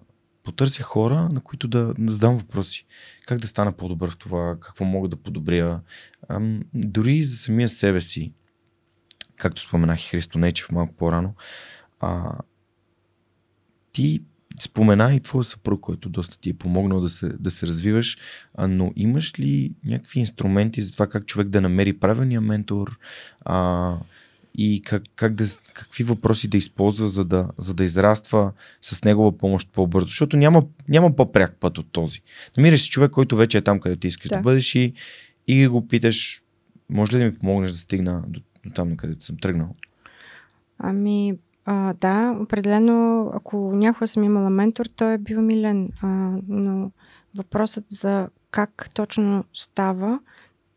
[0.46, 2.86] потърся хора, на които да, да задам въпроси.
[3.26, 5.80] Как да стана по-добър в това, какво мога да подобря.
[6.28, 8.32] Ам, дори за самия себе си,
[9.36, 11.34] както споменах и Христо Нечев малко по-рано,
[12.00, 12.38] а,
[13.92, 14.22] ти
[14.60, 18.18] спомена и твоя съпруг, който доста ти е помогнал да се, да се развиваш,
[18.54, 22.98] а, но имаш ли някакви инструменти за това как човек да намери правилния ментор
[23.40, 23.96] а,
[24.58, 29.38] и как, как да, какви въпроси да използва, за да, за да израства с негова
[29.38, 30.06] помощ по-бързо?
[30.06, 32.20] Защото няма, няма по-пряк път от този.
[32.56, 34.42] Намираш си човек, който вече е там, където ти искаш да, Да.
[34.42, 34.92] бъдеш и,
[35.46, 36.42] и го питаш,
[36.90, 39.74] може ли да ми помогнеш да стигна до, до там, където съм тръгнал?
[40.78, 41.34] Ами,
[41.64, 45.88] а, да, определено, ако някога съм имала ментор, той е бил милен.
[46.02, 46.06] А,
[46.48, 46.90] но
[47.34, 50.20] въпросът за как точно става,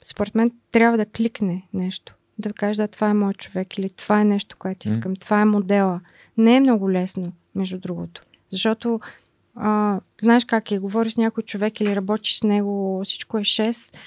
[0.05, 2.15] според мен трябва да кликне нещо.
[2.39, 5.45] Да каже, да, това е мой човек или това е нещо, което искам, това е
[5.45, 6.01] модела.
[6.37, 8.23] Не е много лесно, между другото.
[8.51, 8.99] Защото
[9.55, 13.97] а, знаеш как е, говориш с някой човек или работиш с него, всичко е 6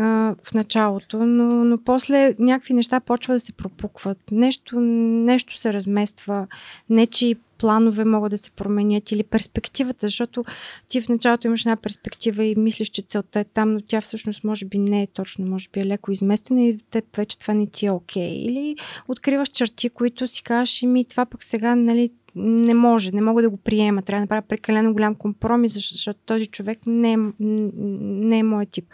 [0.00, 4.18] а, в началото, но, но после някакви неща почва да се пропукват.
[4.30, 6.46] Нещо, нещо се размества,
[6.90, 10.44] не че планове могат да се променят или перспективата, защото
[10.88, 14.44] ти в началото имаш една перспектива и мислиш, че целта е там, но тя всъщност
[14.44, 17.66] може би не е точно, може би е леко изместена и те вече това не
[17.66, 18.32] ти е окей.
[18.32, 18.76] Или
[19.08, 23.50] откриваш черти, които си кажеш, ми това пък сега, нали, не може, не мога да
[23.50, 28.38] го приема, трябва да направя прекалено голям компромис, защ- защото този човек не е, не
[28.38, 28.84] е моят тип.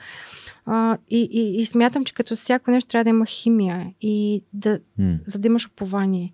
[0.66, 4.80] А, и, и, и смятам, че като всяко нещо трябва да има химия и да,
[4.98, 5.18] М.
[5.24, 6.32] за да имаш упование.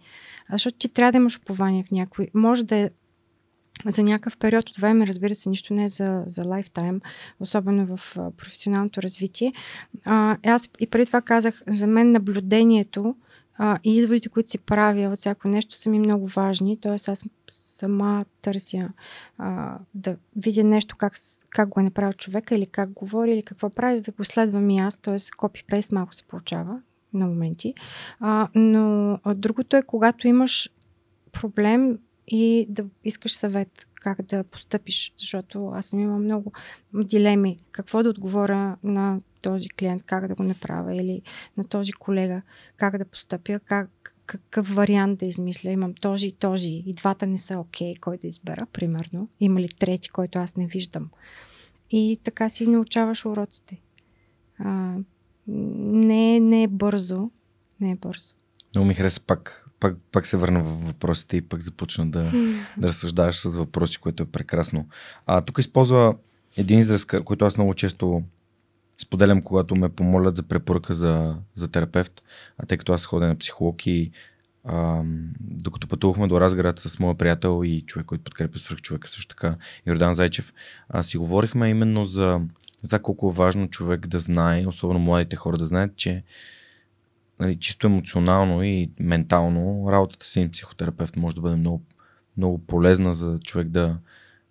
[0.53, 2.29] Защото ти трябва да имаш упование в някой.
[2.35, 2.91] Може да е
[3.87, 7.01] за някакъв период от време, разбира се, нищо не е за, за лайфтайм,
[7.41, 9.53] особено в а, професионалното развитие.
[10.05, 13.17] А, аз и преди това казах, за мен наблюдението
[13.59, 16.81] а, и изводите, които си правя от всяко нещо, са ми много важни.
[16.81, 18.89] Тоест, аз сама търся
[19.39, 21.13] а, да видя нещо как,
[21.51, 24.71] как го е направил човека или как говори или какво прави, за да го следвам
[24.71, 24.97] и аз.
[24.97, 26.81] Тоест, копи-пейст малко се получава
[27.15, 27.75] на моменти.
[28.21, 30.71] А, но другото е, когато имаш
[31.33, 36.53] проблем и да искаш съвет как да постъпиш, защото аз съм имала много
[36.95, 37.59] дилеми.
[37.73, 41.23] Какво да отговоря на този клиент, как да го направя или
[41.57, 42.43] на този колега,
[42.77, 45.71] как да постъпя, как, какъв вариант да измисля.
[45.71, 49.29] Имам този и този и двата не са окей, кой да избера, примерно.
[49.41, 51.11] Има ли трети, който аз не виждам.
[51.91, 53.81] И така си научаваш уроците.
[54.59, 54.95] А,
[55.47, 57.31] не, не е бързо.
[57.81, 58.35] Не е бързо.
[58.75, 62.33] Много ми хареса пак, пак, пак се върна в въпросите и пак започна да,
[62.79, 64.89] да разсъждаваш с въпроси, което е прекрасно.
[65.27, 66.15] А тук използва
[66.57, 68.23] един израз, който аз много често
[68.99, 72.23] споделям, когато ме помолят за препоръка за, за терапевт,
[72.59, 74.11] а тъй като аз ходя на психолог и
[74.65, 75.03] а,
[75.41, 79.57] докато пътувахме до Разград с моя приятел и човек, който подкрепя свръх човека също така,
[79.87, 80.55] Йордан Зайчев,
[80.89, 82.41] а, си говорихме именно за,
[82.85, 86.23] за колко е важно човек да знае, особено младите хора да знаят, че
[87.41, 91.83] нали, чисто емоционално и ментално работата си на психотерапевт може да бъде много,
[92.37, 93.97] много полезна за човек да,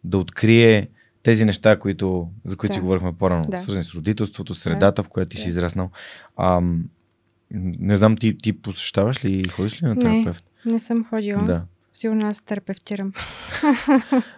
[0.04, 0.88] да открие
[1.24, 2.74] тези неща, които, за които Да.
[2.74, 3.58] си говорихме по-рано, Да.
[3.60, 5.50] свързани с родителството, средата, в която ти си Да.
[5.50, 5.90] израснал.
[6.38, 6.62] А,
[7.80, 10.02] не знам, ти, ти посещаваш ли и ходиш ли на Не.
[10.02, 10.46] терапевт?
[10.66, 11.44] Не съм ходила.
[11.44, 11.62] Да.
[11.94, 13.14] Сигурно аз терапевтирам.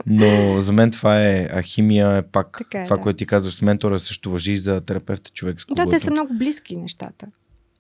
[0.05, 3.01] Но за мен това е а химия, е пак Така е, това, да.
[3.01, 6.33] което ти казваш с ментора, също въжи за терапевта, човек с Да, те са много
[6.33, 7.27] близки нещата.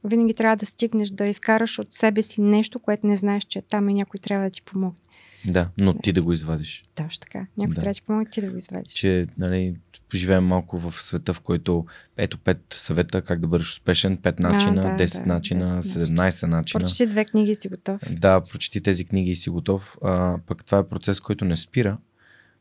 [0.03, 3.61] Винаги трябва да стигнеш да изкараш от себе си нещо, което не знаеш, че е
[3.61, 4.99] там и някой трябва да ти помогне.
[5.45, 6.83] Да, но ти да го извадиш.
[6.95, 7.47] Точно така.
[7.57, 7.81] Някой Да.
[7.81, 8.93] трябва да ти помогне ти да го извадиш.
[8.93, 9.75] че нали,
[10.13, 11.85] живеем малко в света, в който
[12.17, 16.47] ето пет съвета как да бъдеш успешен, пет начина, да, 10 да, начина, 10 17
[16.47, 16.83] начина.
[16.83, 18.01] Прочети две книги и си готов.
[18.11, 19.97] Да, прочети тези книги и си готов.
[20.03, 21.97] А, пък това е процес, който не спира,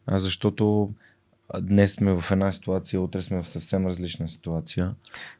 [0.07, 0.89] а, защото а,
[1.61, 4.95] днес сме в една ситуация, утре сме в съвсем различна ситуация.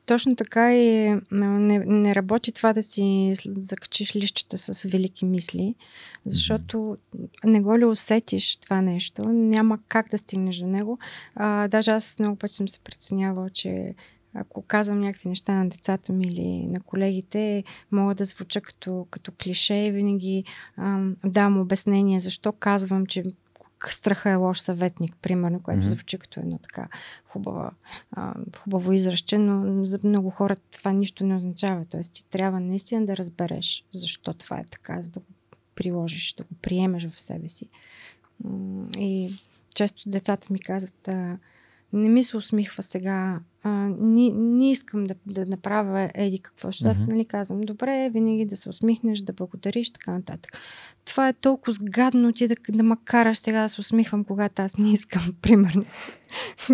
[0.07, 5.75] Точно така и не, не работи това да си закачиш лищата с велики мисли,
[6.27, 7.29] защото mm-hmm.
[7.45, 10.99] не го ли усетиш това нещо, няма как да стигнеш до него.
[11.35, 13.95] А, даже аз много пъти съм се преценявала, че
[14.35, 19.33] ако казвам някакви неща на децата ми или на колегите, мога да звуча като, като
[19.43, 20.45] клише и винаги
[20.77, 23.23] ам, давам обяснение защо казвам, че
[23.93, 25.89] страха е лош съветник, примерно, което mm-hmm.
[25.89, 26.89] звучи като едно така
[27.25, 27.71] хубава,
[28.13, 31.85] а, хубаво изразче, но за много хора това нищо не означава.
[31.85, 35.27] Тоест ти трябва наистина да разбереш защо това е така, за да го
[35.75, 37.69] приложиш, да го приемеш в себе си.
[38.99, 39.35] И
[39.75, 41.39] често децата ми казват, а,
[41.93, 43.71] не ми се усмихва сега, а,
[44.01, 46.73] не, не искам да, да направя еди какво.
[46.73, 46.91] Ще mm-hmm.
[46.91, 50.59] аз нали казвам, добре, винаги да се усмихнеш, да благодариш, така нататък.
[51.05, 54.77] Това е толкова гадно ти да, да ма караш сега да се усмихвам, когато аз
[54.77, 55.85] не искам, примерно.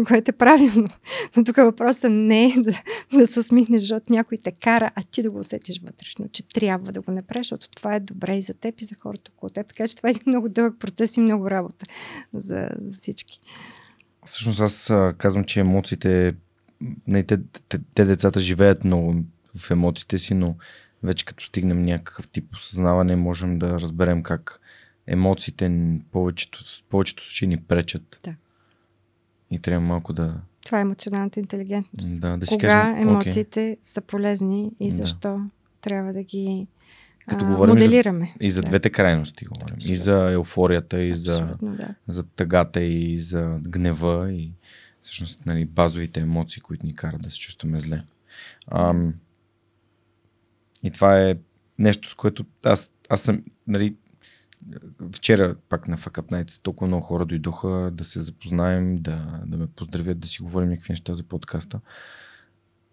[0.06, 0.88] Което е правилно.
[1.36, 2.82] Но тук въпросът не е да,
[3.12, 6.92] да се усмихнеш, защото някой те кара, а ти да го усетиш вътрешно, че трябва
[6.92, 9.66] да го направиш, защото това е добре и за теб и за хората около теб.
[9.66, 11.86] Така че това е един много дълъг процес и много работа
[12.34, 13.40] за, за всички.
[14.24, 16.34] Всъщност аз казвам, че емоциите,
[17.06, 17.38] не, те,
[17.68, 19.14] те, те децата живеят много
[19.56, 20.56] в емоциите си, но
[21.02, 24.60] вече като стигнем някакъв тип осъзнаване, можем да разберем как
[25.06, 28.20] емоциите повечето, в повечето случаи ни пречат.
[28.24, 28.34] Да.
[29.50, 30.40] И трябва малко да...
[30.64, 32.20] Това е емоционалната интелигентност.
[32.20, 33.78] Да, да си Кога кажем, емоциите okay.
[33.82, 35.44] са полезни и защо да.
[35.80, 36.66] трябва да ги
[37.28, 38.24] като а, говорим моделираме.
[38.24, 39.74] И за, и за двете крайности говорим.
[39.74, 39.92] Абсолютно.
[39.92, 41.94] И за еуфорията, и за, да.
[42.06, 44.52] за тъгата, и за гнева, и
[45.00, 48.02] всъщност нали, базовите емоции, които ни карат да се чувстваме зле.
[48.70, 49.14] Ам,
[50.82, 51.36] и това е
[51.78, 53.96] нещо, с което аз, аз съм, нали,
[55.16, 59.58] вчера пак на Fuck Up Nights толкова много хора дойдоха да се запознаем, да, да
[59.58, 61.80] ме поздравят, да си говорим някакви неща за подкаста.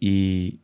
[0.01, 0.59] И,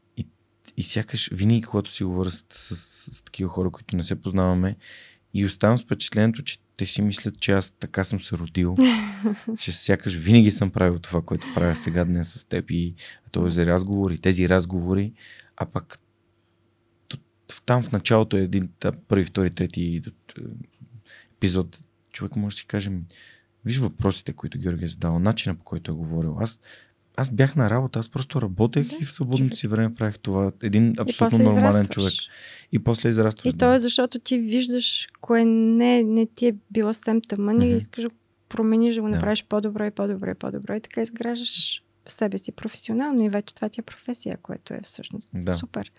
[0.77, 4.21] и, сякаш винаги, когато си говоря с, с, с, с такива хора, които не се
[4.21, 4.75] познаваме,
[5.33, 8.75] и оставам с впечатлението, че те си мислят, че аз така съм се родил,
[9.59, 12.95] че сякаш винаги съм правил това, което правя сега днес с теб и
[13.31, 15.13] този разговор и тези разговори,
[15.57, 15.99] а пък
[17.65, 20.01] там в началото е един да, първи, втори, трети
[21.35, 21.79] епизод.
[22.11, 22.91] Човек може да си каже,
[23.65, 26.37] виж въпросите, които Георги е задал, начина по който е говорил.
[26.39, 26.59] Аз,
[27.17, 30.51] аз бях на работа, аз просто работех да, и в свободното си време правих това.
[30.63, 31.95] Един абсолютно нормален израстваш.
[31.95, 32.13] човек.
[32.71, 33.53] И после израстваш.
[33.53, 37.73] И то е защото ти виждаш кое не, не ти е било съвсем тъмън mm-hmm.
[37.73, 38.09] и искаш да
[38.49, 39.47] промениш, да го направиш да.
[39.47, 43.79] по-добро и по-добро и по-добро и така изграждаш себе си професионално и вече това ти
[43.81, 45.57] е професия, което е всъщност да.
[45.57, 45.91] супер.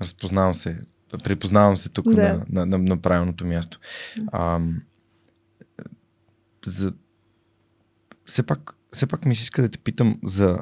[0.00, 0.80] Разпознавам се.
[1.24, 2.22] Припознавам се тук да.
[2.22, 3.80] на, на, на, на правилното място.
[4.32, 4.60] А,
[6.66, 6.92] за...
[8.24, 10.58] все, пак, все пак ми се иска да те питам за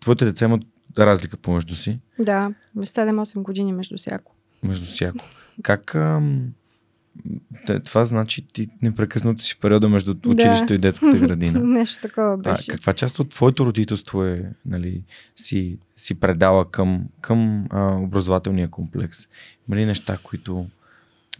[0.00, 0.62] твоите деца имат
[0.98, 1.98] разлика помежду си.
[2.18, 4.34] Да, 7-8 години между всяко.
[4.62, 5.24] Между всяко.
[5.62, 6.52] Как ам,
[7.84, 10.74] това значи ти непрекъснато си периода между училището да.
[10.74, 11.60] и детската градина.
[11.64, 12.70] Нещо такова беше.
[12.70, 15.02] А, каква част от твоето родителство е, нали,
[15.36, 19.18] си, си предала към, към а, образователния комплекс?
[19.68, 20.66] Има ли неща, които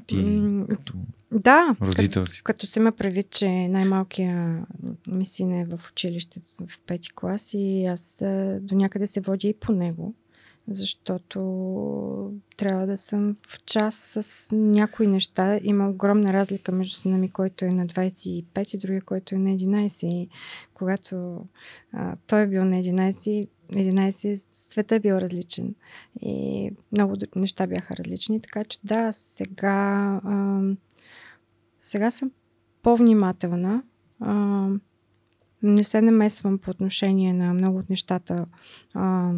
[0.07, 0.93] ти като
[1.33, 2.43] да, родител като, си?
[2.43, 4.65] Като се има предвид, че най-малкия
[5.09, 8.17] ми син е в училище в пети клас и аз
[8.61, 10.15] до някъде се води и по него
[10.69, 11.41] защото
[12.57, 15.61] трябва да съм в час с някои неща.
[15.63, 19.51] Има огромна разлика между сина ми, който е на 25 и другия, който е на
[19.51, 20.07] 11.
[20.07, 20.29] И
[20.75, 21.45] когато
[21.93, 25.75] а, той е бил на 11, 11 света е бил различен.
[26.21, 28.41] И много неща бяха различни.
[28.41, 30.61] Така че да, сега, а,
[31.81, 32.31] сега съм
[32.83, 33.83] по-внимателна.
[34.21, 34.69] А,
[35.63, 38.47] не се намесвам по отношение на много от нещата.
[38.95, 39.33] А,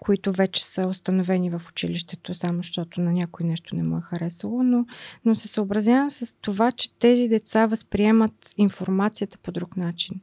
[0.00, 4.62] които вече са установени в училището, само защото на някой нещо не му е харесало,
[4.62, 4.86] но,
[5.24, 10.20] но се съобразявам с това, че тези деца възприемат информацията по друг начин.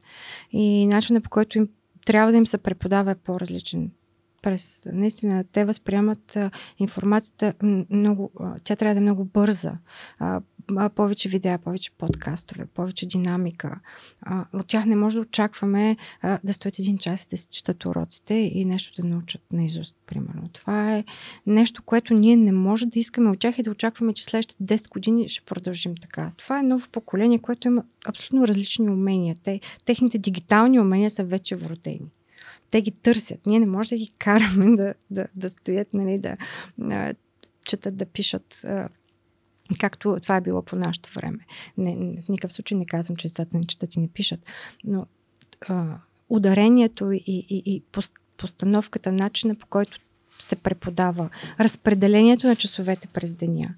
[0.52, 1.66] И начинът по който им
[2.06, 3.90] трябва да им се преподава е по-различен
[4.44, 4.88] през...
[4.92, 7.54] Наистина, те възприемат а, информацията
[7.90, 8.30] много...
[8.40, 9.72] А, тя трябва да е много бърза.
[10.18, 10.40] А,
[10.94, 13.80] повече видеа, повече подкастове, повече динамика.
[14.52, 15.96] От тях не може да очакваме
[16.44, 20.48] да стоят един час да си четат уроците и нещо да научат наизуст, примерно.
[20.52, 21.04] Това е
[21.46, 24.88] нещо, което ние не може да искаме от тях и да очакваме, че следващите 10
[24.88, 26.30] години ще продължим така.
[26.36, 29.36] Това е ново поколение, което има абсолютно различни умения.
[29.42, 32.10] Те, техните дигитални умения са вече вродени
[32.74, 33.46] те ги търсят.
[33.46, 36.36] Ние не можем да ги караме да, да, да стоят, нали, да,
[36.78, 37.14] да
[37.64, 38.66] четат, да пишат
[39.80, 41.38] Както това е било по нашето време.
[41.78, 44.40] Не, в никакъв случай не казвам, че децата не четат и не пишат,
[44.84, 45.06] но
[45.68, 47.82] а, ударението и, и, и
[48.36, 49.98] постановката, начина по който
[50.42, 51.30] се преподава,
[51.60, 53.74] разпределението на часовете през деня,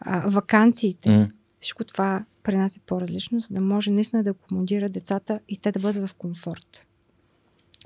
[0.00, 1.30] а, вакансиите, mm.
[1.60, 5.72] всичко това при нас е по-различно, за да може наистина да акомодира децата и те
[5.72, 6.86] да бъдат в комфорт.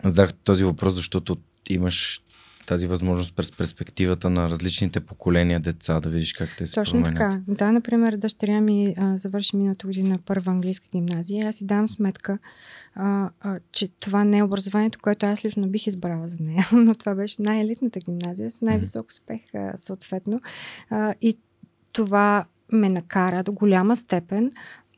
[0.05, 1.37] Задах този въпрос, защото
[1.69, 2.23] имаш
[2.69, 7.19] тази възможност през перспективата на различните поколения деца, да видиш как те се Точно променят.
[7.19, 7.41] така.
[7.49, 11.49] Да, например, дъщеря ми а, завърши миналата година първа английска гимназия.
[11.49, 12.39] Аз си давам сметка,
[12.95, 16.95] а, а, че това не е образованието, което аз лично бих избрала за нея, но
[16.95, 20.41] това беше най-елитната гимназия с най-висок успех, а, съответно.
[20.91, 21.39] А, и
[21.93, 24.51] това ме накара до голяма степен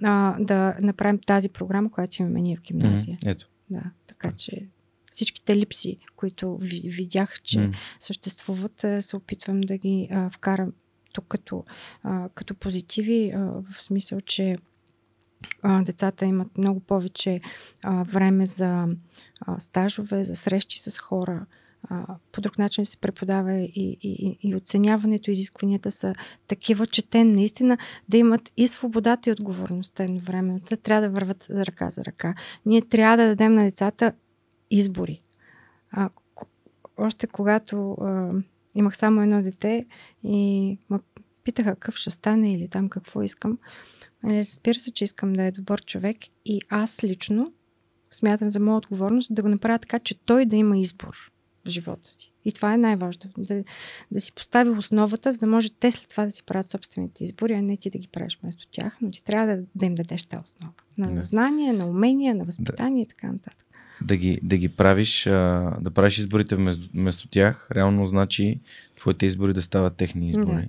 [0.03, 3.19] а, да направим тази програма, която имаме ние в гимназия.
[3.27, 3.49] Ето.
[3.71, 4.67] Да, така че
[5.11, 7.75] всичките липси, които видях, че mm.
[8.01, 10.73] съществуват, се опитвам да ги а, вкарам
[11.13, 11.65] тук като,
[12.03, 13.39] а, като позитиви, а,
[13.73, 14.57] в смисъл, че
[15.63, 17.41] а, децата имат много повече
[17.83, 18.87] а, време за
[19.41, 21.47] а, стажове, за срещи с хора.
[21.89, 26.15] А, по друг начин се преподава и, и, и оценяването, изискванията са
[26.47, 27.79] такива, че те наистина
[28.09, 30.61] да имат и свободата и отговорността едновременно.
[30.69, 32.35] Те трябва да върват ръка за ръка.
[32.67, 34.13] Ние трябва да дадем на децата
[34.71, 35.23] избори.
[35.91, 36.11] А,
[36.97, 38.31] още когато а,
[38.75, 39.87] имах само едно дете
[40.25, 40.99] и ме
[41.45, 43.59] питаха какъв ще стане или там какво искам,
[44.23, 47.53] нали, разбира се, че искам да е добър човек и аз лично
[48.11, 51.31] смятам за моя отговорност да го направя така, че той да има избор
[51.67, 52.33] в живота си.
[52.45, 53.31] И това е най-важно.
[53.39, 53.65] Да,
[54.11, 57.53] да си постави основата, за да може те след това да си правят собствените избори,
[57.53, 60.27] а не ти да ги правиш вместо тях, но ти трябва да, да им дадеш
[60.27, 60.73] тази основа.
[60.99, 63.07] На, на знания, на умения, на възпитание да.
[63.07, 63.70] и така нататък
[64.03, 65.31] да ги, да ги правиш, а,
[65.81, 68.61] да правиш изборите вместо, вместо тях, реално значи
[68.97, 70.63] твоите избори да стават техни избори.
[70.63, 70.69] Да.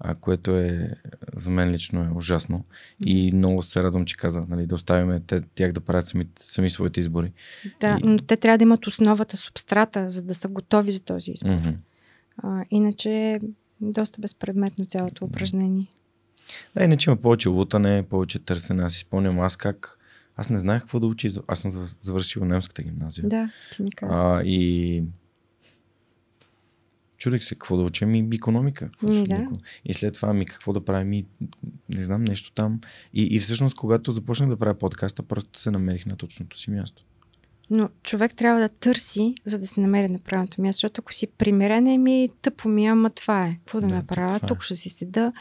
[0.00, 0.94] А, което е
[1.36, 2.64] за мен лично е ужасно.
[3.06, 6.70] И много се радвам, че каза, нали, да оставим те, тях да правят сами, сами
[6.70, 7.32] своите избори.
[7.80, 8.06] Да, и...
[8.06, 11.50] но те трябва да имат основата, субстрата, за да са готови за този избор.
[11.50, 11.74] Mm-hmm.
[12.42, 13.40] А, иначе е
[13.80, 15.86] доста безпредметно цялото упражнение.
[16.74, 18.82] Да, иначе има повече лутане, повече търсене.
[18.82, 19.98] Аз си спомням аз как
[20.38, 21.34] аз не знаех какво да учи.
[21.46, 21.70] Аз съм
[22.00, 23.28] завършил немската гимназия.
[23.28, 24.12] Да, ти ми каза.
[24.14, 25.02] А, и
[27.16, 28.06] чудех се какво да уча.
[28.06, 28.90] Ми економика.
[29.02, 29.48] Ми, да.
[29.84, 31.12] И след това ми какво да правим.
[31.12, 31.26] И,
[31.88, 32.80] не знам, нещо там.
[33.14, 37.02] И, и всъщност, когато започнах да правя подкаста, просто се намерих на точното си място.
[37.70, 41.26] Но човек трябва да търси, за да се намери на правилното място, защото ако си
[41.26, 43.58] примирен, еми тъпо ми, ама това е.
[43.58, 44.36] Какво да, да направя?
[44.36, 44.46] Е.
[44.46, 45.32] Тук ще си седа.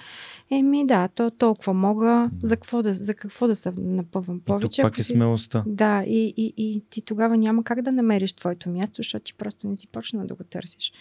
[0.52, 2.30] Еми да, то толкова мога.
[2.44, 4.82] За, какво да, за какво да се напъвам повече?
[4.82, 5.14] И тук пак е си...
[5.14, 5.64] смелостта.
[5.68, 9.68] Да, и, и, и ти тогава няма как да намериш твоето място, защото ти просто
[9.68, 10.94] не си почна да го търсиш.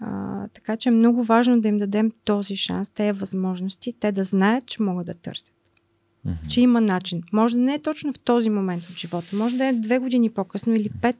[0.00, 4.24] А, така че е много важно да им дадем този шанс, тези възможности, те да
[4.24, 5.57] знаят, че могат да търсят.
[6.28, 6.48] Mm-hmm.
[6.48, 7.22] Че има начин.
[7.32, 10.30] Може да не е точно в този момент от живота, може да е две години
[10.30, 11.16] по-късно или пет.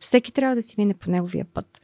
[0.00, 1.80] Всеки трябва да си мине по неговия път.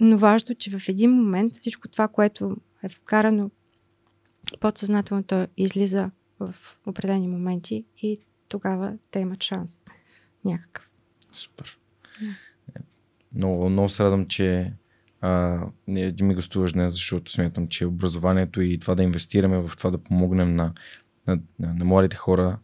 [0.00, 3.50] Но важно, че в един момент всичко това, което е вкарано
[4.60, 6.10] подсъзнателно, то излиза
[6.40, 6.54] в
[6.86, 8.18] определени моменти и
[8.48, 9.84] тогава те имат шанс.
[10.44, 10.88] Някакъв.
[11.32, 11.78] Супер.
[12.22, 12.82] Yeah.
[13.34, 14.72] Много, много се радвам, че
[15.20, 19.90] а, не, ми гостуваш днес, защото смятам, че образованието и това да инвестираме в това
[19.90, 20.72] да помогнем на
[21.28, 22.58] на, на, на младите хора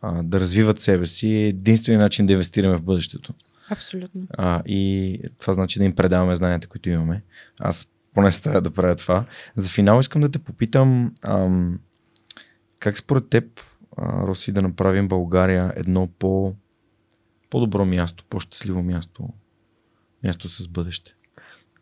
[0.00, 3.34] а, да развиват себе си е единствения начин да инвестираме в бъдещето.
[3.70, 4.26] Абсолютно.
[4.38, 7.22] А, и това значи да им предаваме знанията, които имаме.
[7.60, 9.24] Аз поне трябва да правя това.
[9.56, 11.80] За финал искам да те попитам ам,
[12.78, 13.60] как според теб,
[13.96, 16.54] а, Роси, да направим България едно по,
[17.50, 19.28] по-добро място, по-щастливо място,
[20.24, 21.14] място с бъдеще?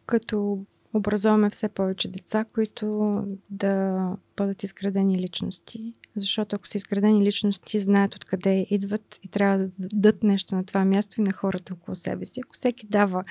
[0.07, 0.59] Като
[0.95, 3.19] образуваме все повече деца, които
[3.51, 3.97] да
[4.37, 5.93] бъдат изградени личности.
[6.17, 10.85] Защото ако са изградени личности, знаят откъде идват и трябва да дадат нещо на това
[10.85, 12.41] място и на хората около себе си.
[12.45, 13.25] Ако всеки дава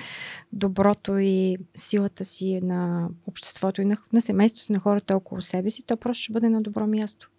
[0.53, 5.71] доброто и силата си на обществото и на, на семейството си, на хората около себе
[5.71, 7.29] си, то просто ще бъде на добро място.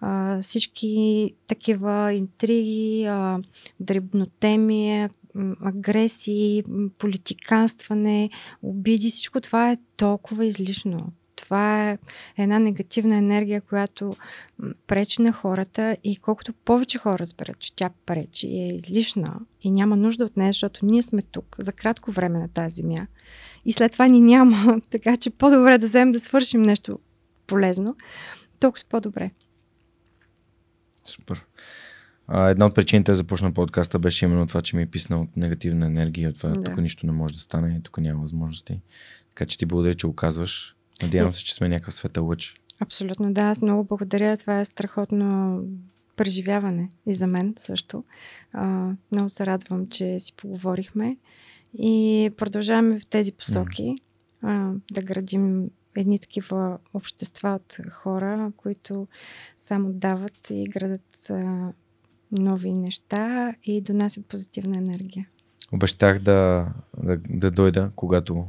[0.00, 3.38] А, всички такива интриги, а,
[3.80, 5.10] дребнотемия,
[5.60, 6.64] агресии,
[6.98, 8.30] политиканстване,
[8.62, 11.12] обиди, всичко това е толкова излишно.
[11.36, 11.98] Това е
[12.38, 14.16] една негативна енергия, която
[14.86, 19.70] пречи на хората и колкото повече хора разберат, че тя пречи и е излишна и
[19.70, 23.06] няма нужда от нея, защото ние сме тук за кратко време на тази земя
[23.64, 26.98] и след това ни няма, така че по-добре да вземем да свършим нещо
[27.46, 27.96] полезно,
[28.60, 29.30] толкова по-добре.
[31.04, 31.44] Супер.
[32.26, 35.36] А, една от причините да започна подкаста беше именно това, че ми е писна от
[35.36, 36.32] негативна енергия.
[36.32, 36.62] Това, да.
[36.62, 38.80] Тук нищо не може да стане, тук няма възможности.
[39.28, 40.76] Така че ти благодаря, че го казваш.
[41.02, 42.54] Надявам се, че сме някакъв светъл лъч.
[42.80, 43.42] Абсолютно, да.
[43.42, 44.36] Аз много благодаря.
[44.36, 45.60] Това е страхотно
[46.16, 48.04] преживяване и за мен също.
[48.52, 51.16] А, много се радвам, че си поговорихме
[51.78, 53.96] и продължаваме в тези посоки
[54.42, 59.08] а, да градим едни такива общества от хора, които
[59.56, 61.72] само дават и градат а,
[62.32, 65.28] нови неща и донасят позитивна енергия.
[65.72, 66.68] Обещах да,
[67.02, 68.44] да, да дойда, когато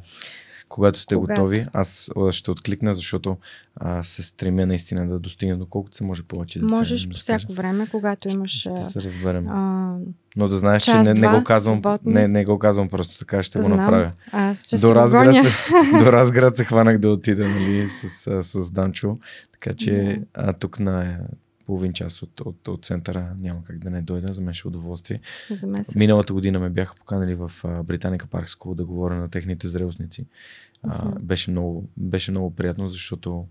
[0.69, 1.41] когато сте когато.
[1.41, 3.37] готови, аз ще откликна, защото
[3.75, 6.75] а, се стремя наистина да достигна до колкото се може повече деца.
[6.75, 8.51] Можеш по всяко време, когато имаш.
[8.51, 9.47] Ще, се разберем.
[9.49, 9.95] А,
[10.35, 13.43] Но да знаеш, час, че не, не, го казвам, не, не го казвам просто така,
[13.43, 13.71] ще Знам.
[13.71, 14.11] го направя.
[14.31, 15.51] Аз ще до, Разград се,
[16.03, 18.09] до Разград се хванах да отида нали, с,
[18.43, 19.17] с, с Данчо.
[19.51, 21.19] Така че а, тук на
[21.65, 24.33] половин час от, от, от центъра няма как да не дойда.
[24.33, 25.21] За мен ще е удоволствие.
[25.49, 27.51] За мен Миналата година ме бяха поканали в
[27.83, 30.21] Британика Парк Скул да говоря на техните зрелостници.
[30.21, 31.15] Uh-huh.
[31.15, 33.47] А, беше, много, беше много приятно, защото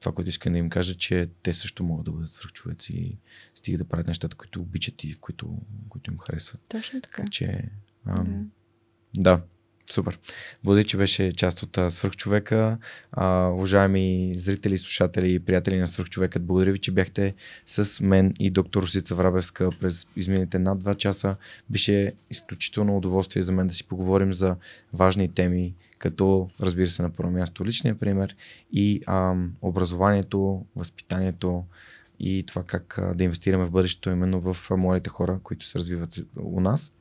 [0.00, 3.16] това, което искам да им кажа, че те също могат да бъдат свръхчовеци и
[3.54, 6.60] стига да правят нещата, които обичат и които, които им харесват.
[6.68, 7.24] Точно така.
[7.30, 7.64] Че,
[8.06, 8.50] ам,
[9.16, 9.30] да.
[9.30, 9.42] да.
[9.92, 10.18] Супер.
[10.64, 12.78] Благодаря, че беше част от Свърхчовека.
[13.12, 17.34] А, уважаеми зрители, слушатели и приятели на Свърхчовекът, благодаря ви, че бяхте
[17.66, 21.36] с мен и доктор Русица Врабевска през изминалите над 2 часа.
[21.70, 24.56] Беше изключително удоволствие за мен да си поговорим за
[24.92, 28.36] важни теми, като разбира се на първо място личния пример
[28.72, 31.64] и ам, образованието, възпитанието
[32.20, 36.20] и това как а, да инвестираме в бъдещето именно в младите хора, които се развиват
[36.36, 36.92] у нас.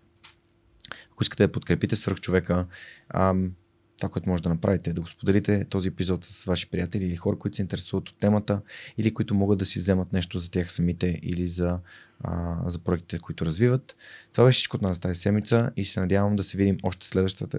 [1.12, 2.66] Ако искате да подкрепите свърхчовека,
[3.10, 3.52] ам,
[3.98, 7.16] това, което може да направите е да го споделите този епизод с ваши приятели или
[7.16, 8.62] хора, които се интересуват от темата
[8.98, 11.78] или които могат да си вземат нещо за тях самите или за,
[12.24, 13.96] а, за проектите, които развиват.
[14.34, 17.08] Това беше всичко от нас тази седмица и се надявам да се видим още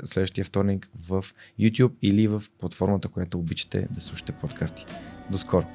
[0.04, 1.24] следващия вторник в
[1.60, 4.84] YouTube или в платформата, която обичате да слушате подкасти.
[5.30, 5.66] До скоро!